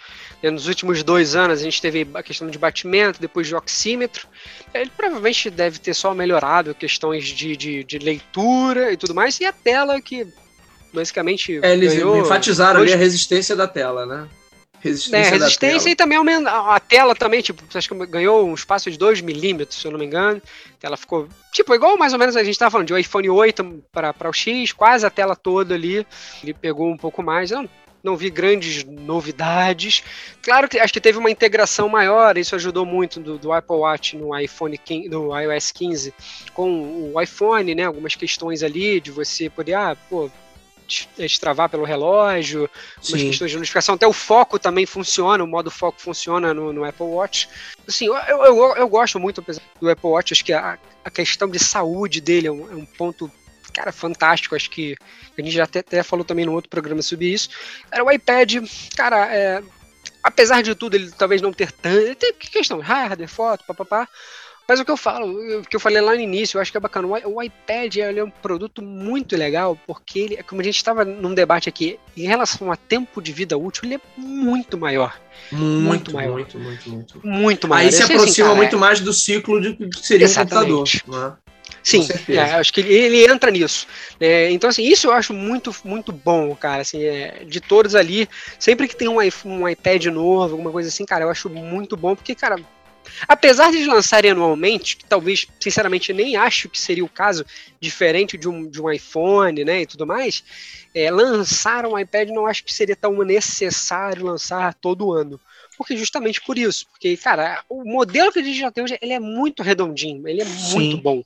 Nos 0.42 0.66
últimos 0.66 1.05
dois 1.05 1.36
anos 1.36 1.61
a 1.61 1.62
gente 1.62 1.80
teve 1.80 2.07
a 2.14 2.22
questão 2.22 2.50
de 2.50 2.59
batimento, 2.59 3.20
depois 3.20 3.46
de 3.46 3.55
oxímetro. 3.55 4.26
Ele 4.74 4.90
provavelmente 4.96 5.48
deve 5.48 5.78
ter 5.78 5.94
só 5.94 6.12
melhorado 6.12 6.74
questões 6.74 7.26
de, 7.26 7.57
de, 7.57 7.84
de 7.84 7.98
leitura 7.98 8.92
e 8.92 8.96
tudo 8.96 9.14
mais, 9.14 9.38
e 9.38 9.44
a 9.44 9.53
tela 9.53 10.00
que 10.00 10.26
basicamente. 10.92 11.61
É, 11.62 11.72
eles 11.72 11.94
ganhou 11.94 12.18
enfatizaram 12.18 12.80
ali 12.80 12.92
a 12.92 12.96
resistência 12.96 13.57
da 13.57 13.66
tela, 13.66 14.05
né? 14.05 14.28
Resistência, 14.82 15.28
é, 15.28 15.38
resistência 15.38 15.90
e 15.90 15.94
também 15.94 16.18
aumenta, 16.18 16.50
a 16.50 16.80
tela 16.80 17.14
também, 17.14 17.40
tipo, 17.40 17.62
acho 17.72 17.88
que 17.88 18.06
ganhou 18.06 18.48
um 18.48 18.54
espaço 18.54 18.90
de 18.90 18.98
2 18.98 19.20
milímetros, 19.20 19.80
se 19.80 19.86
eu 19.86 19.92
não 19.92 19.98
me 19.98 20.04
engano. 20.04 20.42
A 20.74 20.80
tela 20.80 20.96
ficou, 20.96 21.28
tipo, 21.52 21.72
igual 21.72 21.96
mais 21.96 22.12
ou 22.12 22.18
menos 22.18 22.36
a 22.36 22.42
gente 22.42 22.54
estava 22.54 22.72
falando, 22.72 22.88
de 22.88 23.00
iPhone 23.00 23.30
8 23.30 23.84
para 23.92 24.28
o 24.28 24.32
X, 24.32 24.72
quase 24.72 25.06
a 25.06 25.10
tela 25.10 25.36
toda 25.36 25.74
ali. 25.74 26.04
Ele 26.42 26.52
pegou 26.52 26.90
um 26.90 26.96
pouco 26.96 27.22
mais. 27.22 27.52
Não, 27.52 27.68
não 28.02 28.16
vi 28.16 28.28
grandes 28.28 28.82
novidades. 28.84 30.02
Claro 30.42 30.68
que 30.68 30.80
acho 30.80 30.92
que 30.92 31.00
teve 31.00 31.18
uma 31.18 31.30
integração 31.30 31.88
maior, 31.88 32.36
isso 32.36 32.56
ajudou 32.56 32.84
muito 32.84 33.20
do, 33.20 33.38
do 33.38 33.52
Apple 33.52 33.76
Watch 33.76 34.16
no 34.16 34.36
iPhone 34.36 34.76
15, 34.76 35.08
no 35.08 35.38
iOS 35.38 35.70
15 35.70 36.12
com 36.52 37.12
o 37.14 37.20
iPhone, 37.20 37.72
né? 37.74 37.84
Algumas 37.84 38.16
questões 38.16 38.64
ali 38.64 39.00
de 39.00 39.12
você 39.12 39.48
poder, 39.48 39.74
ah, 39.74 39.96
pô, 40.10 40.28
destravar 41.16 41.68
pelo 41.68 41.84
relógio, 41.84 42.68
Sim. 43.01 43.28
questões 43.28 43.51
de 43.51 43.57
notificação, 43.57 43.95
até 43.95 44.07
o 44.07 44.12
foco 44.12 44.59
também 44.59 44.86
funciona, 44.86 45.43
o 45.43 45.47
modo 45.47 45.70
foco 45.70 46.01
funciona 46.01 46.53
no, 46.53 46.72
no 46.72 46.84
Apple 46.84 47.07
Watch. 47.07 47.49
Assim, 47.86 48.07
eu, 48.07 48.14
eu, 48.14 48.76
eu, 48.76 48.88
gosto 48.88 49.18
muito 49.18 49.45
do 49.80 49.90
Apple 49.90 50.11
Watch, 50.11 50.32
acho 50.32 50.45
que 50.45 50.53
a, 50.53 50.78
a 51.05 51.11
questão 51.11 51.49
de 51.49 51.59
saúde 51.59 52.20
dele 52.20 52.47
é 52.47 52.53
um, 52.53 52.70
é 52.70 52.74
um 52.74 52.84
ponto 52.84 53.30
cara, 53.72 53.90
fantástico. 53.93 54.55
Acho 54.55 54.70
que 54.70 54.97
a 55.36 55.43
gente 55.43 55.55
já 55.55 55.64
até, 55.64 55.80
até 55.80 56.03
falou 56.03 56.24
também 56.24 56.45
no 56.45 56.53
outro 56.53 56.70
programa 56.70 57.03
sobre 57.03 57.26
isso. 57.26 57.49
Era 57.90 58.05
o 58.05 58.11
iPad, 58.11 58.57
cara, 58.95 59.34
é, 59.34 59.62
apesar 60.22 60.62
de 60.62 60.74
tudo, 60.74 60.95
ele 60.95 61.11
talvez 61.11 61.40
não 61.40 61.53
ter 61.53 61.72
tanto. 61.72 62.14
Tem 62.16 62.32
questão, 62.34 62.80
hardware, 62.80 63.28
foto, 63.28 63.64
papapá. 63.66 64.09
Mas 64.68 64.80
o 64.80 64.84
que 64.84 64.90
eu 64.90 64.96
falo, 64.96 65.58
o 65.58 65.62
que 65.62 65.76
eu 65.76 65.80
falei 65.80 66.00
lá 66.00 66.14
no 66.14 66.20
início, 66.20 66.56
eu 66.56 66.62
acho 66.62 66.70
que 66.70 66.76
é 66.76 66.80
bacana. 66.80 67.08
O, 67.08 67.42
iPad 67.42 67.96
é 67.96 68.24
um 68.24 68.30
produto 68.30 68.82
muito 68.82 69.36
legal, 69.36 69.78
porque 69.86 70.18
ele, 70.18 70.42
como 70.44 70.60
a 70.60 70.64
gente 70.64 70.76
estava 70.76 71.04
num 71.04 71.34
debate 71.34 71.68
aqui, 71.68 71.98
em 72.16 72.26
relação 72.26 72.70
a 72.70 72.76
tempo 72.76 73.20
de 73.20 73.32
vida 73.32 73.56
útil, 73.58 73.84
ele 73.84 73.96
é 73.96 74.00
muito 74.16 74.78
maior. 74.78 75.20
Muito, 75.50 75.82
muito 75.82 76.12
maior. 76.14 76.32
Muito, 76.32 76.58
muito, 76.58 76.90
muito. 76.90 77.20
Muito 77.26 77.68
maior. 77.68 77.86
Aí 77.86 77.92
se 77.92 78.02
assim, 78.02 78.14
aproxima 78.14 78.48
assim, 78.48 78.56
muito 78.56 78.76
é... 78.76 78.78
mais 78.78 79.00
do 79.00 79.12
ciclo 79.12 79.60
de 79.60 79.74
que 79.74 80.06
seria 80.06 80.24
Exatamente. 80.24 80.72
um 80.72 80.76
computador. 80.78 81.30
Né? 81.30 81.36
Sim, 81.82 82.06
é, 82.28 82.38
acho 82.38 82.72
que 82.72 82.80
ele, 82.80 82.94
ele 82.94 83.24
entra 83.30 83.50
nisso. 83.50 83.86
É, 84.20 84.50
então, 84.50 84.70
assim, 84.70 84.84
isso 84.84 85.08
eu 85.08 85.12
acho 85.12 85.34
muito, 85.34 85.74
muito 85.84 86.12
bom, 86.12 86.54
cara. 86.54 86.82
Assim, 86.82 87.02
é, 87.02 87.44
de 87.44 87.60
todos 87.60 87.94
ali, 87.94 88.28
sempre 88.58 88.86
que 88.86 88.94
tem 88.94 89.08
um, 89.08 89.18
um 89.44 89.68
iPad 89.68 90.06
novo, 90.06 90.52
alguma 90.54 90.70
coisa 90.70 90.88
assim, 90.88 91.04
cara, 91.04 91.24
eu 91.24 91.30
acho 91.30 91.48
muito 91.50 91.96
bom, 91.96 92.14
porque, 92.14 92.34
cara, 92.34 92.56
apesar 93.26 93.70
de 93.70 93.84
lançarem 93.86 94.30
anualmente, 94.30 94.96
que 94.96 95.04
talvez, 95.04 95.46
sinceramente, 95.60 96.12
nem 96.12 96.36
acho 96.36 96.68
que 96.68 96.80
seria 96.80 97.04
o 97.04 97.08
caso, 97.08 97.44
diferente 97.80 98.36
de 98.36 98.48
um, 98.48 98.68
de 98.68 98.80
um 98.80 98.90
iPhone, 98.90 99.64
né, 99.64 99.82
e 99.82 99.86
tudo 99.86 100.06
mais, 100.06 100.44
é, 100.94 101.10
lançar 101.10 101.86
um 101.86 101.98
iPad 101.98 102.28
não 102.28 102.46
acho 102.46 102.64
que 102.64 102.72
seria 102.72 102.96
tão 102.96 103.16
necessário 103.22 104.26
lançar 104.26 104.74
todo 104.74 105.12
ano 105.12 105.40
porque 105.82 105.96
justamente 105.96 106.40
por 106.40 106.56
isso, 106.56 106.86
porque, 106.90 107.16
cara, 107.16 107.62
o 107.68 107.84
modelo 107.84 108.30
que 108.30 108.38
a 108.38 108.42
gente 108.42 108.58
já 108.58 108.70
tem 108.70 108.84
hoje, 108.84 108.98
ele 109.00 109.12
é 109.12 109.18
muito 109.18 109.62
redondinho, 109.62 110.26
ele 110.28 110.42
é 110.42 110.44
Sim. 110.44 110.74
muito 110.74 110.96
bom. 110.98 111.24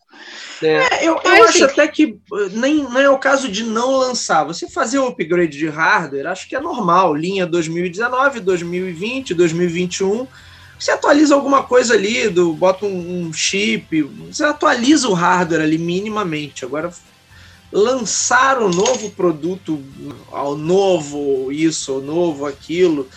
Né? 0.63 0.87
É, 0.93 1.05
eu, 1.07 1.21
eu 1.23 1.45
acho 1.45 1.45
assim, 1.45 1.63
até 1.65 1.87
que 1.89 2.19
uh, 2.33 2.49
nem, 2.53 2.89
nem 2.89 3.03
é 3.03 3.11
o 3.11 3.19
caso 3.19 3.49
de 3.49 3.63
não 3.65 3.97
lançar, 3.97 4.45
você 4.45 4.69
fazer 4.69 4.99
o 4.99 5.09
upgrade 5.09 5.59
de 5.59 5.69
hardware, 5.69 6.27
acho 6.27 6.49
que 6.49 6.57
é 6.57 6.61
normal, 6.61 7.15
linha 7.15 7.47
2019, 7.47 8.41
2020, 8.41 9.35
2021, 9.35 10.27
você 10.79 10.91
atualiza 10.91 11.35
alguma 11.35 11.63
coisa 11.63 11.95
ali, 11.95 12.29
do, 12.29 12.53
bota 12.53 12.85
um, 12.85 13.29
um 13.29 13.33
chip, 13.33 14.03
você 14.03 14.45
atualiza 14.45 15.09
o 15.09 15.15
hardware 15.15 15.63
ali 15.63 15.79
minimamente, 15.79 16.65
agora 16.65 16.93
lançar 17.73 18.61
um 18.63 18.69
novo 18.69 19.11
produto, 19.11 19.83
ao 20.31 20.57
novo 20.57 21.51
isso, 21.51 21.93
ao 21.93 22.01
novo 22.01 22.47
aquilo, 22.47 23.09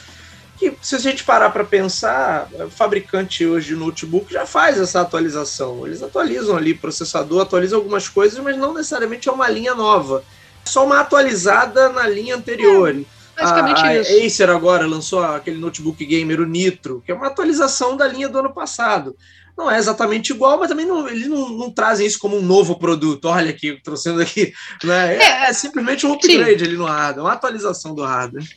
que 0.57 0.73
se 0.81 0.95
a 0.95 0.99
gente 0.99 1.23
parar 1.23 1.51
para 1.51 1.63
pensar, 1.63 2.49
o 2.65 2.69
fabricante 2.69 3.45
hoje 3.45 3.69
de 3.69 3.75
notebook 3.75 4.31
já 4.31 4.45
faz 4.45 4.77
essa 4.77 4.99
atualização. 4.99 5.87
Eles 5.87 6.03
atualizam 6.03 6.57
ali 6.57 6.73
processador, 6.73 7.43
atualizam 7.43 7.79
algumas 7.79 8.09
coisas, 8.09 8.37
mas 8.43 8.57
não 8.57 8.73
necessariamente 8.73 9.29
é 9.29 9.31
uma 9.31 9.47
linha 9.47 9.73
nova. 9.73 10.21
É 10.65 10.69
só 10.69 10.85
uma 10.85 10.99
atualizada 10.99 11.87
na 11.89 12.05
linha 12.05 12.35
anterior. 12.35 12.93
Basicamente 13.39 13.81
a, 13.81 13.95
isso. 13.99 14.11
A 14.11 14.25
Acer 14.25 14.49
agora 14.49 14.85
lançou 14.85 15.23
aquele 15.23 15.57
notebook 15.57 16.03
gamer, 16.05 16.41
o 16.41 16.45
Nitro, 16.45 17.01
que 17.05 17.11
é 17.11 17.15
uma 17.15 17.27
atualização 17.27 17.95
da 17.95 18.07
linha 18.07 18.29
do 18.29 18.39
ano 18.39 18.53
passado. 18.53 19.15
Não 19.57 19.69
é 19.69 19.77
exatamente 19.77 20.31
igual, 20.31 20.57
mas 20.57 20.69
também 20.69 20.85
não, 20.85 21.07
eles 21.07 21.27
não, 21.27 21.49
não 21.49 21.69
trazem 21.69 22.07
isso 22.07 22.19
como 22.19 22.37
um 22.37 22.41
novo 22.41 22.79
produto. 22.79 23.25
Olha 23.25 23.49
aqui, 23.49 23.79
trouxendo 23.83 24.21
aqui. 24.21 24.53
Né? 24.83 25.17
É, 25.17 25.21
é, 25.21 25.49
é 25.49 25.53
simplesmente 25.53 26.05
um 26.05 26.13
upgrade 26.13 26.59
sim. 26.59 26.65
ali 26.65 26.77
no 26.77 26.85
hardware, 26.85 27.25
uma 27.25 27.33
atualização 27.33 27.93
do 27.93 28.03
hardware. 28.03 28.47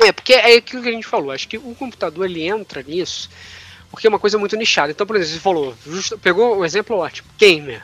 É, 0.00 0.10
porque 0.10 0.32
é 0.32 0.56
aquilo 0.56 0.82
que 0.82 0.88
a 0.88 0.92
gente 0.92 1.06
falou. 1.06 1.30
Acho 1.30 1.46
que 1.46 1.58
o 1.58 1.74
computador 1.74 2.24
ele 2.24 2.42
entra 2.42 2.82
nisso 2.82 3.28
porque 3.90 4.06
é 4.06 4.10
uma 4.10 4.18
coisa 4.18 4.38
muito 4.38 4.56
nichada. 4.56 4.92
Então, 4.92 5.06
por 5.06 5.16
exemplo, 5.16 5.34
você 5.34 5.40
falou, 5.40 5.76
justo, 5.84 6.18
pegou 6.18 6.58
um 6.58 6.64
exemplo 6.64 6.96
ótimo, 6.96 7.28
gamer. 7.36 7.82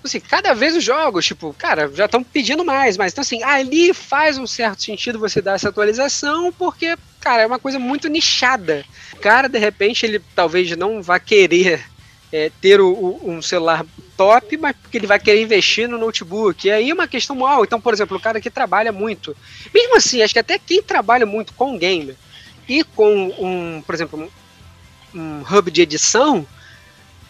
Então, 0.00 0.08
assim, 0.08 0.20
cada 0.20 0.54
vez 0.54 0.74
os 0.74 0.82
jogos, 0.82 1.26
tipo, 1.26 1.54
cara, 1.58 1.90
já 1.94 2.06
estão 2.06 2.24
pedindo 2.24 2.64
mais, 2.64 2.96
mas 2.96 3.12
então 3.12 3.20
assim, 3.20 3.42
ali 3.42 3.92
faz 3.92 4.38
um 4.38 4.46
certo 4.46 4.82
sentido 4.82 5.18
você 5.18 5.42
dar 5.42 5.54
essa 5.54 5.68
atualização, 5.68 6.50
porque, 6.50 6.96
cara, 7.20 7.42
é 7.42 7.46
uma 7.46 7.58
coisa 7.58 7.78
muito 7.78 8.08
nichada. 8.08 8.84
O 9.12 9.18
cara, 9.18 9.46
de 9.46 9.58
repente, 9.58 10.06
ele 10.06 10.20
talvez 10.34 10.74
não 10.74 11.02
vá 11.02 11.18
querer 11.20 11.84
é, 12.32 12.50
ter 12.62 12.80
o, 12.80 12.88
o, 12.90 13.30
um 13.30 13.42
celular 13.42 13.84
top, 14.16 14.56
mas 14.56 14.74
porque 14.74 14.96
ele 14.96 15.06
vai 15.06 15.18
querer 15.18 15.42
investir 15.42 15.86
no 15.86 15.98
notebook. 15.98 16.66
E 16.66 16.70
aí 16.70 16.90
é 16.90 16.94
uma 16.94 17.08
questão 17.08 17.36
mal. 17.36 17.62
Então, 17.62 17.80
por 17.80 17.92
exemplo, 17.92 18.16
o 18.16 18.20
cara 18.20 18.40
que 18.40 18.50
trabalha 18.50 18.92
muito. 18.92 19.36
Mesmo 19.74 19.96
assim, 19.96 20.22
acho 20.22 20.32
que 20.32 20.40
até 20.40 20.58
quem 20.58 20.82
trabalha 20.82 21.26
muito 21.26 21.52
com 21.52 21.76
gamer 21.76 22.16
e 22.66 22.82
com 22.84 23.34
um, 23.38 23.82
por 23.82 23.94
exemplo, 23.94 24.32
um 25.14 25.42
hub 25.42 25.70
de 25.70 25.82
edição, 25.82 26.46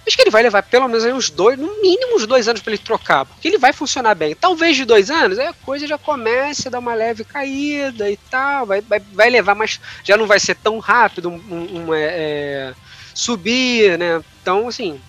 acho 0.07 0.17
que 0.17 0.23
ele 0.23 0.31
vai 0.31 0.43
levar 0.43 0.63
pelo 0.63 0.89
menos 0.89 1.05
uns 1.05 1.31
dois, 1.31 1.59
no 1.59 1.81
mínimo 1.81 2.17
uns 2.17 2.27
dois 2.27 2.49
anos 2.49 2.61
para 2.63 2.73
ele 2.73 2.83
trocar, 2.83 3.25
porque 3.25 3.49
ele 3.49 3.59
vai 3.59 3.73
funcionar 3.73 4.15
bem. 4.15 4.35
Talvez 4.35 4.77
de 4.77 4.85
dois 4.85 5.11
anos, 5.11 5.39
a 5.39 5.53
coisa 5.53 5.87
já 5.87 5.99
comece 5.99 6.69
a 6.69 6.71
dar 6.71 6.79
uma 6.79 6.95
leve 6.95 7.25
caída 7.25 8.11
e 8.11 8.17
tal, 8.17 8.67
vai, 8.67 8.81
vai, 8.81 9.01
vai 9.01 9.31
levar, 9.31 9.55
mas 9.55 9.81
já 10.03 10.17
não 10.17 10.27
vai 10.27 10.41
ser 10.41 10.57
tão 10.57 10.79
rápido 10.79 11.29
um, 11.29 11.35
um, 11.35 11.87
um 11.87 11.95
é, 11.95 12.05
é, 12.05 12.75
subir, 13.15 13.99
né? 13.99 14.23
Então, 14.43 14.69
assim, 14.69 15.01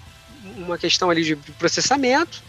uma 0.57 0.77
questão 0.77 1.09
ali 1.09 1.23
de 1.23 1.35
processamento, 1.35 2.43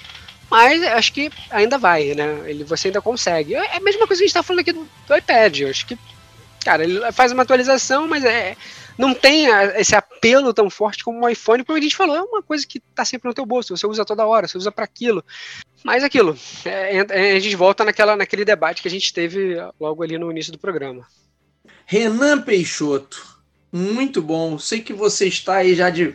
mas 0.50 0.82
acho 0.82 1.12
que 1.12 1.30
ainda 1.50 1.78
vai, 1.78 2.14
né? 2.14 2.42
Ele, 2.44 2.64
você 2.64 2.88
ainda 2.88 3.00
consegue. 3.00 3.54
É 3.54 3.76
a 3.76 3.80
mesma 3.80 4.06
coisa 4.06 4.20
que 4.20 4.24
a 4.24 4.26
gente 4.26 4.36
está 4.36 4.42
falando 4.42 4.60
aqui 4.60 4.72
do, 4.72 4.88
do 5.06 5.16
iPad, 5.16 5.62
acho 5.62 5.86
que, 5.86 5.98
cara, 6.64 6.84
ele 6.84 7.00
faz 7.12 7.32
uma 7.32 7.42
atualização, 7.42 8.06
mas 8.06 8.24
é 8.24 8.56
não 8.98 9.14
tem 9.14 9.46
esse 9.76 9.94
apelo 9.94 10.52
tão 10.52 10.68
forte 10.68 11.04
como 11.04 11.24
o 11.24 11.28
iPhone, 11.28 11.64
como 11.64 11.78
a 11.78 11.80
gente 11.80 11.96
falou, 11.96 12.16
é 12.16 12.22
uma 12.22 12.42
coisa 12.42 12.66
que 12.66 12.78
está 12.78 13.04
sempre 13.04 13.28
no 13.28 13.34
teu 13.34 13.46
bolso, 13.46 13.76
você 13.76 13.86
usa 13.86 14.04
toda 14.04 14.26
hora, 14.26 14.46
você 14.46 14.58
usa 14.58 14.70
para 14.70 14.84
aquilo. 14.84 15.24
Mas 15.84 16.04
aquilo, 16.04 16.36
é, 16.64 16.98
é, 16.98 17.36
a 17.36 17.40
gente 17.40 17.56
volta 17.56 17.84
naquela, 17.84 18.16
naquele 18.16 18.44
debate 18.44 18.82
que 18.82 18.88
a 18.88 18.90
gente 18.90 19.12
teve 19.12 19.56
logo 19.80 20.02
ali 20.02 20.16
no 20.18 20.30
início 20.30 20.52
do 20.52 20.58
programa. 20.58 21.06
Renan 21.86 22.40
Peixoto, 22.42 23.40
muito 23.72 24.22
bom. 24.22 24.58
Sei 24.58 24.80
que 24.80 24.92
você 24.92 25.26
está 25.26 25.56
aí 25.56 25.74
já 25.74 25.90
de 25.90 26.14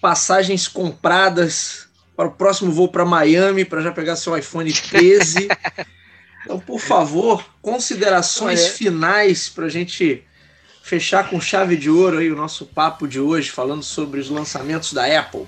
passagens 0.00 0.66
compradas 0.66 1.86
para 2.16 2.28
o 2.28 2.32
próximo 2.32 2.72
voo 2.72 2.88
para 2.88 3.04
Miami 3.04 3.64
para 3.64 3.82
já 3.82 3.92
pegar 3.92 4.16
seu 4.16 4.36
iPhone 4.36 4.72
13. 4.72 5.48
então, 6.42 6.58
por 6.58 6.80
favor, 6.80 7.44
considerações 7.60 8.68
finais 8.68 9.48
para 9.48 9.66
a 9.66 9.68
gente 9.68 10.24
fechar 10.86 11.28
com 11.28 11.40
chave 11.40 11.76
de 11.76 11.90
ouro 11.90 12.18
aí 12.18 12.30
o 12.30 12.36
nosso 12.36 12.64
papo 12.64 13.08
de 13.08 13.18
hoje, 13.18 13.50
falando 13.50 13.82
sobre 13.82 14.20
os 14.20 14.30
lançamentos 14.30 14.92
da 14.92 15.04
Apple? 15.18 15.44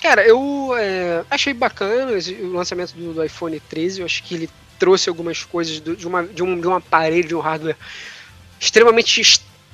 Cara, 0.00 0.24
eu 0.24 0.72
é, 0.78 1.24
achei 1.28 1.52
bacana 1.52 2.12
o 2.12 2.52
lançamento 2.52 2.92
do, 2.92 3.14
do, 3.14 3.24
iPhone 3.24 3.58
13. 3.58 3.98
Eu 3.98 4.06
acho 4.06 4.22
que 4.22 4.36
ele 4.36 4.50
trouxe 4.78 5.08
algumas 5.08 5.42
coisas 5.42 5.80
do, 5.80 5.96
de, 5.96 6.06
uma, 6.06 6.22
de, 6.22 6.40
um, 6.40 6.60
de 6.60 6.68
um 6.68 6.74
aparelho, 6.74 7.26
de 7.26 7.34
um 7.34 7.40
hardware 7.40 7.76
extremamente 8.60 9.20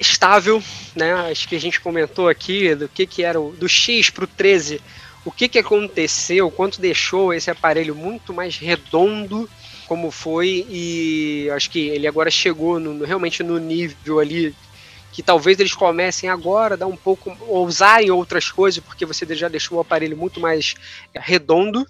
estável, 0.00 0.62
né? 0.96 1.12
Acho 1.30 1.46
que 1.46 1.54
a 1.54 1.60
gente 1.60 1.78
comentou 1.78 2.26
aqui 2.26 2.74
do 2.74 2.88
que, 2.88 3.06
que 3.06 3.22
era 3.22 3.38
o, 3.38 3.52
do 3.52 3.68
X 3.68 4.08
para 4.08 4.24
o 4.24 4.26
13, 4.26 4.80
o 5.26 5.30
que, 5.30 5.46
que 5.46 5.58
aconteceu, 5.58 6.50
quanto 6.50 6.80
deixou 6.80 7.34
esse 7.34 7.50
aparelho 7.50 7.94
muito 7.94 8.32
mais 8.32 8.56
redondo 8.56 9.48
como 9.88 10.10
foi 10.10 10.66
e 10.68 11.48
acho 11.50 11.70
que 11.70 11.88
ele 11.88 12.06
agora 12.06 12.30
chegou 12.30 12.78
no, 12.78 13.04
realmente 13.04 13.42
no 13.42 13.58
nível 13.58 14.20
ali 14.20 14.54
que 15.10 15.22
talvez 15.22 15.58
eles 15.58 15.72
comecem 15.72 16.28
agora 16.28 16.76
dar 16.76 16.86
um 16.86 16.96
pouco, 16.96 17.36
ousarem 17.48 18.10
outras 18.10 18.50
coisas, 18.50 18.84
porque 18.84 19.06
você 19.06 19.26
já 19.34 19.48
deixou 19.48 19.78
o 19.78 19.80
aparelho 19.80 20.16
muito 20.16 20.38
mais 20.38 20.74
é, 21.14 21.18
redondo. 21.18 21.86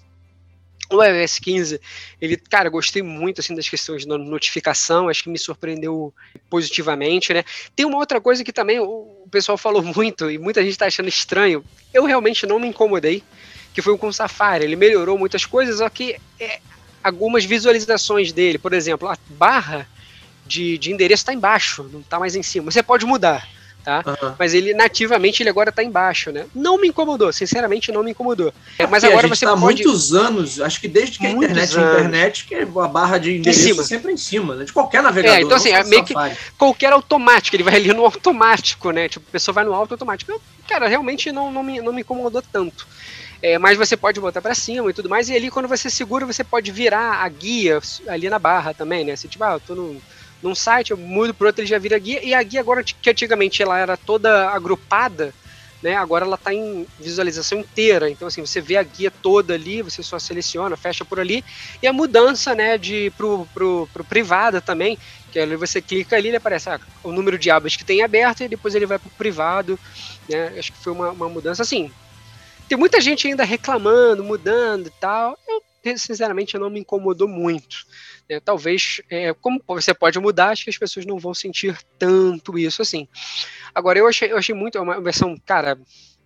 O 0.91 1.03
iOS 1.03 1.37
15, 1.37 1.79
ele, 2.19 2.35
cara, 2.37 2.69
gostei 2.69 3.03
muito 3.03 3.41
assim 3.41 3.53
das 3.53 3.69
questões 3.69 4.01
de 4.01 4.07
notificação, 4.07 5.07
acho 5.07 5.23
que 5.23 5.29
me 5.29 5.37
surpreendeu 5.37 6.11
positivamente, 6.49 7.31
né? 7.31 7.43
Tem 7.75 7.85
uma 7.85 7.99
outra 7.99 8.19
coisa 8.19 8.43
que 8.43 8.51
também 8.51 8.79
o 8.79 9.27
pessoal 9.29 9.55
falou 9.55 9.83
muito 9.83 10.31
e 10.31 10.39
muita 10.39 10.63
gente 10.63 10.71
está 10.71 10.87
achando 10.87 11.09
estranho. 11.09 11.63
Eu 11.93 12.05
realmente 12.05 12.47
não 12.47 12.57
me 12.57 12.67
incomodei, 12.67 13.21
que 13.75 13.81
foi 13.83 13.95
com 13.99 14.07
o 14.07 14.13
Safari. 14.13 14.63
Ele 14.63 14.75
melhorou 14.75 15.15
muitas 15.19 15.45
coisas, 15.45 15.77
só 15.77 15.89
que 15.89 16.15
é, 16.39 16.59
algumas 17.03 17.45
visualizações 17.45 18.31
dele. 18.31 18.57
Por 18.57 18.73
exemplo, 18.73 19.07
a 19.07 19.17
barra 19.29 19.87
de, 20.45 20.77
de 20.77 20.91
endereço 20.91 21.21
está 21.21 21.33
embaixo, 21.33 21.89
não 21.91 21.99
está 21.99 22.19
mais 22.19 22.35
em 22.35 22.43
cima. 22.43 22.71
Você 22.71 22.81
pode 22.81 23.05
mudar, 23.05 23.47
tá? 23.83 24.03
Uhum. 24.05 24.33
Mas 24.37 24.53
ele 24.53 24.73
nativamente 24.73 25.43
ele 25.43 25.49
agora 25.49 25.69
está 25.69 25.83
embaixo, 25.83 26.31
né? 26.31 26.45
Não 26.53 26.79
me 26.79 26.87
incomodou, 26.87 27.31
sinceramente 27.31 27.91
não 27.91 28.03
me 28.03 28.11
incomodou. 28.11 28.51
É, 28.77 28.87
mas 28.87 29.03
agora 29.03 29.27
você 29.27 29.45
tá 29.45 29.51
pode... 29.51 29.83
muitos 29.83 30.13
anos, 30.13 30.59
acho 30.59 30.81
que 30.81 30.87
desde 30.87 31.19
que 31.19 31.27
a 31.27 31.31
internet 31.31 31.77
é 31.77 31.81
internet, 31.81 32.45
que 32.45 32.55
a 32.55 32.65
barra 32.65 33.19
de 33.19 33.37
endereço 33.37 33.79
é 33.81 33.83
sempre 33.83 34.11
em 34.11 34.17
cima, 34.17 34.55
né? 34.55 34.65
De 34.65 34.73
qualquer 34.73 35.03
navegador. 35.03 35.37
É, 35.37 35.41
então 35.41 35.57
assim, 35.57 35.69
é 35.69 35.83
meio 35.83 36.03
que 36.03 36.13
qualquer 36.57 36.91
automático, 36.91 37.55
ele 37.55 37.63
vai 37.63 37.75
ali 37.75 37.93
no 37.93 38.03
automático, 38.03 38.91
né? 38.91 39.07
Tipo, 39.07 39.25
a 39.29 39.31
pessoa 39.31 39.53
vai 39.53 39.63
no 39.63 39.73
auto 39.73 39.93
automático. 39.93 40.31
Eu, 40.31 40.41
cara, 40.67 40.87
realmente 40.87 41.31
não, 41.31 41.51
não, 41.51 41.63
me, 41.63 41.79
não 41.79 41.93
me 41.93 42.01
incomodou 42.01 42.41
tanto. 42.41 42.87
É, 43.41 43.57
mas 43.57 43.77
você 43.77 43.95
pode 43.95 44.19
botar 44.19 44.41
para 44.41 44.53
cima 44.53 44.89
e 44.89 44.93
tudo 44.93 45.09
mais. 45.09 45.29
E 45.29 45.35
ali, 45.35 45.49
quando 45.49 45.67
você 45.67 45.89
segura, 45.89 46.25
você 46.25 46.43
pode 46.43 46.71
virar 46.71 47.23
a 47.23 47.29
guia 47.29 47.79
ali 48.07 48.29
na 48.29 48.37
barra 48.37 48.73
também, 48.73 49.05
né? 49.05 49.15
Se 49.15 49.27
tipo, 49.27 49.43
ah, 49.43 49.53
eu 49.53 49.59
tô 49.59 49.75
no, 49.75 50.01
num 50.43 50.53
site, 50.53 50.91
eu 50.91 50.97
mudo 50.97 51.33
pro 51.33 51.47
outro, 51.47 51.61
ele 51.61 51.69
já 51.69 51.79
vira 51.79 51.95
a 51.95 51.99
guia. 51.99 52.23
E 52.23 52.33
a 52.33 52.43
guia 52.43 52.59
agora, 52.59 52.83
que 52.83 53.09
antigamente 53.09 53.63
ela 53.63 53.77
era 53.77 53.95
toda 53.95 54.49
agrupada, 54.49 55.33
né? 55.81 55.95
Agora 55.95 56.25
ela 56.25 56.35
está 56.35 56.53
em 56.53 56.85
visualização 56.99 57.59
inteira. 57.59 58.09
Então, 58.09 58.27
assim, 58.27 58.45
você 58.45 58.59
vê 58.59 58.75
a 58.75 58.83
guia 58.83 59.09
toda 59.09 59.53
ali, 59.53 59.81
você 59.81 60.03
só 60.03 60.19
seleciona, 60.19 60.75
fecha 60.75 61.05
por 61.05 61.17
ali. 61.17 61.41
E 61.81 61.87
a 61.87 61.93
mudança, 61.93 62.53
né, 62.53 62.77
de 62.77 63.09
pro, 63.15 63.47
pro, 63.53 63.87
pro 63.93 64.03
privada 64.03 64.59
também, 64.59 64.97
que 65.31 65.39
ali 65.39 65.55
você 65.55 65.81
clica 65.81 66.17
ali, 66.17 66.27
ele 66.27 66.37
aparece 66.37 66.69
ah, 66.69 66.79
o 67.03 67.13
número 67.13 67.37
de 67.37 67.49
abas 67.49 67.77
que 67.77 67.85
tem 67.85 68.01
aberto 68.01 68.41
e 68.41 68.49
depois 68.49 68.75
ele 68.75 68.85
vai 68.85 68.99
pro 68.99 69.09
privado, 69.11 69.79
né? 70.27 70.55
Acho 70.59 70.73
que 70.73 70.83
foi 70.83 70.91
uma, 70.91 71.11
uma 71.11 71.29
mudança 71.29 71.61
assim 71.61 71.89
tem 72.69 72.77
muita 72.77 73.01
gente 73.01 73.27
ainda 73.27 73.43
reclamando, 73.43 74.23
mudando 74.23 74.87
e 74.87 74.91
tal. 74.91 75.35
Eu, 75.47 75.97
sinceramente, 75.97 76.57
não 76.57 76.69
me 76.69 76.79
incomodou 76.79 77.27
muito. 77.27 77.77
Né? 78.29 78.39
Talvez, 78.39 79.01
é, 79.09 79.33
como 79.33 79.59
você 79.67 79.91
pode 79.91 80.19
mudar, 80.19 80.49
acho 80.49 80.65
que 80.65 80.69
as 80.69 80.77
pessoas 80.77 81.05
não 81.05 81.17
vão 81.17 81.33
sentir 81.33 81.75
tanto 81.97 82.59
isso 82.59 82.83
assim. 82.83 83.07
Agora, 83.73 83.97
eu 83.97 84.07
achei, 84.07 84.31
eu 84.31 84.37
achei 84.37 84.53
muito, 84.53 84.77
é 84.77 84.81
uma 84.81 85.01
versão, 85.01 85.35
cara, 85.43 85.79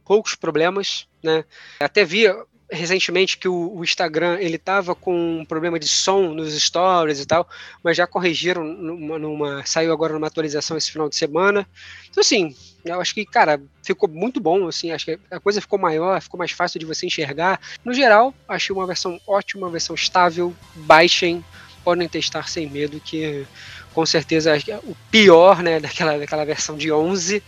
poucos 0.03 0.35
problemas, 0.35 1.07
né? 1.23 1.45
Até 1.79 2.03
vi 2.03 2.25
recentemente 2.73 3.37
que 3.37 3.47
o, 3.47 3.75
o, 3.75 3.83
Instagram 3.83 4.37
ele 4.39 4.57
tava 4.57 4.95
com 4.95 5.39
um 5.39 5.45
problema 5.45 5.79
de 5.79 5.87
som 5.87 6.33
nos 6.33 6.53
stories 6.61 7.19
e 7.19 7.25
tal, 7.25 7.47
mas 7.83 7.95
já 7.95 8.07
corrigiram 8.07 8.63
numa, 8.63 9.19
numa, 9.19 9.65
saiu 9.65 9.93
agora 9.93 10.13
numa 10.13 10.27
atualização 10.27 10.75
esse 10.75 10.91
final 10.91 11.07
de 11.07 11.15
semana. 11.15 11.67
Então 12.09 12.21
assim, 12.21 12.55
eu 12.83 12.99
acho 12.99 13.13
que 13.13 13.25
cara 13.25 13.61
ficou 13.83 14.09
muito 14.09 14.39
bom, 14.39 14.67
assim, 14.67 14.91
acho 14.91 15.05
que 15.05 15.19
a 15.31 15.39
coisa 15.39 15.61
ficou 15.61 15.79
maior, 15.79 16.21
ficou 16.21 16.37
mais 16.37 16.51
fácil 16.51 16.79
de 16.79 16.85
você 16.85 17.05
enxergar. 17.05 17.59
No 17.83 17.93
geral, 17.93 18.33
achei 18.47 18.75
uma 18.75 18.87
versão 18.87 19.19
ótima, 19.27 19.67
uma 19.67 19.71
versão 19.71 19.95
estável. 19.95 20.53
Baixem, 20.75 21.43
podem 21.83 22.07
testar 22.07 22.49
sem 22.49 22.69
medo 22.69 22.99
que 22.99 23.45
com 23.93 24.05
certeza 24.05 24.51
o 24.83 24.95
pior, 25.11 25.61
né, 25.61 25.79
daquela, 25.79 26.17
daquela 26.17 26.45
versão 26.45 26.75
de 26.75 26.91
11 26.91 27.43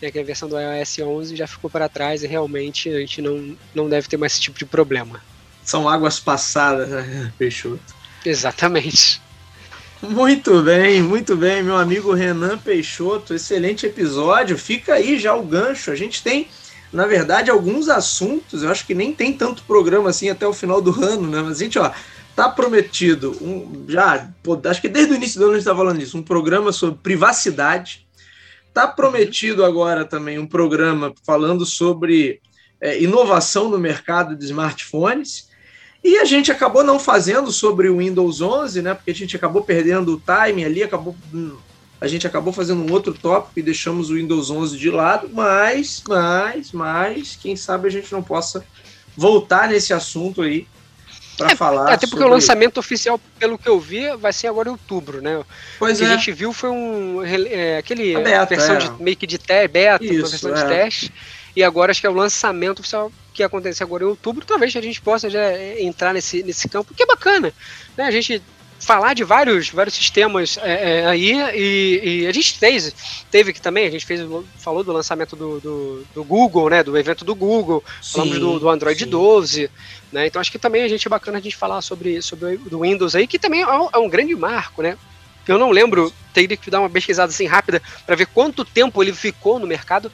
né, 0.00 0.10
que 0.10 0.18
a 0.18 0.24
versão 0.24 0.48
do 0.48 0.56
iOS 0.58 0.98
11 0.98 1.36
já 1.36 1.46
ficou 1.46 1.70
para 1.70 1.88
trás 1.88 2.22
e 2.22 2.26
realmente 2.26 2.88
a 2.88 2.98
gente 2.98 3.20
não, 3.20 3.56
não 3.74 3.88
deve 3.88 4.08
ter 4.08 4.16
mais 4.16 4.32
esse 4.32 4.40
tipo 4.40 4.58
de 4.58 4.64
problema. 4.64 5.20
São 5.64 5.88
águas 5.88 6.18
passadas, 6.18 6.88
né, 6.88 7.32
Peixoto? 7.38 7.80
Exatamente. 8.24 9.20
Muito 10.02 10.62
bem, 10.62 11.02
muito 11.02 11.36
bem, 11.36 11.62
meu 11.62 11.76
amigo 11.76 12.14
Renan 12.14 12.56
Peixoto, 12.56 13.34
excelente 13.34 13.84
episódio. 13.84 14.56
Fica 14.56 14.94
aí 14.94 15.18
já 15.18 15.34
o 15.34 15.42
gancho. 15.42 15.90
A 15.90 15.94
gente 15.94 16.22
tem, 16.22 16.48
na 16.90 17.06
verdade, 17.06 17.50
alguns 17.50 17.88
assuntos. 17.90 18.62
Eu 18.62 18.70
acho 18.70 18.86
que 18.86 18.94
nem 18.94 19.12
tem 19.12 19.34
tanto 19.34 19.62
programa 19.64 20.08
assim 20.08 20.30
até 20.30 20.46
o 20.46 20.54
final 20.54 20.80
do 20.80 21.04
ano, 21.04 21.28
né? 21.28 21.42
Mas 21.42 21.60
a 21.60 21.64
gente, 21.64 21.78
ó, 21.78 21.92
tá 22.34 22.48
prometido 22.48 23.36
um, 23.42 23.84
já, 23.86 24.30
pô, 24.42 24.58
acho 24.64 24.80
que 24.80 24.88
desde 24.88 25.12
o 25.12 25.16
início 25.16 25.38
do 25.38 25.44
ano 25.44 25.52
a 25.52 25.56
gente 25.56 25.66
tá 25.66 25.76
falando 25.76 26.00
isso, 26.00 26.16
um 26.16 26.22
programa 26.22 26.72
sobre 26.72 26.98
privacidade 27.02 28.06
Está 28.70 28.86
prometido 28.86 29.64
agora 29.64 30.04
também 30.04 30.38
um 30.38 30.46
programa 30.46 31.12
falando 31.26 31.66
sobre 31.66 32.40
é, 32.80 33.02
inovação 33.02 33.68
no 33.68 33.78
mercado 33.78 34.36
de 34.36 34.44
smartphones. 34.44 35.50
E 36.02 36.16
a 36.18 36.24
gente 36.24 36.52
acabou 36.52 36.82
não 36.82 36.98
fazendo 36.98 37.50
sobre 37.50 37.88
o 37.88 37.98
Windows 37.98 38.40
11, 38.40 38.80
né? 38.80 38.94
Porque 38.94 39.10
a 39.10 39.14
gente 39.14 39.36
acabou 39.36 39.62
perdendo 39.62 40.14
o 40.14 40.22
time 40.24 40.64
ali, 40.64 40.82
acabou 40.82 41.14
a 42.00 42.06
gente 42.06 42.26
acabou 42.26 42.50
fazendo 42.50 42.82
um 42.82 42.90
outro 42.90 43.12
tópico 43.12 43.58
e 43.58 43.62
deixamos 43.62 44.08
o 44.08 44.14
Windows 44.14 44.50
11 44.50 44.78
de 44.78 44.90
lado, 44.90 45.28
mas, 45.30 46.02
mas, 46.08 46.72
mas, 46.72 47.36
quem 47.36 47.54
sabe 47.54 47.88
a 47.88 47.90
gente 47.90 48.10
não 48.10 48.22
possa 48.22 48.64
voltar 49.14 49.68
nesse 49.68 49.92
assunto 49.92 50.40
aí 50.40 50.66
para 51.44 51.52
é, 51.52 51.56
falar. 51.56 51.84
Até 51.84 52.06
porque 52.06 52.18
sobre... 52.18 52.24
o 52.26 52.28
lançamento 52.28 52.78
oficial, 52.78 53.20
pelo 53.38 53.58
que 53.58 53.68
eu 53.68 53.80
vi, 53.80 54.14
vai 54.16 54.32
ser 54.32 54.46
agora 54.46 54.68
em 54.68 54.72
outubro, 54.72 55.20
né? 55.20 55.42
Pois 55.78 55.98
o 55.98 56.02
que 56.02 56.08
é. 56.08 56.12
a 56.12 56.16
gente 56.16 56.32
viu 56.32 56.52
foi 56.52 56.70
um 56.70 57.22
é, 57.24 57.78
aquele 57.78 58.14
beta, 58.16 58.46
versão 58.46 58.76
é. 58.76 58.78
de 58.78 59.02
meio 59.02 59.16
que 59.16 59.26
de 59.26 59.38
teste, 59.38 59.68
beta, 59.68 60.04
Isso, 60.04 60.30
versão 60.30 60.54
de 60.54 60.60
é. 60.60 60.66
teste. 60.66 61.12
E 61.54 61.64
agora 61.64 61.90
acho 61.90 62.00
que 62.00 62.06
é 62.06 62.10
o 62.10 62.14
lançamento 62.14 62.78
oficial 62.78 63.10
que 63.34 63.42
acontece 63.42 63.82
agora 63.82 64.04
em 64.04 64.06
outubro. 64.06 64.44
Talvez 64.44 64.74
a 64.76 64.80
gente 64.80 65.00
possa 65.00 65.28
já 65.28 65.58
entrar 65.80 66.14
nesse, 66.14 66.42
nesse 66.42 66.68
campo, 66.68 66.94
que 66.94 67.02
é 67.02 67.06
bacana. 67.06 67.52
Né? 67.96 68.04
A 68.04 68.10
gente 68.10 68.42
falar 68.80 69.14
de 69.14 69.22
vários, 69.22 69.68
vários 69.68 69.94
sistemas 69.94 70.58
é, 70.62 71.00
é, 71.00 71.06
aí 71.06 71.32
e, 71.54 72.22
e, 72.22 72.26
a 72.26 72.32
gente 72.32 72.58
fez, 72.58 72.92
teve 73.30 73.52
que 73.52 73.60
também, 73.60 73.86
a 73.86 73.90
gente 73.90 74.06
fez, 74.06 74.20
falou 74.56 74.82
do 74.82 74.92
lançamento 74.92 75.36
do, 75.36 75.60
do, 75.60 76.06
do 76.14 76.24
Google, 76.24 76.70
né, 76.70 76.82
do 76.82 76.96
evento 76.96 77.24
do 77.24 77.34
Google, 77.34 77.84
sim, 78.00 78.12
falamos 78.12 78.38
do, 78.38 78.58
do 78.58 78.68
Android 78.68 79.04
sim. 79.04 79.10
12, 79.10 79.70
né, 80.10 80.26
então 80.26 80.40
acho 80.40 80.50
que 80.50 80.58
também 80.58 80.82
a 80.82 80.88
gente 80.88 81.06
é 81.06 81.10
bacana 81.10 81.38
a 81.38 81.40
gente 81.40 81.56
falar 81.56 81.82
sobre, 81.82 82.22
sobre 82.22 82.58
o 82.70 82.80
Windows 82.80 83.14
aí, 83.14 83.26
que 83.26 83.38
também 83.38 83.60
é 83.60 83.68
um, 83.68 83.88
é 83.92 83.98
um 83.98 84.08
grande 84.08 84.34
marco, 84.34 84.82
né, 84.82 84.96
eu 85.46 85.58
não 85.58 85.70
lembro, 85.70 86.12
teria 86.32 86.56
que 86.56 86.70
dar 86.70 86.80
uma 86.80 86.90
pesquisada 86.90 87.30
assim 87.30 87.46
rápida 87.46 87.82
para 88.06 88.16
ver 88.16 88.26
quanto 88.26 88.64
tempo 88.64 89.02
ele 89.02 89.12
ficou 89.12 89.58
no 89.58 89.66
mercado, 89.66 90.10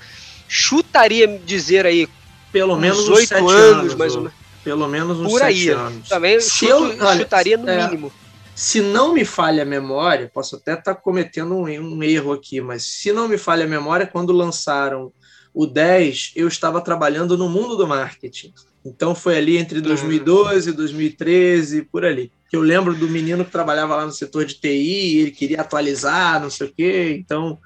chutaria 0.49 1.27
dizer 1.45 1.87
aí 1.87 2.09
pelo 2.51 2.77
menos 2.77 3.09
oito 3.09 3.35
anos, 3.35 3.53
anos, 3.53 3.95
mais 3.95 4.15
ou 4.15 4.23
menos. 4.23 4.37
Pelo 4.65 4.89
menos 4.89 5.21
uns 5.21 5.31
Por 5.31 5.43
aí, 5.43 5.69
anos. 5.69 6.09
Também 6.09 6.41
chuto, 6.41 6.93
eu, 6.93 7.17
chutaria 7.19 7.57
no 7.57 7.69
é, 7.69 7.87
mínimo 7.87 8.13
se 8.57 8.81
não 8.81 9.13
me 9.13 9.23
falha 9.23 9.65
a 9.65 9.67
memória, 9.67 10.31
posso 10.33 10.57
até 10.57 10.73
estar 10.73 10.95
tá 10.95 11.01
cometendo 11.01 11.55
um, 11.55 11.69
um, 11.69 12.03
erro 12.03 12.33
aqui, 12.33 12.59
mas 12.59 12.85
se 12.85 13.13
não 13.13 13.29
me 13.29 13.37
falha 13.37 13.67
a 13.67 13.69
memória, 13.69 14.07
quando 14.07 14.33
lançaram 14.33 15.13
o 15.53 15.67
10, 15.67 16.33
eu 16.35 16.49
estava 16.49 16.81
trabalhando 16.81 17.37
no 17.37 17.51
mundo 17.51 17.77
do 17.77 17.87
marketing. 17.87 18.55
Então 18.83 19.15
foi 19.15 19.37
ali 19.37 19.59
entre 19.59 19.83
2012 19.83 20.71
e 20.71 20.73
2013, 20.73 21.83
por 21.83 22.03
ali. 22.03 22.33
Eu 22.51 22.63
lembro 22.63 22.95
do 22.95 23.07
menino 23.11 23.45
que 23.45 23.51
trabalhava 23.51 23.95
lá 23.95 24.07
no 24.07 24.13
setor 24.13 24.47
de 24.47 24.55
TI, 24.55 25.19
ele 25.19 25.31
queria 25.33 25.61
atualizar, 25.61 26.41
não 26.41 26.49
sei 26.49 26.69
o 26.69 26.73
quê. 26.73 27.15
Então, 27.21 27.59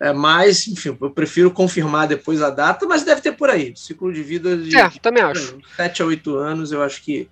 é 0.00 0.14
mais, 0.14 0.66
enfim, 0.66 0.96
eu 0.98 1.10
prefiro 1.10 1.50
confirmar 1.50 2.08
depois 2.08 2.40
a 2.40 2.48
data, 2.48 2.86
mas 2.86 3.04
deve 3.04 3.20
ter 3.20 3.32
por 3.32 3.50
aí. 3.50 3.74
Ciclo 3.76 4.10
de 4.10 4.22
vida 4.22 4.56
de 4.56 4.74
é, 4.74 4.88
também 5.02 5.22
acho. 5.22 5.58
7 5.76 6.02
a 6.02 6.06
8 6.06 6.36
anos, 6.36 6.72
eu 6.72 6.82
acho 6.82 7.02
que 7.02 7.28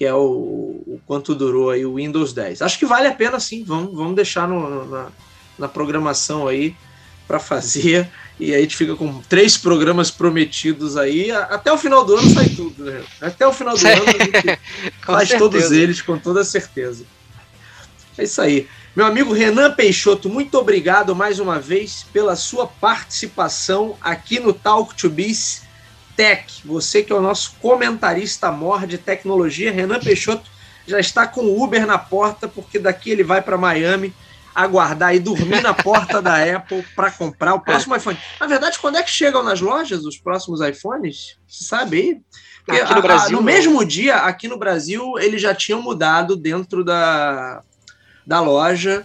que 0.00 0.06
é 0.06 0.14
o, 0.14 0.82
o, 0.86 1.00
quanto 1.06 1.34
durou 1.34 1.68
aí 1.68 1.84
o 1.84 1.96
Windows 1.96 2.32
10. 2.32 2.62
Acho 2.62 2.78
que 2.78 2.86
vale 2.86 3.06
a 3.06 3.12
pena 3.12 3.38
sim, 3.38 3.62
vamos, 3.62 3.94
vamos 3.94 4.16
deixar 4.16 4.48
no, 4.48 4.86
na, 4.88 5.08
na 5.58 5.68
programação 5.68 6.48
aí 6.48 6.74
para 7.28 7.38
fazer. 7.38 8.08
E 8.38 8.54
aí 8.54 8.60
a 8.60 8.62
gente 8.62 8.78
fica 8.78 8.96
com 8.96 9.20
três 9.28 9.58
programas 9.58 10.10
prometidos 10.10 10.96
aí. 10.96 11.30
Até 11.30 11.70
o 11.70 11.76
final 11.76 12.02
do 12.02 12.16
ano 12.16 12.30
sai 12.30 12.48
tudo, 12.48 12.82
né? 12.82 13.02
Até 13.20 13.46
o 13.46 13.52
final 13.52 13.76
do 13.76 13.86
ano 13.86 14.02
a 14.06 14.12
gente 14.24 14.58
faz 15.04 15.28
certeza. 15.28 15.38
todos 15.38 15.70
eles, 15.70 16.00
com 16.00 16.18
toda 16.18 16.42
certeza. 16.44 17.04
É 18.16 18.24
isso 18.24 18.40
aí. 18.40 18.66
Meu 18.96 19.04
amigo 19.04 19.34
Renan 19.34 19.70
Peixoto, 19.74 20.30
muito 20.30 20.56
obrigado 20.56 21.14
mais 21.14 21.38
uma 21.38 21.60
vez 21.60 22.06
pela 22.10 22.36
sua 22.36 22.66
participação 22.66 23.98
aqui 24.00 24.40
no 24.40 24.54
Talk 24.54 24.94
to 24.94 25.10
Biz. 25.10 25.68
Tech, 26.20 26.60
você 26.66 27.02
que 27.02 27.10
é 27.10 27.16
o 27.16 27.22
nosso 27.22 27.54
comentarista 27.62 28.52
mor 28.52 28.86
de 28.86 28.98
tecnologia, 28.98 29.72
Renan 29.72 29.98
Peixoto 29.98 30.50
já 30.86 31.00
está 31.00 31.26
com 31.26 31.40
o 31.40 31.62
Uber 31.64 31.86
na 31.86 31.96
porta, 31.96 32.46
porque 32.46 32.78
daqui 32.78 33.08
ele 33.10 33.24
vai 33.24 33.40
para 33.40 33.56
Miami 33.56 34.12
aguardar 34.54 35.14
e 35.14 35.18
dormir 35.18 35.62
na 35.62 35.72
porta 35.72 36.20
da 36.20 36.36
Apple 36.44 36.84
para 36.94 37.10
comprar 37.10 37.54
o 37.54 37.60
próximo 37.60 37.96
iPhone. 37.96 38.18
Na 38.38 38.46
verdade, 38.46 38.78
quando 38.78 38.96
é 38.96 39.02
que 39.02 39.10
chegam 39.10 39.42
nas 39.42 39.62
lojas 39.62 40.04
os 40.04 40.18
próximos 40.18 40.60
iPhones? 40.60 41.38
Você 41.48 41.64
sabe 41.64 41.96
aí? 41.96 42.20
Porque 42.66 42.82
aqui 42.82 42.94
no, 42.94 43.00
Brasil, 43.00 43.38
a, 43.38 43.40
no 43.40 43.42
mesmo 43.42 43.82
dia, 43.82 44.16
aqui 44.16 44.46
no 44.46 44.58
Brasil, 44.58 45.18
eles 45.18 45.40
já 45.40 45.54
tinham 45.54 45.80
mudado 45.80 46.36
dentro 46.36 46.84
da, 46.84 47.62
da 48.26 48.40
loja 48.42 49.02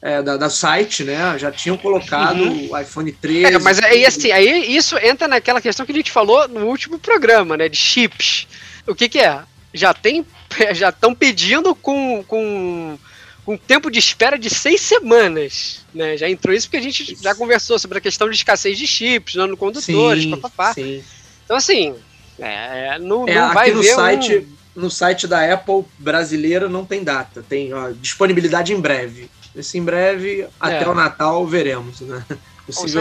é, 0.00 0.22
da, 0.22 0.36
da, 0.36 0.48
site, 0.48 1.02
né? 1.02 1.36
Já 1.38 1.50
tinham 1.50 1.76
colocado 1.76 2.40
uhum. 2.40 2.70
o 2.70 2.78
iPhone 2.78 3.10
13. 3.10 3.54
É, 3.54 3.58
mas 3.58 3.80
aí, 3.80 4.06
assim, 4.06 4.30
aí 4.30 4.76
isso 4.76 4.96
entra 4.98 5.26
naquela 5.26 5.60
questão 5.60 5.84
que 5.84 5.92
a 5.92 5.94
gente 5.94 6.12
falou 6.12 6.46
no 6.46 6.66
último 6.66 6.98
programa, 6.98 7.56
né? 7.56 7.68
De 7.68 7.76
chips. 7.76 8.46
O 8.86 8.94
que, 8.94 9.08
que 9.08 9.18
é? 9.18 9.40
Já 9.74 9.92
tem. 9.92 10.24
Já 10.72 10.90
estão 10.90 11.14
pedindo 11.14 11.74
com, 11.74 12.24
com, 12.26 12.98
com 13.44 13.56
tempo 13.56 13.90
de 13.90 13.98
espera 13.98 14.38
de 14.38 14.48
seis 14.48 14.80
semanas. 14.80 15.84
Né? 15.92 16.16
Já 16.16 16.28
entrou 16.28 16.54
isso 16.54 16.68
porque 16.68 16.76
a 16.76 16.82
gente 16.82 17.16
já 17.20 17.34
conversou 17.34 17.78
sobre 17.78 17.98
a 17.98 18.00
questão 18.00 18.28
de 18.30 18.36
escassez 18.36 18.78
de 18.78 18.86
chips, 18.86 19.34
condutores, 19.58 20.22
sim, 20.22 20.30
papapá. 20.30 20.74
Sim. 20.74 21.02
Então, 21.44 21.56
assim, 21.56 21.94
é, 22.38 22.98
não, 22.98 23.26
é, 23.26 23.34
não 23.34 23.52
vai 23.52 23.72
no 23.72 23.82
site. 23.82 24.36
Um... 24.36 24.58
No 24.78 24.88
site 24.88 25.26
da 25.26 25.52
Apple 25.52 25.84
brasileira 25.98 26.68
não 26.68 26.84
tem 26.84 27.02
data, 27.02 27.44
tem 27.48 27.74
ó, 27.74 27.90
disponibilidade 27.90 28.72
em 28.72 28.80
breve. 28.80 29.28
Esse 29.58 29.78
em 29.78 29.82
breve, 29.82 30.46
até 30.58 30.84
é. 30.84 30.88
o 30.88 30.94
Natal, 30.94 31.46
veremos, 31.46 32.00
né? 32.00 32.24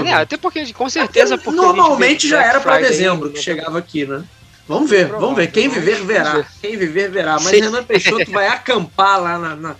É, 0.05 0.13
até 0.13 0.37
porque, 0.37 0.71
com 0.71 0.89
certeza, 0.89 1.35
até, 1.35 1.43
porque 1.43 1.59
normalmente 1.59 2.25
já 2.25 2.41
era 2.41 2.61
para 2.61 2.79
dezembro 2.79 3.31
que 3.31 3.41
chegava 3.41 3.77
aqui, 3.77 4.05
né? 4.05 4.23
Vamos 4.65 4.89
ver, 4.89 5.07
vamos 5.07 5.35
ver. 5.35 5.51
Quem 5.51 5.67
viver, 5.67 6.05
verá. 6.05 6.45
Quem 6.61 6.77
viver, 6.77 7.11
verá. 7.11 7.33
Mas. 7.33 7.51
Renan 7.51 7.83
Peixoto 7.83 8.31
vai 8.31 8.47
acampar 8.47 9.21
lá 9.21 9.37
na, 9.37 9.55
na, 9.57 9.75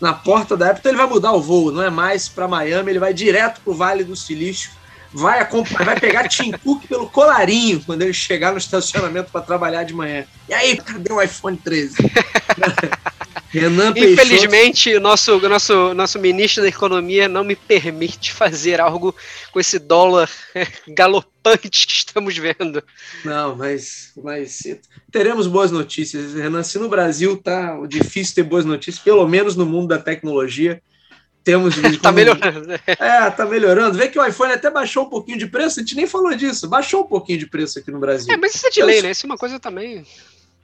na 0.00 0.12
porta 0.12 0.56
da 0.56 0.66
Apple, 0.66 0.78
então 0.78 0.92
ele 0.92 0.98
vai 0.98 1.08
mudar 1.08 1.32
o 1.32 1.42
voo, 1.42 1.72
não 1.72 1.82
é 1.82 1.90
mais 1.90 2.28
para 2.28 2.46
Miami, 2.46 2.92
ele 2.92 3.00
vai 3.00 3.12
direto 3.12 3.60
para 3.62 3.72
o 3.72 3.74
Vale 3.74 4.04
do 4.04 4.14
Silício 4.14 4.70
vai 5.12 5.40
acompanhar, 5.40 5.84
vai 5.84 6.00
pegar 6.00 6.28
Tim 6.28 6.52
Cook 6.52 6.86
pelo 6.86 7.08
colarinho 7.08 7.82
quando 7.84 8.02
ele 8.02 8.14
chegar 8.14 8.52
no 8.52 8.58
estacionamento 8.58 9.30
para 9.30 9.42
trabalhar 9.42 9.84
de 9.84 9.92
manhã. 9.92 10.24
E 10.48 10.54
aí, 10.54 10.76
cadê 10.76 11.12
o 11.12 11.20
iPhone 11.20 11.56
13? 11.56 11.96
Renan 13.52 13.92
Infelizmente, 13.94 14.94
o 14.94 15.00
nosso, 15.00 15.38
nosso, 15.46 15.92
nosso 15.92 16.18
ministro 16.18 16.62
da 16.62 16.68
Economia 16.68 17.28
não 17.28 17.44
me 17.44 17.54
permite 17.54 18.32
fazer 18.32 18.80
algo 18.80 19.14
com 19.52 19.60
esse 19.60 19.78
dólar 19.78 20.30
galopante 20.88 21.86
que 21.86 21.92
estamos 21.92 22.36
vendo. 22.38 22.82
Não, 23.22 23.54
mas, 23.54 24.12
mas 24.22 24.58
teremos 25.10 25.46
boas 25.46 25.70
notícias, 25.70 26.32
Renan. 26.32 26.62
Se 26.62 26.78
no 26.78 26.88
Brasil 26.88 27.36
tá 27.36 27.78
difícil 27.86 28.36
ter 28.36 28.42
boas 28.42 28.64
notícias, 28.64 29.04
pelo 29.04 29.28
menos 29.28 29.54
no 29.54 29.66
mundo 29.66 29.88
da 29.88 29.98
tecnologia, 29.98 30.80
temos. 31.44 31.74
tá 32.00 32.10
melhorando. 32.10 32.66
Né? 32.66 32.78
É, 32.86 33.30
tá 33.30 33.44
melhorando. 33.44 33.98
Vê 33.98 34.08
que 34.08 34.18
o 34.18 34.26
iPhone 34.26 34.52
até 34.52 34.70
baixou 34.70 35.04
um 35.04 35.10
pouquinho 35.10 35.36
de 35.36 35.46
preço, 35.46 35.78
a 35.78 35.82
gente 35.82 35.94
nem 35.94 36.06
falou 36.06 36.34
disso. 36.34 36.68
Baixou 36.68 37.02
um 37.02 37.06
pouquinho 37.06 37.38
de 37.38 37.46
preço 37.46 37.78
aqui 37.78 37.90
no 37.90 38.00
Brasil. 38.00 38.32
É, 38.32 38.36
mas 38.38 38.54
isso 38.54 38.66
é 38.66 38.70
de 38.70 38.82
lei, 38.82 39.02
né? 39.02 39.10
Isso 39.10 39.26
é 39.26 39.28
uma 39.28 39.36
coisa 39.36 39.60
também. 39.60 40.06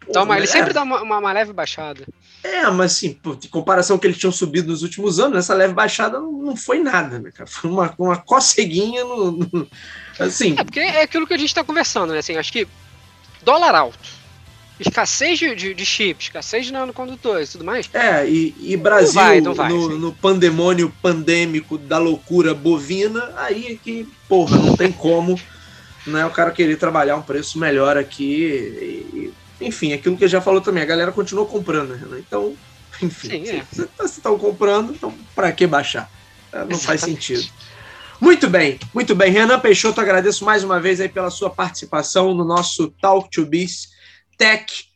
Então, 0.09 0.25
mas 0.25 0.39
ele 0.39 0.47
é. 0.47 0.51
sempre 0.51 0.73
dá 0.73 0.83
uma, 0.83 1.03
uma, 1.03 1.33
leve 1.33 1.53
baixada. 1.53 2.07
É, 2.43 2.69
mas 2.71 2.93
assim, 2.93 3.19
em 3.25 3.49
comparação 3.49 3.97
com 3.97 4.01
que 4.01 4.07
eles 4.07 4.19
tinham 4.19 4.33
subido 4.33 4.69
nos 4.69 4.83
últimos 4.83 5.21
anos, 5.21 5.39
essa 5.39 5.55
leve 5.55 5.75
baixada 5.75 6.19
não, 6.19 6.33
não 6.33 6.57
foi 6.57 6.79
nada, 6.79 7.19
né, 7.19 7.31
cara? 7.31 7.49
Foi 7.49 7.71
uma, 7.71 7.95
uma 7.99 8.17
coceguinha 8.17 9.05
no, 9.05 9.33
no, 9.33 9.69
assim. 10.19 10.55
É, 10.59 10.65
porque 10.65 10.81
é 10.81 11.03
aquilo 11.03 11.27
que 11.27 11.35
a 11.35 11.39
gente 11.39 11.49
está 11.49 11.63
conversando, 11.63 12.13
né? 12.13 12.21
Assim, 12.21 12.37
acho 12.37 12.53
que 12.53 12.67
dólar 13.43 13.75
alto 13.75 14.19
escassez 14.81 15.39
de, 15.39 15.55
de, 15.55 15.75
de 15.75 15.85
chips, 15.85 16.27
escassez 16.27 16.67
de 16.67 16.73
nanocondutores 16.73 17.49
e 17.49 17.53
tudo 17.53 17.65
mais. 17.65 17.91
É, 17.93 18.29
e, 18.29 18.55
e 18.61 18.77
Brasil 18.77 19.15
não 19.15 19.23
vai, 19.23 19.41
não 19.41 19.55
vai, 19.55 19.69
no, 19.69 19.99
no, 19.99 20.13
pandemônio 20.13 20.93
pandêmico 21.03 21.77
da 21.77 21.99
loucura 21.99 22.55
bovina, 22.55 23.33
aí 23.37 23.73
é 23.73 23.75
que, 23.75 24.09
porra, 24.29 24.57
não 24.57 24.77
tem 24.77 24.93
como 24.93 25.37
né, 26.07 26.25
o 26.25 26.31
cara 26.31 26.51
querer 26.51 26.77
trabalhar 26.77 27.17
um 27.17 27.23
preço 27.23 27.59
melhor 27.59 27.97
aqui. 27.97 29.05
E, 29.13 29.33
enfim, 29.61 29.93
aquilo 29.93 30.17
que 30.17 30.29
já 30.29 30.41
falou 30.41 30.61
também, 30.61 30.83
a 30.83 30.87
galera 30.87 31.13
continuou 31.13 31.47
comprando, 31.47 31.97
né? 31.97 32.23
Então, 32.27 32.57
enfim, 33.03 33.45
Sim, 33.45 33.49
é. 33.51 33.65
se 34.07 34.17
estão 34.17 34.39
comprando, 34.39 34.93
então 34.93 35.15
para 35.35 35.53
que 35.53 35.67
baixar? 35.67 36.11
É, 36.53 36.59
não 36.59 36.71
Exatamente. 36.71 36.87
faz 36.87 37.01
sentido. 37.01 37.49
Muito 38.21 38.49
bem, 38.49 38.81
muito 38.93 39.15
bem. 39.15 39.31
Renan 39.31 39.61
Peixoto, 39.61 40.01
agradeço 40.01 40.45
mais 40.45 40.65
uma 40.65 40.81
vez 40.81 41.01
aí 41.01 41.09
pela 41.09 41.31
sua 41.31 41.51
participação 41.51 42.35
no 42.35 42.45
nosso 42.45 42.89
Talk 43.01 43.31
to 43.31 43.47
Biz 43.47 43.91
Tech. 44.37 44.89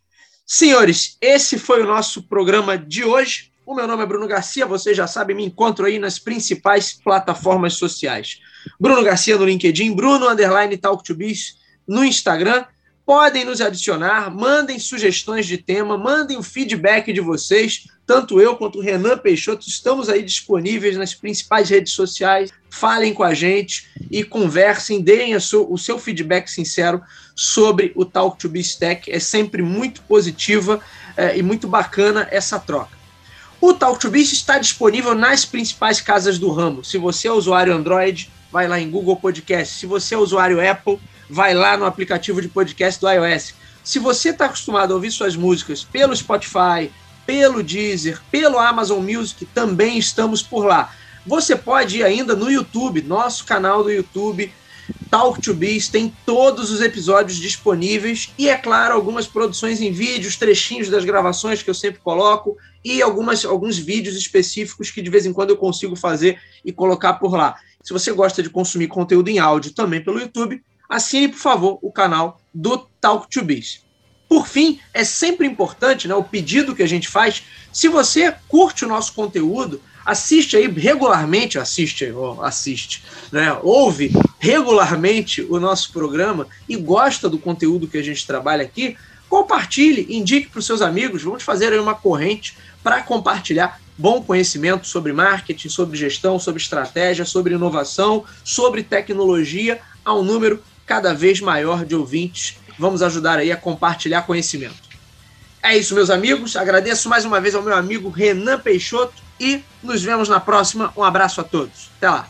Senhores, 0.44 1.16
esse 1.20 1.56
foi 1.56 1.82
o 1.82 1.86
nosso 1.86 2.24
programa 2.24 2.76
de 2.76 3.04
hoje. 3.04 3.52
O 3.64 3.74
meu 3.74 3.86
nome 3.86 4.02
é 4.02 4.06
Bruno 4.06 4.26
Garcia, 4.26 4.66
você 4.66 4.92
já 4.92 5.06
sabe, 5.06 5.34
me 5.34 5.44
encontro 5.44 5.86
aí 5.86 6.00
nas 6.00 6.18
principais 6.18 6.92
plataformas 6.92 7.74
sociais. 7.74 8.40
Bruno 8.78 9.02
Garcia 9.04 9.38
no 9.38 9.44
LinkedIn, 9.44 9.94
Bruno 9.94 10.28
Underline 10.28 10.76
Talk 10.76 11.04
to 11.04 11.14
Biz 11.14 11.56
no 11.86 12.04
Instagram. 12.04 12.64
Podem 13.04 13.44
nos 13.44 13.60
adicionar, 13.60 14.30
mandem 14.30 14.78
sugestões 14.78 15.46
de 15.46 15.58
tema, 15.58 15.98
mandem 15.98 16.36
o 16.36 16.42
feedback 16.42 17.12
de 17.12 17.20
vocês. 17.20 17.86
Tanto 18.06 18.40
eu 18.40 18.56
quanto 18.56 18.78
o 18.78 18.82
Renan 18.82 19.18
Peixoto 19.18 19.68
estamos 19.68 20.08
aí 20.08 20.22
disponíveis 20.22 20.96
nas 20.96 21.14
principais 21.14 21.68
redes 21.68 21.92
sociais. 21.92 22.50
Falem 22.70 23.12
com 23.12 23.22
a 23.22 23.34
gente 23.34 23.88
e 24.10 24.24
conversem, 24.24 25.00
deem 25.00 25.34
o 25.36 25.78
seu 25.78 25.98
feedback 25.98 26.48
sincero 26.48 27.02
sobre 27.34 27.92
o 27.94 28.04
Talk 28.04 28.38
to 28.38 28.48
Be. 28.48 28.62
É 29.08 29.18
sempre 29.18 29.62
muito 29.62 30.02
positiva 30.02 30.80
é, 31.16 31.36
e 31.36 31.42
muito 31.42 31.68
bacana 31.68 32.28
essa 32.30 32.58
troca. 32.58 32.96
O 33.60 33.72
Talk 33.72 34.00
to 34.00 34.10
Be 34.10 34.22
está 34.22 34.58
disponível 34.58 35.14
nas 35.14 35.44
principais 35.44 36.00
casas 36.00 36.38
do 36.38 36.50
ramo. 36.50 36.84
Se 36.84 36.98
você 36.98 37.28
é 37.28 37.32
usuário 37.32 37.74
Android, 37.74 38.30
vai 38.50 38.66
lá 38.66 38.80
em 38.80 38.90
Google 38.90 39.16
Podcast. 39.16 39.78
Se 39.78 39.86
você 39.86 40.14
é 40.14 40.18
usuário 40.18 40.60
Apple, 40.60 40.98
vai 41.32 41.54
lá 41.54 41.78
no 41.78 41.86
aplicativo 41.86 42.42
de 42.42 42.48
podcast 42.48 43.00
do 43.00 43.08
iOS. 43.10 43.54
Se 43.82 43.98
você 43.98 44.28
está 44.28 44.44
acostumado 44.44 44.92
a 44.92 44.96
ouvir 44.96 45.10
suas 45.10 45.34
músicas 45.34 45.82
pelo 45.82 46.14
Spotify, 46.14 46.92
pelo 47.24 47.62
Deezer, 47.62 48.20
pelo 48.30 48.58
Amazon 48.58 49.02
Music, 49.02 49.46
também 49.46 49.96
estamos 49.96 50.42
por 50.42 50.66
lá. 50.66 50.94
Você 51.26 51.56
pode 51.56 52.00
ir 52.00 52.04
ainda 52.04 52.36
no 52.36 52.50
YouTube, 52.50 53.00
nosso 53.00 53.46
canal 53.46 53.82
do 53.82 53.90
YouTube, 53.90 54.52
Talk 55.10 55.40
to 55.40 55.54
Biz, 55.54 55.88
tem 55.88 56.14
todos 56.26 56.70
os 56.70 56.82
episódios 56.82 57.38
disponíveis 57.38 58.30
e, 58.36 58.50
é 58.50 58.56
claro, 58.58 58.92
algumas 58.92 59.26
produções 59.26 59.80
em 59.80 59.90
vídeos, 59.90 60.36
trechinhos 60.36 60.90
das 60.90 61.02
gravações 61.02 61.62
que 61.62 61.70
eu 61.70 61.74
sempre 61.74 62.02
coloco 62.02 62.58
e 62.84 63.00
algumas, 63.00 63.42
alguns 63.46 63.78
vídeos 63.78 64.16
específicos 64.16 64.90
que 64.90 65.00
de 65.00 65.08
vez 65.08 65.24
em 65.24 65.32
quando 65.32 65.48
eu 65.48 65.56
consigo 65.56 65.96
fazer 65.96 66.38
e 66.62 66.70
colocar 66.72 67.14
por 67.14 67.34
lá. 67.34 67.56
Se 67.82 67.90
você 67.94 68.12
gosta 68.12 68.42
de 68.42 68.50
consumir 68.50 68.88
conteúdo 68.88 69.30
em 69.30 69.38
áudio 69.38 69.72
também 69.72 70.04
pelo 70.04 70.20
YouTube, 70.20 70.62
assine, 70.92 71.28
por 71.28 71.38
favor, 71.38 71.78
o 71.80 71.90
canal 71.90 72.38
do 72.52 72.76
Talk 73.00 73.26
to 73.30 73.42
Biz. 73.42 73.80
Por 74.28 74.46
fim, 74.46 74.78
é 74.92 75.04
sempre 75.04 75.46
importante 75.46 76.06
né, 76.06 76.14
o 76.14 76.22
pedido 76.22 76.74
que 76.74 76.82
a 76.82 76.88
gente 76.88 77.08
faz. 77.08 77.42
Se 77.72 77.88
você 77.88 78.34
curte 78.46 78.84
o 78.84 78.88
nosso 78.88 79.14
conteúdo, 79.14 79.80
assiste 80.04 80.54
aí 80.54 80.66
regularmente, 80.68 81.58
assiste, 81.58 82.12
assiste, 82.42 83.04
né, 83.30 83.58
ouve 83.62 84.12
regularmente 84.38 85.40
o 85.42 85.58
nosso 85.58 85.92
programa 85.92 86.46
e 86.68 86.76
gosta 86.76 87.26
do 87.28 87.38
conteúdo 87.38 87.88
que 87.88 87.96
a 87.96 88.02
gente 88.02 88.26
trabalha 88.26 88.62
aqui, 88.62 88.94
compartilhe, 89.30 90.14
indique 90.14 90.50
para 90.50 90.58
os 90.58 90.66
seus 90.66 90.82
amigos. 90.82 91.22
Vamos 91.22 91.42
fazer 91.42 91.72
aí 91.72 91.78
uma 91.78 91.94
corrente 91.94 92.54
para 92.82 93.02
compartilhar 93.02 93.80
bom 93.96 94.22
conhecimento 94.22 94.86
sobre 94.86 95.12
marketing, 95.12 95.70
sobre 95.70 95.96
gestão, 95.96 96.38
sobre 96.38 96.60
estratégia, 96.60 97.24
sobre 97.24 97.54
inovação, 97.54 98.24
sobre 98.44 98.82
tecnologia 98.82 99.80
a 100.04 100.14
um 100.14 100.22
número 100.22 100.62
cada 100.86 101.14
vez 101.14 101.40
maior 101.40 101.84
de 101.84 101.94
ouvintes. 101.94 102.56
Vamos 102.78 103.02
ajudar 103.02 103.38
aí 103.38 103.52
a 103.52 103.56
compartilhar 103.56 104.22
conhecimento. 104.22 104.92
É 105.62 105.76
isso, 105.76 105.94
meus 105.94 106.10
amigos. 106.10 106.56
Agradeço 106.56 107.08
mais 107.08 107.24
uma 107.24 107.40
vez 107.40 107.54
ao 107.54 107.62
meu 107.62 107.74
amigo 107.74 108.10
Renan 108.10 108.58
Peixoto 108.58 109.22
e 109.38 109.62
nos 109.82 110.02
vemos 110.02 110.28
na 110.28 110.40
próxima. 110.40 110.92
Um 110.96 111.04
abraço 111.04 111.40
a 111.40 111.44
todos. 111.44 111.90
Até 111.96 112.10
lá. 112.10 112.28